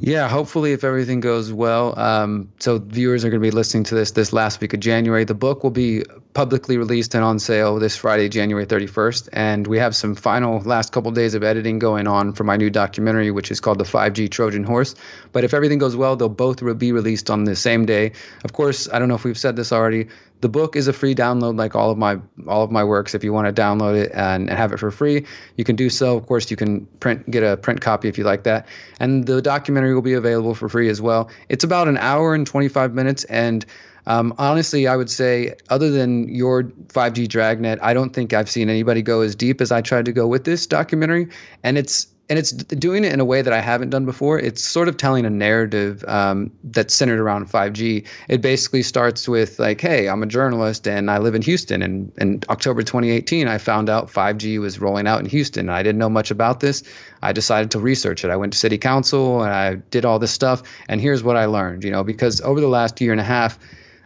Yeah, 0.00 0.28
hopefully, 0.28 0.72
if 0.72 0.84
everything 0.84 1.20
goes 1.20 1.52
well. 1.52 1.98
Um, 1.98 2.52
so 2.58 2.78
viewers 2.78 3.24
are 3.24 3.30
going 3.30 3.40
to 3.40 3.46
be 3.46 3.50
listening 3.50 3.84
to 3.84 3.94
this 3.94 4.10
this 4.10 4.32
last 4.32 4.60
week 4.60 4.74
of 4.74 4.80
January. 4.80 5.24
The 5.24 5.34
book 5.34 5.62
will 5.62 5.70
be 5.70 6.02
publicly 6.36 6.76
released 6.76 7.14
and 7.14 7.24
on 7.24 7.38
sale 7.38 7.78
this 7.78 7.96
Friday, 7.96 8.28
January 8.28 8.66
31st. 8.66 9.30
And 9.32 9.66
we 9.66 9.78
have 9.78 9.96
some 9.96 10.14
final 10.14 10.60
last 10.60 10.92
couple 10.92 11.10
days 11.10 11.32
of 11.32 11.42
editing 11.42 11.78
going 11.78 12.06
on 12.06 12.34
for 12.34 12.44
my 12.44 12.58
new 12.58 12.68
documentary, 12.68 13.30
which 13.30 13.50
is 13.50 13.58
called 13.58 13.78
The 13.78 13.84
5G 13.84 14.30
Trojan 14.30 14.62
Horse. 14.62 14.94
But 15.32 15.44
if 15.44 15.54
everything 15.54 15.78
goes 15.78 15.96
well, 15.96 16.14
they'll 16.14 16.28
both 16.28 16.62
be 16.78 16.92
released 16.92 17.30
on 17.30 17.44
the 17.44 17.56
same 17.56 17.86
day. 17.86 18.12
Of 18.44 18.52
course, 18.52 18.86
I 18.92 18.98
don't 18.98 19.08
know 19.08 19.14
if 19.14 19.24
we've 19.24 19.38
said 19.38 19.56
this 19.56 19.72
already. 19.72 20.08
The 20.42 20.50
book 20.50 20.76
is 20.76 20.88
a 20.88 20.92
free 20.92 21.14
download, 21.14 21.56
like 21.56 21.74
all 21.74 21.90
of 21.90 21.96
my 21.96 22.18
all 22.46 22.62
of 22.62 22.70
my 22.70 22.84
works. 22.84 23.14
If 23.14 23.24
you 23.24 23.32
want 23.32 23.46
to 23.46 23.62
download 23.62 23.96
it 23.96 24.12
and, 24.12 24.50
and 24.50 24.58
have 24.58 24.70
it 24.74 24.78
for 24.78 24.90
free, 24.90 25.24
you 25.56 25.64
can 25.64 25.74
do 25.74 25.88
so. 25.88 26.18
Of 26.18 26.26
course, 26.26 26.50
you 26.50 26.58
can 26.58 26.84
print 27.00 27.30
get 27.30 27.42
a 27.42 27.56
print 27.56 27.80
copy 27.80 28.08
if 28.08 28.18
you 28.18 28.24
like 28.24 28.42
that. 28.42 28.68
And 29.00 29.24
the 29.24 29.40
documentary 29.40 29.94
will 29.94 30.02
be 30.02 30.12
available 30.12 30.54
for 30.54 30.68
free 30.68 30.90
as 30.90 31.00
well. 31.00 31.30
It's 31.48 31.64
about 31.64 31.88
an 31.88 31.96
hour 31.96 32.34
and 32.34 32.46
25 32.46 32.92
minutes, 32.92 33.24
and 33.24 33.64
um, 34.06 34.34
honestly, 34.38 34.86
I 34.86 34.96
would 34.96 35.10
say, 35.10 35.56
other 35.68 35.90
than 35.90 36.28
your 36.28 36.64
5G 36.64 37.28
Dragnet, 37.28 37.80
I 37.82 37.94
don't 37.94 38.10
think 38.10 38.32
I've 38.32 38.50
seen 38.50 38.70
anybody 38.70 39.02
go 39.02 39.22
as 39.22 39.34
deep 39.34 39.60
as 39.60 39.72
I 39.72 39.80
tried 39.80 40.04
to 40.04 40.12
go 40.12 40.26
with 40.26 40.44
this 40.44 40.66
documentary. 40.66 41.28
And 41.62 41.76
it's 41.76 42.06
and 42.28 42.38
it's 42.38 42.50
doing 42.50 43.04
it 43.04 43.12
in 43.12 43.20
a 43.20 43.24
way 43.24 43.40
that 43.40 43.52
I 43.52 43.60
haven't 43.60 43.90
done 43.90 44.04
before. 44.04 44.38
It's 44.38 44.62
sort 44.62 44.88
of 44.88 44.96
telling 44.96 45.26
a 45.26 45.30
narrative 45.30 46.04
um, 46.06 46.50
that's 46.64 46.92
centered 46.92 47.20
around 47.20 47.48
5G. 47.50 48.06
It 48.28 48.40
basically 48.40 48.82
starts 48.82 49.28
with 49.28 49.58
like, 49.58 49.80
"Hey, 49.80 50.08
I'm 50.08 50.22
a 50.22 50.26
journalist 50.26 50.88
and 50.88 51.10
I 51.10 51.18
live 51.18 51.34
in 51.34 51.42
Houston, 51.42 51.82
and 51.82 52.12
in 52.18 52.40
October 52.48 52.82
2018, 52.82 53.46
I 53.46 53.58
found 53.58 53.88
out 53.88 54.10
5G 54.10 54.58
was 54.58 54.80
rolling 54.80 55.06
out 55.06 55.20
in 55.20 55.26
Houston. 55.26 55.68
I 55.68 55.82
didn't 55.82 55.98
know 55.98 56.10
much 56.10 56.30
about 56.30 56.58
this. 56.60 56.82
I 57.22 57.32
decided 57.32 57.72
to 57.72 57.78
research 57.78 58.24
it. 58.24 58.30
I 58.30 58.36
went 58.36 58.52
to 58.54 58.58
City 58.58 58.78
Council 58.78 59.42
and 59.42 59.52
I 59.52 59.74
did 59.76 60.04
all 60.04 60.18
this 60.18 60.32
stuff, 60.32 60.62
and 60.88 61.00
here's 61.00 61.22
what 61.22 61.36
I 61.36 61.46
learned. 61.46 61.84
You 61.84 61.92
know, 61.92 62.02
because 62.02 62.40
over 62.40 62.60
the 62.60 62.68
last 62.68 63.00
year 63.00 63.12
and 63.12 63.20
a 63.20 63.24
half." 63.24 63.58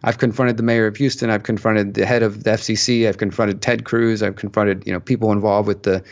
I've 0.02 0.18
confronted 0.18 0.56
the 0.56 0.62
mayor 0.62 0.86
of 0.86 0.96
Houston. 0.96 1.30
I've 1.30 1.42
confronted 1.42 1.94
the 1.94 2.06
head 2.06 2.22
of 2.22 2.44
the 2.44 2.50
FCC. 2.50 3.08
I've 3.08 3.18
confronted 3.18 3.60
Ted 3.60 3.84
Cruz. 3.84 4.22
I've 4.22 4.36
confronted 4.36 4.86
you 4.86 4.92
know 4.92 5.00
people 5.00 5.32
involved 5.32 5.68
with 5.68 5.82
the 5.82 6.02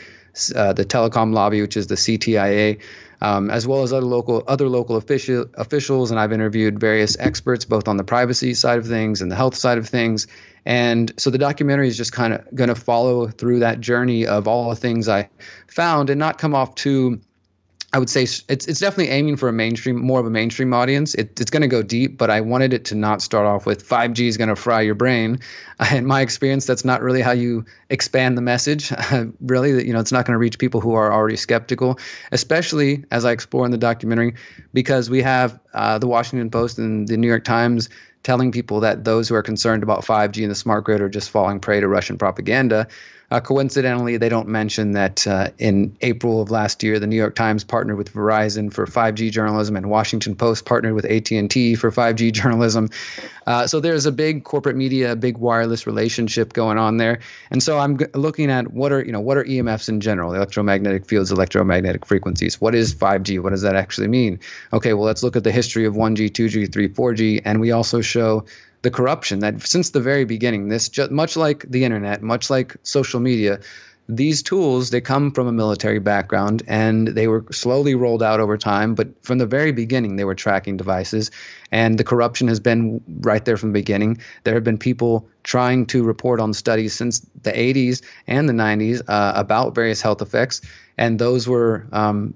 uh, 0.55 0.73
the 0.73 0.85
telecom 0.85 1.33
lobby, 1.33 1.61
which 1.61 1.75
is 1.75 1.87
the 1.87 1.95
CTIA, 1.95 2.79
um, 3.21 3.49
as 3.49 3.67
well 3.67 3.83
as 3.83 3.91
other 3.91 4.05
local 4.05 4.43
other 4.47 4.69
local 4.69 4.95
official, 4.95 5.45
officials. 5.55 6.11
And 6.11 6.19
I've 6.19 6.31
interviewed 6.31 6.79
various 6.79 7.17
experts, 7.17 7.65
both 7.65 7.87
on 7.87 7.97
the 7.97 8.03
privacy 8.03 8.53
side 8.53 8.77
of 8.77 8.87
things 8.87 9.21
and 9.21 9.31
the 9.31 9.35
health 9.35 9.55
side 9.55 9.77
of 9.77 9.89
things. 9.89 10.27
And 10.65 11.11
so 11.17 11.29
the 11.29 11.37
documentary 11.37 11.87
is 11.87 11.97
just 11.97 12.11
kind 12.11 12.33
of 12.33 12.53
going 12.53 12.67
to 12.67 12.75
follow 12.75 13.27
through 13.27 13.59
that 13.59 13.79
journey 13.79 14.27
of 14.27 14.47
all 14.47 14.69
the 14.69 14.75
things 14.75 15.09
I 15.09 15.29
found 15.67 16.09
and 16.09 16.19
not 16.19 16.37
come 16.37 16.53
off 16.53 16.75
too 16.75 17.21
I 17.91 17.97
would 17.97 18.09
say 18.09 18.23
it's 18.23 18.43
it's 18.47 18.79
definitely 18.79 19.09
aiming 19.09 19.37
for 19.37 19.49
a 19.49 19.53
mainstream, 19.53 19.99
more 19.99 20.19
of 20.19 20.25
a 20.27 20.29
mainstream 20.29 20.73
audience. 20.73 21.15
It, 21.15 21.39
it's 21.41 21.49
going 21.49 21.63
to 21.63 21.67
go 21.67 21.81
deep, 21.81 22.19
but 22.19 22.29
I 22.29 22.41
wanted 22.41 22.71
it 22.71 22.85
to 22.85 22.95
not 22.95 23.23
start 23.23 23.47
off 23.47 23.65
with 23.65 23.87
5G 23.87 24.27
is 24.27 24.37
going 24.37 24.49
to 24.49 24.55
fry 24.55 24.81
your 24.81 24.93
brain. 24.93 25.39
In 25.91 26.05
my 26.05 26.21
experience, 26.21 26.67
that's 26.67 26.85
not 26.85 27.01
really 27.01 27.21
how 27.21 27.31
you 27.31 27.65
expand 27.89 28.37
the 28.37 28.43
message. 28.43 28.93
really, 29.41 29.87
you 29.87 29.93
know, 29.93 29.99
it's 29.99 30.11
not 30.11 30.25
going 30.25 30.35
to 30.35 30.39
reach 30.39 30.59
people 30.59 30.81
who 30.81 30.93
are 30.93 31.11
already 31.11 31.35
skeptical, 31.35 31.97
especially 32.31 33.05
as 33.09 33.25
I 33.25 33.31
explore 33.31 33.65
in 33.65 33.71
the 33.71 33.77
documentary, 33.77 34.35
because 34.71 35.09
we 35.09 35.23
have 35.23 35.59
uh, 35.73 35.97
the 35.97 36.07
Washington 36.07 36.51
Post 36.51 36.77
and 36.77 37.07
the 37.07 37.17
New 37.17 37.27
York 37.27 37.43
Times 37.43 37.89
telling 38.21 38.51
people 38.51 38.81
that 38.81 39.03
those 39.03 39.29
who 39.29 39.35
are 39.35 39.43
concerned 39.43 39.81
about 39.81 40.05
5G 40.05 40.43
and 40.43 40.51
the 40.51 40.55
smart 40.55 40.83
grid 40.83 41.01
are 41.01 41.09
just 41.09 41.31
falling 41.31 41.59
prey 41.59 41.79
to 41.79 41.87
Russian 41.87 42.17
propaganda. 42.17 42.87
Uh, 43.31 43.39
coincidentally, 43.39 44.17
they 44.17 44.29
don't 44.29 44.47
mention 44.47 44.93
that 44.93 45.27
uh, 45.27 45.49
in 45.59 45.95
April 46.01 46.41
of 46.41 46.49
last 46.49 46.81
year, 46.81 46.99
the 46.99 47.05
New 47.05 47.15
York 47.15 47.35
Times 47.35 47.63
partnered 47.63 47.97
with 47.97 48.11
Verizon 48.11 48.73
for 48.73 48.87
5G 48.87 49.31
journalism, 49.31 49.75
and 49.75 49.89
Washington 49.89 50.35
Post 50.35 50.65
partnered 50.65 50.93
with 50.93 51.05
AT&T 51.05 51.75
for 51.75 51.91
5G 51.91 52.31
journalism. 52.39 52.89
Uh, 53.45 53.67
so 53.67 53.79
there's 53.79 54.05
a 54.05 54.11
big 54.11 54.43
corporate 54.43 54.75
media, 54.75 55.15
big 55.15 55.37
wireless 55.37 55.85
relationship 55.85 56.53
going 56.53 56.77
on 56.77 56.97
there. 56.97 57.19
And 57.51 57.61
so 57.61 57.77
I'm 57.77 57.97
g- 57.97 58.05
looking 58.13 58.49
at 58.49 58.71
what 58.73 58.91
are 58.91 59.03
you 59.03 59.11
know 59.11 59.21
what 59.21 59.37
are 59.37 59.43
EMFs 59.43 59.89
in 59.89 60.01
general, 60.01 60.33
electromagnetic 60.33 61.05
fields, 61.05 61.31
electromagnetic 61.31 62.05
frequencies. 62.05 62.59
What 62.59 62.75
is 62.75 62.93
5G? 62.93 63.41
What 63.41 63.51
does 63.51 63.61
that 63.61 63.75
actually 63.75 64.07
mean? 64.07 64.39
Okay, 64.73 64.93
well 64.93 65.05
let's 65.05 65.23
look 65.23 65.35
at 65.35 65.43
the 65.43 65.51
history 65.51 65.85
of 65.85 65.93
1G, 65.95 66.29
2G, 66.29 66.71
3, 66.71 66.89
4G, 66.89 67.41
and 67.45 67.59
we 67.59 67.71
also 67.71 68.01
show 68.01 68.45
the 68.81 68.91
corruption 68.91 69.39
that 69.39 69.61
since 69.61 69.89
the 69.89 69.99
very 69.99 70.25
beginning, 70.25 70.69
this 70.69 70.89
just, 70.89 71.11
much 71.11 71.35
like 71.35 71.65
the 71.69 71.83
internet, 71.83 72.21
much 72.21 72.49
like 72.49 72.75
social 72.83 73.19
media, 73.19 73.59
these 74.11 74.41
tools 74.41 74.89
they 74.89 75.01
come 75.01 75.31
from 75.31 75.45
a 75.45 75.51
military 75.51 75.99
background 75.99 76.63
and 76.67 77.07
they 77.07 77.27
were 77.27 77.45
slowly 77.51 77.93
rolled 77.93 78.23
out 78.23 78.39
over 78.39 78.57
time 78.57 78.95
but 78.95 79.23
from 79.23 79.37
the 79.37 79.45
very 79.45 79.71
beginning 79.71 80.15
they 80.15 80.23
were 80.23 80.33
tracking 80.33 80.77
devices. 80.77 81.29
And 81.71 81.95
the 81.95 82.03
corruption 82.03 82.47
has 82.47 82.59
been 82.59 83.01
right 83.19 83.45
there 83.45 83.55
from 83.55 83.69
the 83.69 83.79
beginning. 83.79 84.19
There 84.43 84.55
have 84.55 84.63
been 84.63 84.79
people 84.79 85.29
trying 85.43 85.85
to 85.87 86.03
report 86.03 86.39
on 86.39 86.53
studies 86.53 86.93
since 86.93 87.19
the 87.43 87.51
80s 87.51 88.01
and 88.25 88.49
the 88.49 88.53
90s 88.53 89.03
uh, 89.07 89.33
about 89.35 89.75
various 89.75 90.01
health 90.01 90.23
effects. 90.23 90.61
And 90.97 91.19
those 91.19 91.47
were 91.47 91.85
um, 91.91 92.33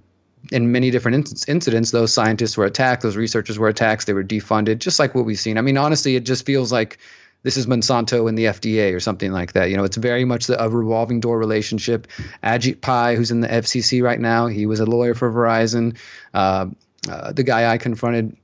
in 0.51 0.71
many 0.71 0.91
different 0.91 1.29
in- 1.29 1.55
incidents, 1.55 1.91
those 1.91 2.13
scientists 2.13 2.57
were 2.57 2.65
attacked, 2.65 3.01
those 3.01 3.15
researchers 3.15 3.57
were 3.57 3.69
attacked, 3.69 4.05
they 4.05 4.13
were 4.13 4.23
defunded, 4.23 4.79
just 4.79 4.99
like 4.99 5.15
what 5.15 5.25
we've 5.25 5.39
seen. 5.39 5.57
I 5.57 5.61
mean, 5.61 5.77
honestly, 5.77 6.15
it 6.15 6.25
just 6.25 6.45
feels 6.45 6.71
like 6.71 6.97
this 7.43 7.57
is 7.57 7.67
Monsanto 7.67 8.27
and 8.27 8.37
the 8.37 8.45
FDA 8.45 8.93
or 8.93 8.99
something 8.99 9.31
like 9.31 9.53
that. 9.53 9.69
You 9.69 9.77
know, 9.77 9.83
it's 9.83 9.97
very 9.97 10.25
much 10.25 10.49
a 10.49 10.69
revolving 10.69 11.19
door 11.19 11.37
relationship. 11.37 12.07
Ajit 12.41 12.81
Pai, 12.81 13.15
who's 13.15 13.31
in 13.31 13.41
the 13.41 13.47
FCC 13.47 14.01
right 14.01 14.19
now, 14.19 14.47
he 14.47 14.65
was 14.65 14.79
a 14.79 14.85
lawyer 14.85 15.13
for 15.13 15.31
Verizon. 15.31 15.97
Uh, 16.33 16.67
uh, 17.09 17.33
the 17.33 17.43
guy 17.43 17.71
I 17.71 17.77
confronted 17.77 18.35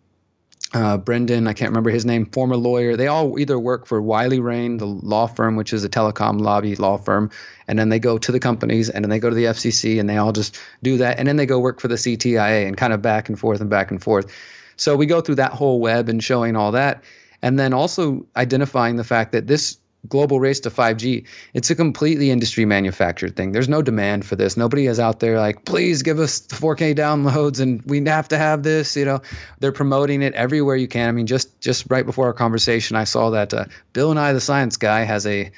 uh, 0.73 0.97
Brendan, 0.97 1.47
I 1.47 1.53
can't 1.53 1.69
remember 1.71 1.89
his 1.89 2.05
name, 2.05 2.27
former 2.27 2.55
lawyer. 2.55 2.95
They 2.95 3.07
all 3.07 3.39
either 3.39 3.57
work 3.57 3.87
for 3.87 4.01
Wiley 4.01 4.39
Rein, 4.39 4.77
the 4.77 4.85
law 4.85 5.25
firm, 5.25 5.55
which 5.55 5.73
is 5.73 5.83
a 5.83 5.89
telecom 5.89 6.39
lobby 6.39 6.75
law 6.75 6.97
firm, 6.97 7.31
and 7.67 7.79
then 7.79 7.89
they 7.89 7.99
go 7.99 8.19
to 8.19 8.31
the 8.31 8.39
companies 8.39 8.89
and 8.89 9.03
then 9.03 9.09
they 9.09 9.19
go 9.19 9.29
to 9.29 9.35
the 9.35 9.45
FCC 9.45 9.99
and 9.99 10.07
they 10.07 10.17
all 10.17 10.31
just 10.31 10.59
do 10.83 10.97
that. 10.97 11.17
And 11.17 11.27
then 11.27 11.37
they 11.37 11.47
go 11.47 11.59
work 11.59 11.79
for 11.79 11.87
the 11.87 11.95
CTIA 11.95 12.67
and 12.67 12.77
kind 12.77 12.93
of 12.93 13.01
back 13.01 13.29
and 13.29 13.39
forth 13.39 13.61
and 13.61 13.69
back 13.69 13.89
and 13.89 14.01
forth. 14.01 14.31
So 14.75 14.95
we 14.95 15.07
go 15.07 15.21
through 15.21 15.35
that 15.35 15.53
whole 15.53 15.79
web 15.79 16.07
and 16.07 16.23
showing 16.23 16.55
all 16.55 16.73
that. 16.73 17.03
And 17.41 17.57
then 17.57 17.73
also 17.73 18.25
identifying 18.35 18.95
the 18.95 19.03
fact 19.03 19.31
that 19.31 19.47
this 19.47 19.77
global 20.07 20.39
race 20.39 20.61
to 20.61 20.69
5G, 20.69 21.25
it's 21.53 21.69
a 21.69 21.75
completely 21.75 22.31
industry 22.31 22.65
manufactured 22.65 23.35
thing. 23.35 23.51
There's 23.51 23.69
no 23.69 23.81
demand 23.81 24.25
for 24.25 24.35
this. 24.35 24.55
Nobody 24.57 24.87
is 24.87 24.99
out 24.99 25.19
there 25.19 25.39
like, 25.39 25.65
please 25.65 26.03
give 26.03 26.19
us 26.19 26.41
4K 26.41 26.95
downloads 26.95 27.59
and 27.59 27.81
we 27.83 28.03
have 28.05 28.29
to 28.29 28.37
have 28.37 28.63
this. 28.63 28.95
You 28.95 29.05
know, 29.05 29.21
they're 29.59 29.71
promoting 29.71 30.21
it 30.21 30.33
everywhere 30.33 30.75
you 30.75 30.87
can. 30.87 31.09
I 31.09 31.11
mean, 31.11 31.27
just 31.27 31.59
just 31.59 31.85
right 31.89 32.05
before 32.05 32.27
our 32.27 32.33
conversation, 32.33 32.95
I 32.95 33.03
saw 33.03 33.31
that 33.31 33.53
uh, 33.53 33.65
Bill 33.93 34.13
Nye, 34.13 34.33
the 34.33 34.41
Science 34.41 34.77
Guy 34.77 35.03
has 35.03 35.25
a 35.25 35.51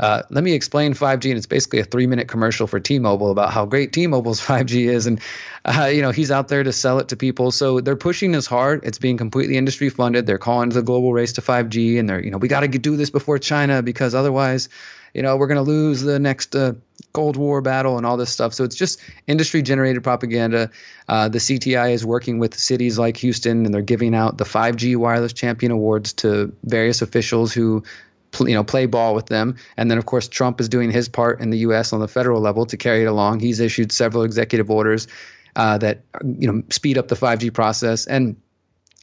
uh, 0.00 0.22
let 0.30 0.44
me 0.44 0.52
explain 0.52 0.94
5G, 0.94 1.30
and 1.30 1.36
it's 1.36 1.46
basically 1.46 1.80
a 1.80 1.84
three-minute 1.84 2.28
commercial 2.28 2.66
for 2.66 2.78
T-Mobile 2.78 3.30
about 3.30 3.52
how 3.52 3.66
great 3.66 3.92
T-Mobile's 3.92 4.40
5G 4.46 4.88
is, 4.88 5.06
and 5.06 5.20
uh, 5.64 5.90
you 5.92 6.02
know 6.02 6.10
he's 6.10 6.30
out 6.30 6.48
there 6.48 6.62
to 6.62 6.72
sell 6.72 6.98
it 6.98 7.08
to 7.08 7.16
people. 7.16 7.50
So 7.50 7.80
they're 7.80 7.96
pushing 7.96 8.32
this 8.32 8.46
hard. 8.46 8.84
It's 8.84 8.98
being 8.98 9.16
completely 9.16 9.56
industry 9.56 9.88
funded. 9.88 10.26
They're 10.26 10.38
calling 10.38 10.68
the 10.68 10.82
global 10.82 11.12
race 11.12 11.32
to 11.34 11.40
5G, 11.40 11.98
and 11.98 12.08
they're 12.08 12.22
you 12.22 12.30
know 12.30 12.38
we 12.38 12.48
got 12.48 12.60
to 12.60 12.68
do 12.68 12.96
this 12.96 13.10
before 13.10 13.38
China 13.38 13.82
because 13.82 14.14
otherwise, 14.14 14.68
you 15.14 15.22
know 15.22 15.36
we're 15.36 15.48
going 15.48 15.64
to 15.64 15.68
lose 15.68 16.02
the 16.02 16.20
next 16.20 16.54
uh, 16.54 16.74
Cold 17.12 17.36
War 17.36 17.60
battle 17.60 17.96
and 17.96 18.06
all 18.06 18.16
this 18.16 18.30
stuff. 18.30 18.54
So 18.54 18.62
it's 18.62 18.76
just 18.76 19.00
industry-generated 19.26 20.04
propaganda. 20.04 20.70
Uh, 21.08 21.28
the 21.28 21.38
CTIA 21.38 21.92
is 21.92 22.04
working 22.04 22.38
with 22.38 22.56
cities 22.56 22.98
like 22.98 23.16
Houston, 23.16 23.64
and 23.64 23.74
they're 23.74 23.82
giving 23.82 24.14
out 24.14 24.38
the 24.38 24.44
5G 24.44 24.96
Wireless 24.96 25.32
Champion 25.32 25.72
Awards 25.72 26.12
to 26.14 26.52
various 26.62 27.02
officials 27.02 27.52
who 27.52 27.82
you 28.40 28.54
know 28.54 28.64
play 28.64 28.86
ball 28.86 29.14
with 29.14 29.26
them 29.26 29.56
and 29.76 29.90
then 29.90 29.98
of 29.98 30.06
course 30.06 30.28
Trump 30.28 30.60
is 30.60 30.68
doing 30.68 30.90
his 30.90 31.08
part 31.08 31.40
in 31.40 31.50
the 31.50 31.58
US 31.58 31.92
on 31.92 32.00
the 32.00 32.08
federal 32.08 32.40
level 32.40 32.66
to 32.66 32.76
carry 32.76 33.02
it 33.02 33.06
along 33.06 33.40
he's 33.40 33.60
issued 33.60 33.92
several 33.92 34.22
executive 34.22 34.70
orders 34.70 35.08
uh, 35.56 35.78
that 35.78 36.02
you 36.24 36.52
know 36.52 36.62
speed 36.70 36.98
up 36.98 37.08
the 37.08 37.16
5G 37.16 37.52
process 37.52 38.06
and 38.06 38.36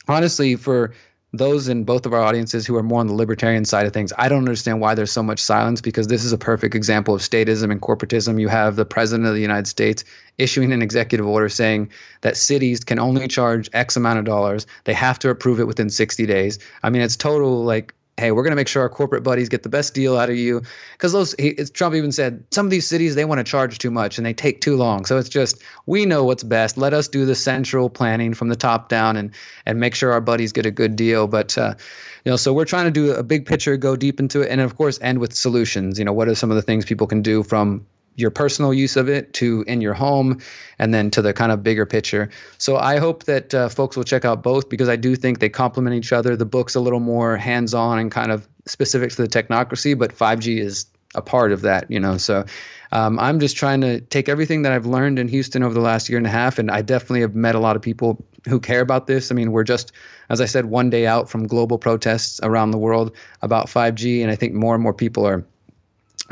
honestly 0.08 0.56
for 0.56 0.94
those 1.38 1.68
in 1.68 1.84
both 1.84 2.06
of 2.06 2.14
our 2.14 2.22
audiences 2.22 2.66
who 2.66 2.76
are 2.76 2.84
more 2.84 3.00
on 3.00 3.08
the 3.08 3.14
libertarian 3.14 3.66
side 3.66 3.86
of 3.86 3.94
things, 3.94 4.14
I 4.18 4.30
don't 4.30 4.40
understand 4.40 4.80
why 4.80 4.96
there's 4.96 5.12
so 5.12 5.24
much 5.24 5.40
silence 5.40 5.82
because 5.82 6.08
this 6.08 6.24
is 6.24 6.34
a 6.34 6.38
perfect 6.38 6.76
example 6.76 7.16
of 7.16 7.22
statism 7.22 7.72
and 7.72 7.82
corporatism. 7.82 8.40
You 8.40 8.48
have 8.48 8.76
the 8.76 8.86
president 8.86 9.28
of 9.28 9.36
the 9.36 9.42
United 9.42 9.68
States 9.68 10.04
issuing 10.38 10.74
an 10.74 10.82
executive 10.82 11.26
order 11.26 11.50
saying 11.50 11.92
that 12.22 12.38
cities 12.38 12.84
can 12.84 13.00
only 13.00 13.28
charge 13.28 13.70
X 13.74 13.96
amount 13.96 14.20
of 14.20 14.26
dollars. 14.26 14.68
They 14.84 14.94
have 14.94 15.20
to 15.20 15.30
approve 15.30 15.60
it 15.60 15.68
within 15.68 15.90
60 15.90 16.26
days. 16.26 16.60
I 16.82 16.90
mean, 16.90 17.02
it's 17.02 17.18
total 17.18 17.64
like 17.64 17.94
hey, 18.18 18.32
we're 18.32 18.44
going 18.44 18.52
to 18.52 18.56
make 18.56 18.70
sure 18.70 18.82
our 18.82 18.90
corporate 18.90 19.24
buddies 19.24 19.50
get 19.50 19.62
the 19.62 19.70
best 19.70 19.94
deal 19.94 20.18
out 20.18 20.30
of 20.30 20.38
you. 20.38 20.62
Because 20.94 21.12
those, 21.12 21.36
he, 21.38 21.54
Trump 21.54 21.96
even 21.96 22.14
said, 22.14 22.46
some 22.50 22.66
of 22.66 22.70
these 22.70 22.88
cities, 22.88 23.14
they 23.14 23.26
want 23.26 23.40
to 23.40 23.44
charge 23.44 23.78
too 23.78 23.92
much 23.92 24.18
and 24.18 24.26
they 24.26 24.34
take 24.34 24.62
too 24.62 24.78
long. 24.78 25.06
So 25.06 25.18
it's 25.18 25.28
just, 25.28 25.62
we 25.86 26.06
know 26.06 26.24
what's 26.24 26.44
best. 26.44 26.78
Let 26.78 26.94
us 26.94 27.10
do 27.10 27.26
the 27.26 27.36
central 27.36 27.90
planning 27.90 28.34
from 28.34 28.48
the 28.48 28.56
top 28.56 28.88
down 28.88 29.18
and, 29.18 29.32
and 29.66 29.80
make 29.80 29.96
sure 29.96 30.14
our 30.14 30.22
buddies 30.22 30.54
get 30.54 30.66
a 30.66 30.72
good 30.72 30.96
deal. 30.96 31.28
But, 31.28 31.58
uh, 31.58 31.76
you 32.24 32.32
know, 32.32 32.38
so 32.38 32.54
we're 32.54 32.66
trying 32.66 32.86
to 32.86 32.92
do 32.92 33.12
a 33.12 33.24
big 33.24 33.46
picture, 33.46 33.76
go 33.76 33.98
deep 33.98 34.22
into 34.22 34.42
it, 34.42 34.50
and 34.50 34.62
of 34.62 34.78
course, 34.78 34.98
end 35.02 35.20
with 35.20 35.34
solutions. 35.34 36.00
You 36.00 36.06
know, 36.06 36.14
what 36.14 36.30
are 36.30 36.36
some 36.36 36.52
of 36.52 36.56
the 36.56 36.62
things 36.62 36.86
people 36.86 37.08
can 37.08 37.22
do 37.22 37.44
from 37.44 37.86
your 38.16 38.32
personal 38.32 38.74
use 38.74 38.96
of 38.96 39.10
it 39.10 39.34
to 39.34 39.64
in 39.68 39.82
your 39.82 39.94
home 39.94 40.40
and 40.80 40.94
then 40.94 41.12
to 41.12 41.22
the 41.22 41.34
kind 41.34 41.52
of 41.52 41.64
bigger 41.64 41.86
picture. 41.86 42.30
So 42.58 42.78
I 42.78 42.98
hope 42.98 43.26
that 43.26 43.54
uh, 43.54 43.70
folks 43.70 43.98
will 43.98 44.04
check 44.04 44.26
out 44.26 44.42
both 44.42 44.70
because 44.70 44.90
I 44.90 44.96
do 44.96 45.16
think 45.16 45.40
they 45.40 45.50
complement 45.50 45.96
each 45.96 46.14
other. 46.14 46.36
The 46.36 46.46
book's 46.46 46.76
a 46.76 46.80
little 46.80 47.00
more 47.00 47.38
hands-on 47.38 48.00
and 48.00 48.12
kind 48.12 48.32
of 48.32 48.48
specific 48.66 49.12
to 49.12 49.22
the 49.22 49.28
technocracy, 49.28 49.98
but 49.98 50.16
5G 50.16 50.60
is 50.60 50.86
a 51.14 51.22
part 51.22 51.52
of 51.52 51.62
that, 51.62 51.90
you 51.90 52.00
know. 52.00 52.18
So 52.18 52.46
um, 52.92 53.20
I'm 53.20 53.40
just 53.40 53.58
trying 53.58 53.82
to 53.82 54.02
take 54.02 54.30
everything 54.30 54.64
that 54.64 54.72
I've 54.72 54.86
learned 54.86 55.20
in 55.20 55.28
Houston 55.28 55.64
over 55.64 55.74
the 55.74 55.82
last 55.82 56.10
year 56.10 56.18
and 56.18 56.28
a 56.28 56.32
half, 56.32 56.60
and 56.60 56.70
I 56.70 56.82
definitely 56.82 57.22
have 57.22 57.36
met 57.36 57.56
a 57.56 57.60
lot 57.60 57.76
of 57.76 57.82
people 57.82 58.24
who 58.48 58.60
care 58.60 58.82
about 58.82 59.08
this. 59.08 59.32
I 59.32 59.36
mean, 59.36 59.52
we're 59.52 59.64
just, 59.64 59.92
as 60.30 60.42
I 60.42 60.46
said, 60.46 60.66
one 60.66 60.90
day 60.90 61.08
out 61.08 61.30
from 61.30 61.48
global 61.48 61.78
protests 61.78 62.40
around 62.44 62.72
the 62.72 62.78
world 62.78 63.16
about 63.42 63.68
5G, 63.68 64.22
and 64.22 64.32
I 64.32 64.36
think 64.36 64.54
more 64.54 64.76
and 64.76 64.84
more 64.84 64.94
people 64.94 65.26
are 65.26 65.46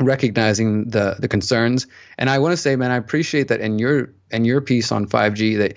recognizing 0.00 0.90
the 0.90 1.16
the 1.18 1.28
concerns. 1.28 1.86
And 2.18 2.28
I 2.28 2.38
want 2.38 2.52
to 2.52 2.56
say, 2.56 2.76
man, 2.76 2.90
I 2.90 2.96
appreciate 2.96 3.48
that 3.48 3.60
in 3.60 3.78
your 3.78 4.12
in 4.30 4.44
your 4.44 4.60
piece 4.60 4.92
on 4.92 5.06
5G 5.06 5.58
that 5.58 5.74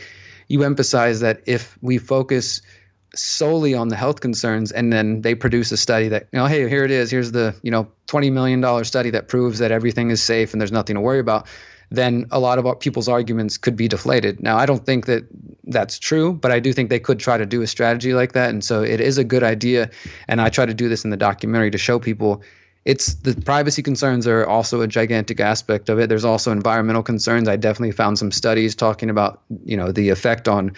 you 0.48 0.64
emphasize 0.64 1.22
that 1.22 1.42
if 1.46 1.78
we 1.82 1.98
focus 1.98 2.62
solely 3.16 3.74
on 3.74 3.88
the 3.88 3.96
health 3.96 4.20
concerns 4.20 4.72
and 4.72 4.92
then 4.92 5.22
they 5.22 5.34
produce 5.34 5.72
a 5.72 5.78
study 5.78 6.10
that 6.10 6.28
you 6.32 6.38
know 6.38 6.46
hey 6.46 6.68
here 6.70 6.84
it 6.84 6.92
is 6.92 7.10
here's 7.10 7.32
the 7.32 7.56
you 7.64 7.72
know 7.72 7.88
20 8.08 8.30
million 8.30 8.62
dollar 8.62 8.84
study 8.84 9.12
that 9.12 9.28
proves 9.28 9.60
that 9.60 9.72
everything 9.72 10.12
is 10.12 10.22
safe 10.22 10.52
and 10.52 10.62
there's 10.62 10.74
nothing 10.74 10.96
to 10.96 11.02
worry 11.02 11.20
about 11.20 11.48
then 11.90 12.28
a 12.32 12.40
lot 12.40 12.60
of 12.60 12.80
people's 12.80 13.08
arguments 13.08 13.58
could 13.58 13.76
be 13.76 13.88
deflated. 13.88 14.42
Now, 14.42 14.58
I 14.58 14.66
don't 14.66 14.86
think 14.86 15.06
that 15.06 15.28
that's 15.64 16.00
true, 16.00 16.34
but 16.34 16.52
I 16.52 16.60
do 16.60 16.74
think 16.74 16.90
they 16.90 17.00
could 17.00 17.20
try 17.20 17.38
to 17.38 17.46
do 17.46 17.62
a 17.62 17.68
strategy 17.68 18.14
like 18.14 18.34
that. 18.34 18.50
And 18.50 18.64
so 18.64 18.84
it 18.84 19.00
is 19.00 19.18
a 19.18 19.24
good 19.24 19.44
idea. 19.44 19.90
And 20.28 20.42
I 20.42 20.50
try 20.50 20.66
to 20.66 20.74
do 20.74 20.90
this 20.90 21.06
in 21.06 21.12
the 21.12 21.18
documentary 21.18 21.72
to 21.72 21.78
show 21.78 22.00
people 22.00 22.44
it's 22.88 23.16
the 23.16 23.36
privacy 23.42 23.84
concerns 23.84 24.28
are 24.28 24.48
also 24.48 24.80
a 24.80 24.88
gigantic 24.88 25.42
aspect 25.42 25.90
of 25.90 26.00
it. 26.00 26.08
There's 26.08 26.24
also 26.24 26.54
environmental 26.54 27.04
concerns. 27.04 27.50
I 27.50 27.58
definitely 27.58 27.92
found 27.92 28.18
some 28.18 28.32
studies 28.32 28.76
talking 28.76 29.10
about, 29.10 29.42
you 29.66 29.76
know, 29.76 29.92
the 29.92 30.08
effect 30.08 30.48
on 30.48 30.72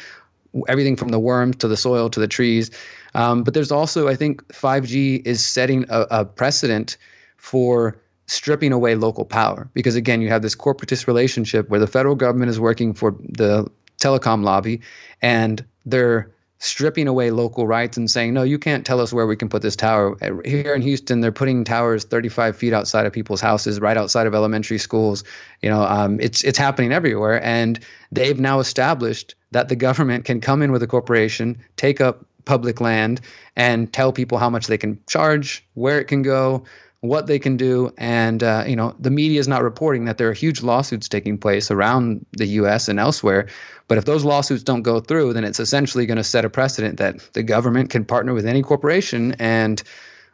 everything 0.68 0.96
from 0.96 1.10
the 1.10 1.20
worms 1.20 1.58
to 1.58 1.68
the 1.68 1.78
soil 1.78 2.10
to 2.10 2.20
the 2.20 2.28
trees. 2.28 2.72
Um, 3.14 3.44
but 3.44 3.54
there's 3.54 3.72
also, 3.72 4.08
I 4.08 4.16
think, 4.16 4.48
5G 4.48 5.22
is 5.24 5.46
setting 5.46 5.86
a, 5.90 6.08
a 6.10 6.26
precedent 6.26 6.98
for 7.38 8.02
stripping 8.26 8.72
away 8.72 8.96
local 8.96 9.24
power 9.26 9.70
because 9.76 9.96
again 9.96 10.22
you 10.22 10.30
have 10.30 10.42
this 10.42 10.56
corporatist 10.56 11.06
relationship 11.06 11.70
where 11.70 11.80
the 11.80 11.88
federal 11.88 12.16
government 12.16 12.50
is 12.50 12.60
working 12.60 12.94
for 12.94 13.16
the 13.20 13.68
telecom 14.00 14.44
lobby 14.44 14.82
and 15.22 15.66
they're 15.86 16.32
stripping 16.60 17.08
away 17.08 17.32
local 17.32 17.66
rights 17.66 17.96
and 17.96 18.12
saying 18.12 18.34
no 18.34 18.44
you 18.44 18.60
can't 18.60 18.86
tell 18.86 19.00
us 19.00 19.14
where 19.14 19.26
we 19.26 19.38
can 19.38 19.48
put 19.48 19.62
this 19.62 19.78
tower. 19.78 20.18
Here 20.44 20.76
in 20.76 20.82
houston 20.82 21.22
they're 21.22 21.32
putting 21.32 21.64
towers 21.64 22.04
35 22.04 22.58
feet 22.58 22.74
outside 22.74 23.06
of 23.06 23.14
people's 23.14 23.40
houses 23.40 23.80
right 23.80 23.96
outside 23.96 24.28
of 24.28 24.36
elementary 24.36 24.78
schools. 24.78 25.24
You 25.62 25.70
know 25.70 25.82
um, 25.82 26.20
it's 26.20 26.44
it's 26.44 26.58
happening 26.58 26.92
everywhere. 26.92 27.42
And 27.42 27.80
they've 28.12 28.40
now 28.40 28.60
established 28.60 29.36
that 29.52 29.70
the 29.70 29.78
government 29.78 30.26
can 30.26 30.42
come 30.42 30.62
in 30.62 30.72
with 30.72 30.84
a 30.84 30.88
corporation 30.88 31.64
take 31.78 32.02
up 32.02 32.26
public 32.44 32.82
land 32.82 33.22
and 33.56 33.92
tell 33.94 34.12
people 34.12 34.38
how 34.38 34.50
much 34.50 34.68
they 34.68 34.78
can 34.78 35.00
charge 35.08 35.66
where 35.76 36.00
it 36.00 36.06
can 36.06 36.24
go 36.24 36.66
what 37.02 37.28
they 37.28 37.40
can 37.40 37.58
do. 37.58 37.94
And, 37.98 38.44
uh, 38.44 38.66
you 38.68 38.76
know, 38.76 38.96
the 39.00 39.12
media 39.12 39.40
is 39.40 39.48
not 39.48 39.64
reporting 39.64 40.06
that 40.06 40.18
there 40.18 40.30
are 40.30 40.34
huge 40.34 40.62
lawsuits 40.62 41.08
taking 41.08 41.38
place 41.38 41.72
around 41.72 42.26
the 42.34 42.46
U.S. 42.46 42.90
and 42.90 43.00
elsewhere. 43.00 43.48
But 43.88 43.98
if 43.98 44.06
those 44.06 44.26
lawsuits 44.26 44.64
don't 44.64 44.84
go 44.84 45.00
through, 45.00 45.34
then 45.34 45.44
it's 45.44 45.60
essentially 45.60 46.06
going 46.06 46.18
to 46.18 46.24
set 46.24 46.46
a 46.46 46.50
precedent 46.50 46.98
that 46.98 47.34
the 47.34 47.44
government 47.44 47.90
can 47.90 48.06
partner 48.06 48.34
with 48.34 48.46
any 48.46 48.62
corporation 48.62 49.36
and 49.40 49.82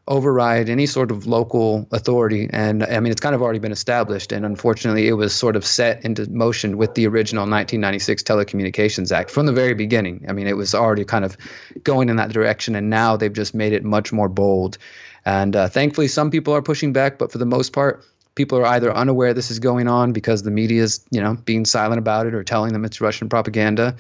override 0.08 0.70
any 0.70 0.86
sort 0.86 1.10
of 1.10 1.26
local 1.26 1.88
authority. 1.92 2.48
And 2.52 2.84
I 2.84 3.00
mean, 3.00 3.12
it's 3.12 3.22
kind 3.22 3.34
of 3.34 3.42
already 3.42 3.60
been 3.60 3.72
established. 3.72 4.32
And 4.32 4.46
unfortunately, 4.46 5.08
it 5.08 5.14
was 5.14 5.34
sort 5.34 5.56
of 5.56 5.66
set 5.66 6.06
into 6.06 6.30
motion 6.30 6.78
with 6.78 6.94
the 6.94 7.08
original 7.08 7.42
1996 7.42 8.24
Telecommunications 8.24 9.12
Act 9.12 9.32
from 9.32 9.46
the 9.46 9.54
very 9.54 9.74
beginning. 9.74 10.26
I 10.28 10.34
mean, 10.34 10.48
it 10.48 10.58
was 10.58 10.76
already 10.76 11.06
kind 11.06 11.26
of 11.26 11.38
going 11.84 12.10
in 12.10 12.18
that 12.18 12.32
direction. 12.32 12.76
And 12.76 12.90
now 12.90 13.18
they've 13.18 13.34
just 13.34 13.56
made 13.56 13.74
it 13.74 13.84
much 13.84 14.12
more 14.12 14.30
bold. 14.30 14.78
And 15.26 15.56
uh, 15.56 15.68
thankfully, 15.70 16.08
some 16.08 16.30
people 16.30 16.54
are 16.54 16.62
pushing 16.62 16.94
back, 16.94 17.18
but 17.18 17.32
for 17.32 17.40
the 17.40 17.46
most 17.46 17.74
part, 17.74 18.06
people 18.36 18.60
are 18.60 18.66
either 18.66 18.94
unaware 18.94 19.34
this 19.34 19.50
is 19.50 19.60
going 19.60 19.88
on 19.88 20.14
because 20.14 20.44
the 20.44 20.52
media 20.52 20.84
is, 20.84 21.04
you 21.10 21.22
know, 21.22 21.34
being 21.34 21.66
silent 21.66 22.00
about 22.00 22.28
it 22.28 22.36
or 22.36 22.44
telling 22.44 22.74
them 22.74 22.86
it's 22.86 23.02
Russian 23.02 23.30
propaganda. 23.30 23.96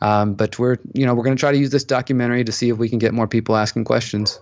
Um, 0.00 0.34
but 0.34 0.58
we're, 0.58 0.78
you 0.94 1.06
know, 1.06 1.14
we're 1.14 1.24
going 1.24 1.36
to 1.36 1.40
try 1.40 1.52
to 1.52 1.58
use 1.58 1.70
this 1.70 1.84
documentary 1.84 2.44
to 2.44 2.52
see 2.52 2.70
if 2.70 2.78
we 2.78 2.88
can 2.88 2.98
get 2.98 3.12
more 3.12 3.28
people 3.28 3.56
asking 3.56 3.84
questions. 3.84 4.40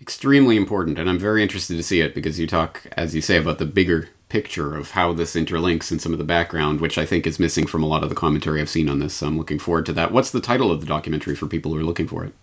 Extremely 0.00 0.56
important, 0.56 0.98
and 0.98 1.08
I'm 1.08 1.18
very 1.18 1.42
interested 1.42 1.76
to 1.76 1.82
see 1.82 2.00
it 2.00 2.14
because 2.14 2.38
you 2.38 2.46
talk, 2.46 2.86
as 2.92 3.14
you 3.14 3.20
say, 3.20 3.36
about 3.36 3.58
the 3.58 3.66
bigger 3.66 4.08
picture 4.28 4.76
of 4.76 4.92
how 4.92 5.12
this 5.12 5.34
interlinks 5.34 5.90
and 5.90 6.00
some 6.00 6.12
of 6.12 6.18
the 6.18 6.24
background, 6.24 6.80
which 6.80 6.98
I 6.98 7.06
think 7.06 7.26
is 7.26 7.38
missing 7.38 7.66
from 7.66 7.82
a 7.82 7.86
lot 7.86 8.02
of 8.02 8.08
the 8.08 8.14
commentary 8.14 8.60
I've 8.60 8.68
seen 8.68 8.88
on 8.88 8.98
this. 8.98 9.14
So 9.14 9.26
I'm 9.26 9.38
looking 9.38 9.58
forward 9.58 9.86
to 9.86 9.92
that. 9.94 10.12
What's 10.12 10.30
the 10.30 10.40
title 10.40 10.70
of 10.70 10.80
the 10.80 10.86
documentary 10.86 11.34
for 11.34 11.46
people 11.46 11.72
who 11.72 11.80
are 11.80 11.84
looking 11.84 12.06
for 12.06 12.24
it? 12.24 12.34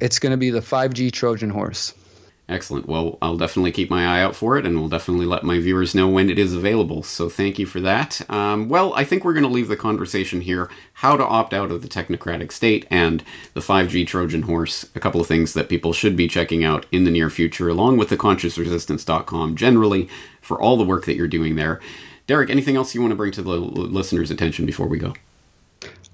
It's 0.00 0.18
going 0.18 0.30
to 0.30 0.36
be 0.36 0.50
the 0.50 0.60
5G 0.60 1.12
Trojan 1.12 1.50
Horse. 1.50 1.94
Excellent. 2.52 2.86
Well, 2.86 3.16
I'll 3.22 3.38
definitely 3.38 3.72
keep 3.72 3.88
my 3.88 4.06
eye 4.06 4.22
out 4.22 4.36
for 4.36 4.58
it, 4.58 4.66
and 4.66 4.78
we'll 4.78 4.90
definitely 4.90 5.24
let 5.24 5.42
my 5.42 5.58
viewers 5.58 5.94
know 5.94 6.06
when 6.06 6.28
it 6.28 6.38
is 6.38 6.52
available. 6.52 7.02
So 7.02 7.30
thank 7.30 7.58
you 7.58 7.64
for 7.64 7.80
that. 7.80 8.20
Um, 8.30 8.68
well, 8.68 8.92
I 8.92 9.04
think 9.04 9.24
we're 9.24 9.32
going 9.32 9.46
to 9.46 9.48
leave 9.48 9.68
the 9.68 9.76
conversation 9.76 10.42
here. 10.42 10.68
How 10.92 11.16
to 11.16 11.24
opt 11.24 11.54
out 11.54 11.70
of 11.70 11.80
the 11.80 11.88
technocratic 11.88 12.52
state 12.52 12.86
and 12.90 13.24
the 13.54 13.62
5G 13.62 14.06
Trojan 14.06 14.42
horse. 14.42 14.84
A 14.94 15.00
couple 15.00 15.18
of 15.18 15.26
things 15.26 15.54
that 15.54 15.70
people 15.70 15.94
should 15.94 16.14
be 16.14 16.28
checking 16.28 16.62
out 16.62 16.84
in 16.92 17.04
the 17.04 17.10
near 17.10 17.30
future, 17.30 17.70
along 17.70 17.96
with 17.96 18.10
the 18.10 18.18
consciousresistance.com 18.18 19.56
generally 19.56 20.10
for 20.42 20.60
all 20.60 20.76
the 20.76 20.84
work 20.84 21.06
that 21.06 21.16
you're 21.16 21.28
doing 21.28 21.56
there. 21.56 21.80
Derrick, 22.26 22.50
anything 22.50 22.76
else 22.76 22.94
you 22.94 23.00
want 23.00 23.12
to 23.12 23.16
bring 23.16 23.32
to 23.32 23.40
the 23.40 23.50
listeners' 23.50 24.30
attention 24.30 24.66
before 24.66 24.88
we 24.88 24.98
go? 24.98 25.14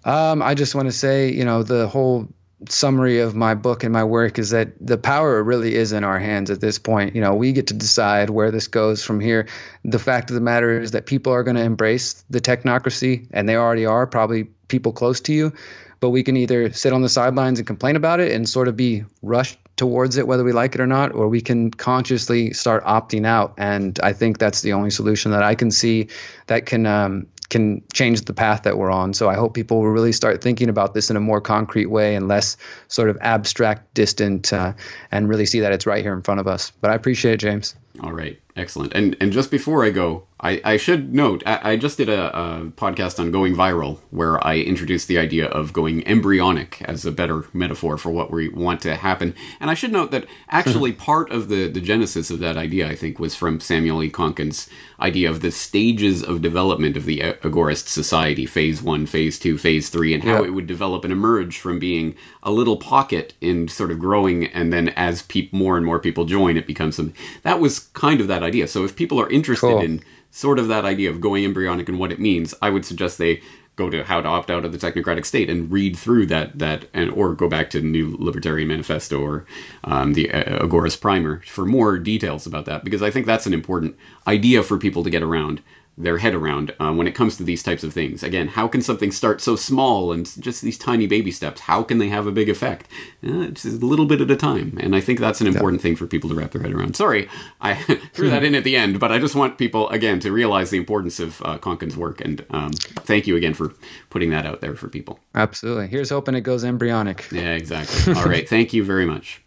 Um, 0.05 0.41
I 0.41 0.55
just 0.55 0.77
want 0.77 0.87
to 0.87 0.93
say, 0.93 1.33
you 1.33 1.45
know, 1.45 1.65
the 1.65 1.89
whole 1.89 2.29
summary 2.69 3.21
of 3.21 3.35
my 3.35 3.55
book 3.55 3.85
and 3.85 3.93
my 3.93 4.05
work 4.05 4.39
is 4.39 4.51
that 4.51 4.73
the 4.81 4.99
power 4.99 5.43
really 5.43 5.75
is 5.75 5.93
in 5.93 6.03
our 6.03 6.19
hands 6.19 6.51
at 6.51 6.61
this 6.61 6.79
point. 6.79 7.15
You 7.15 7.21
know, 7.21 7.35
we 7.35 7.53
get 7.53 7.69
to 7.69 7.75
decide 7.75 8.31
where 8.31 8.51
this 8.51 8.67
goes 8.67 9.05
from 9.05 9.21
here. 9.21 9.47
The 9.85 9.99
fact 9.99 10.31
of 10.31 10.35
the 10.35 10.41
matter 10.41 10.81
is 10.81 10.91
that 10.93 11.07
people 11.07 11.33
are 11.33 11.45
going 11.45 11.57
to 11.57 11.63
embrace 11.63 12.25
the 12.31 12.41
technocracy, 12.41 13.29
and 13.33 13.49
they 13.49 13.57
already 13.57 13.87
are, 13.87 14.07
probably 14.07 14.45
people 14.67 14.93
close 14.93 15.21
to 15.23 15.33
you. 15.33 15.53
But 16.01 16.11
we 16.11 16.23
can 16.23 16.37
either 16.37 16.73
sit 16.73 16.93
on 16.93 17.03
the 17.03 17.09
sidelines 17.09 17.59
and 17.59 17.67
complain 17.67 17.97
about 17.97 18.21
it 18.21 18.33
and 18.33 18.49
sort 18.49 18.69
of 18.69 18.77
be 18.77 19.05
rushed 19.23 19.59
towards 19.77 20.17
it, 20.17 20.27
whether 20.27 20.45
we 20.45 20.53
like 20.53 20.75
it 20.75 20.81
or 20.81 20.87
not, 20.87 21.13
or 21.13 21.29
we 21.29 21.41
can 21.41 21.71
consciously 21.71 22.53
start 22.53 22.85
opting 22.85 23.27
out. 23.27 23.55
And 23.59 23.99
I 24.01 24.13
think 24.13 24.39
that's 24.39 24.63
the 24.63 24.75
only 24.75 24.91
solution 24.91 25.33
that 25.33 25.43
I 25.43 25.55
can 25.55 25.71
see 25.71 26.09
that 26.47 26.67
can 26.67 26.87
um, 26.87 27.27
can 27.51 27.83
change 27.93 28.23
the 28.23 28.35
path 28.35 28.63
that 28.65 28.77
we're 28.77 28.91
on. 28.91 29.15
So 29.15 29.29
I 29.29 29.35
hope 29.35 29.55
people 29.55 29.79
will 29.79 29.91
really 29.91 30.13
start 30.13 30.43
thinking 30.43 30.69
about 30.69 30.95
this 30.95 31.11
in 31.11 31.17
a 31.17 31.21
more 31.21 31.41
concrete 31.41 31.87
way 31.87 32.15
and 32.15 32.29
less 32.29 32.57
sort 32.89 33.09
of 33.09 33.17
abstract, 33.21 33.93
distant, 33.95 34.53
uh, 34.53 34.73
and 35.11 35.29
really 35.29 35.47
see 35.47 35.61
that 35.61 35.73
it's 35.73 35.87
right 35.87 36.03
here 36.03 36.13
in 36.13 36.23
front 36.23 36.41
of 36.41 36.47
us. 36.47 36.73
But 36.81 36.91
I 36.91 36.95
appreciate 36.95 37.35
it, 37.35 37.39
James. 37.39 37.75
All 38.03 38.13
right, 38.13 38.39
excellent. 38.59 38.93
And 38.95 39.17
and 39.21 39.33
just 39.33 39.51
before 39.51 39.85
I 39.85 39.91
go, 39.91 40.29
I, 40.41 40.61
I 40.65 40.77
should 40.77 41.15
note 41.15 41.43
I, 41.47 41.73
I 41.73 41.77
just 41.77 41.97
did 41.97 42.09
a, 42.09 42.37
a, 42.37 42.65
podcast 42.71 43.19
on 43.19 43.33
going 43.33 43.57
viral 43.57 43.99
where 44.11 44.45
I 44.47 44.59
introduced 44.59 45.09
the 45.09 45.19
idea 45.19 45.47
of 45.47 45.73
going 45.73 46.07
embryonic 46.07 46.81
as 46.83 47.05
a 47.05 47.11
better 47.11 47.47
metaphor 47.53 47.99
for 47.99 48.11
what 48.11 48.31
we 48.31 48.49
want 48.49 48.81
to 48.83 48.95
happen. 48.95 49.35
And 49.59 49.69
I 49.69 49.75
should 49.75 49.91
note 49.91 50.13
that 50.13 50.27
actually 50.49 50.93
part 51.11 51.33
of 51.33 51.49
the, 51.49 51.69
the 51.69 51.81
genesis 51.81 52.31
of 52.31 52.39
that 52.39 52.57
idea, 52.57 52.89
I 52.89 52.95
think, 52.95 53.19
was 53.19 53.35
from 53.35 53.59
Samuel 53.59 54.03
E. 54.03 54.11
Konkin's 54.11 54.69
idea 55.01 55.29
of 55.29 55.41
the 55.41 55.51
stages 55.51 56.23
of 56.23 56.43
development 56.43 56.97
of 56.97 57.05
the 57.05 57.19
agorist 57.19 57.89
society 57.89 58.47
phase 58.47 58.81
one, 58.81 59.07
phase 59.07 59.39
two, 59.39 59.59
phase 59.59 59.89
three, 59.89 60.15
and 60.15 60.23
how 60.23 60.41
yeah. 60.43 60.47
it 60.47 60.51
would 60.51 60.67
develop 60.67 61.03
and 61.03 61.13
emerge 61.13 61.59
from 61.59 61.79
being 61.79 62.15
a 62.45 62.53
little 62.53 62.77
pocket 62.77 63.35
in 63.41 63.67
sort 63.67 63.91
of 63.91 63.99
growing. 63.99 64.47
And 64.47 64.73
then 64.73 64.91
as 64.91 65.23
pe- 65.23 65.49
more 65.51 65.77
and 65.77 65.85
more 65.85 65.99
people 65.99 66.25
join, 66.27 66.57
it 66.57 66.67
becomes 66.67 66.97
something. 66.97 67.17
That 67.43 67.59
was 67.59 67.81
kind 67.81 68.21
of 68.21 68.29
that 68.29 68.45
idea. 68.49 68.67
So 68.67 68.85
if 68.85 68.97
people 68.97 69.21
are 69.21 69.31
interested 69.31 69.67
cool. 69.67 69.81
in 69.81 70.03
sort 70.31 70.59
of 70.59 70.69
that 70.69 70.85
idea 70.85 71.11
of 71.11 71.21
going 71.21 71.45
embryonic 71.45 71.89
and 71.89 71.99
what 71.99 72.13
it 72.13 72.19
means, 72.19 72.55
I 72.61 72.71
would 72.71 72.85
suggest 72.85 73.19
they 73.19 73.41
go 73.79 73.89
to 73.89 74.03
how 74.03 74.21
to 74.21 74.29
opt 74.29 74.51
out 74.51 74.65
of 74.65 74.73
the 74.73 74.79
technocratic 74.79 75.25
state 75.25 75.49
and 75.49 75.71
read 75.71 75.97
through 75.97 76.27
that 76.27 76.59
that 76.59 76.87
and 76.93 77.11
or 77.13 77.33
go 77.33 77.49
back 77.49 77.71
to 77.71 77.81
the 77.81 77.87
new 77.87 78.17
libertarian 78.19 78.67
manifesto 78.69 79.21
or 79.21 79.47
um, 79.85 80.15
the 80.15 80.31
uh, 80.33 80.67
agorist 80.67 81.01
primer 81.01 81.41
for 81.47 81.65
more 81.65 81.97
details 81.97 82.45
about 82.45 82.65
that 82.65 82.83
because 82.83 83.03
i 83.03 83.11
think 83.11 83.25
that's 83.25 83.47
an 83.47 83.55
important 83.55 83.97
idea 84.27 84.65
for 84.65 84.77
people 84.77 85.05
to 85.05 85.11
get 85.11 85.23
around 85.23 85.63
their 85.99 86.19
head 86.19 86.35
around 86.35 86.75
uh, 86.79 86.93
when 86.93 87.07
it 87.07 87.15
comes 87.15 87.37
to 87.37 87.43
these 87.43 87.63
types 87.63 87.83
of 87.83 87.93
things. 87.93 88.23
Again, 88.23 88.49
how 88.49 88.69
can 88.69 88.81
something 88.81 89.11
start 89.11 89.41
so 89.41 89.57
small 89.57 90.13
and 90.13 90.41
just 90.41 90.63
these 90.63 90.79
tiny 90.79 91.07
baby 91.07 91.31
steps? 91.31 91.63
How 91.63 91.83
can 91.83 91.99
they 91.99 92.09
have 92.09 92.27
a 92.27 92.33
big 92.33 92.49
effect? 92.49 92.87
Uh, 93.27 93.41
it's 93.41 93.65
a 93.65 93.71
little 93.71 94.07
bit 94.07 94.21
at 94.21 94.31
a 94.31 94.37
time, 94.37 94.79
and 94.81 94.95
I 94.95 95.01
think 95.01 95.19
that's 95.19 95.41
an 95.41 95.49
important 95.49 95.83
thing 95.83 95.97
for 95.97 96.07
people 96.07 96.31
to 96.31 96.37
wrap 96.37 96.53
their 96.53 96.63
head 96.63 96.73
around. 96.73 96.97
Sorry, 96.97 97.29
I 97.61 97.75
threw 98.13 98.31
that 98.31 98.45
in 98.45 98.55
at 98.55 98.65
the 98.65 98.77
end, 98.77 99.01
but 99.01 99.11
I 99.11 99.19
just 99.19 99.35
want 99.35 99.59
people 99.59 99.89
again 99.91 100.21
to 100.21 100.33
realize 100.33 100.71
the 100.71 100.79
importance 100.79 101.19
of 101.19 101.43
uh, 101.43 101.59
Konkin's 101.59 101.97
work, 101.97 102.21
and 102.21 102.45
um, 102.51 102.73
thank 102.73 103.27
you 103.27 103.37
again 103.37 103.55
for 103.55 103.75
putting 104.11 104.31
that 104.31 104.47
out 104.47 104.61
there 104.61 104.77
for 104.77 104.89
people. 104.89 105.19
Absolutely. 105.35 105.89
Here's 105.89 106.11
hoping 106.11 106.35
it 106.35 106.43
goes 106.43 106.65
embryonic. 106.65 107.27
Yeah, 107.33 107.55
exactly. 107.55 108.15
All 108.15 108.25
right. 108.25 108.49
Thank 108.59 108.73
you 108.73 108.85
very 108.85 109.07
much. 109.07 109.43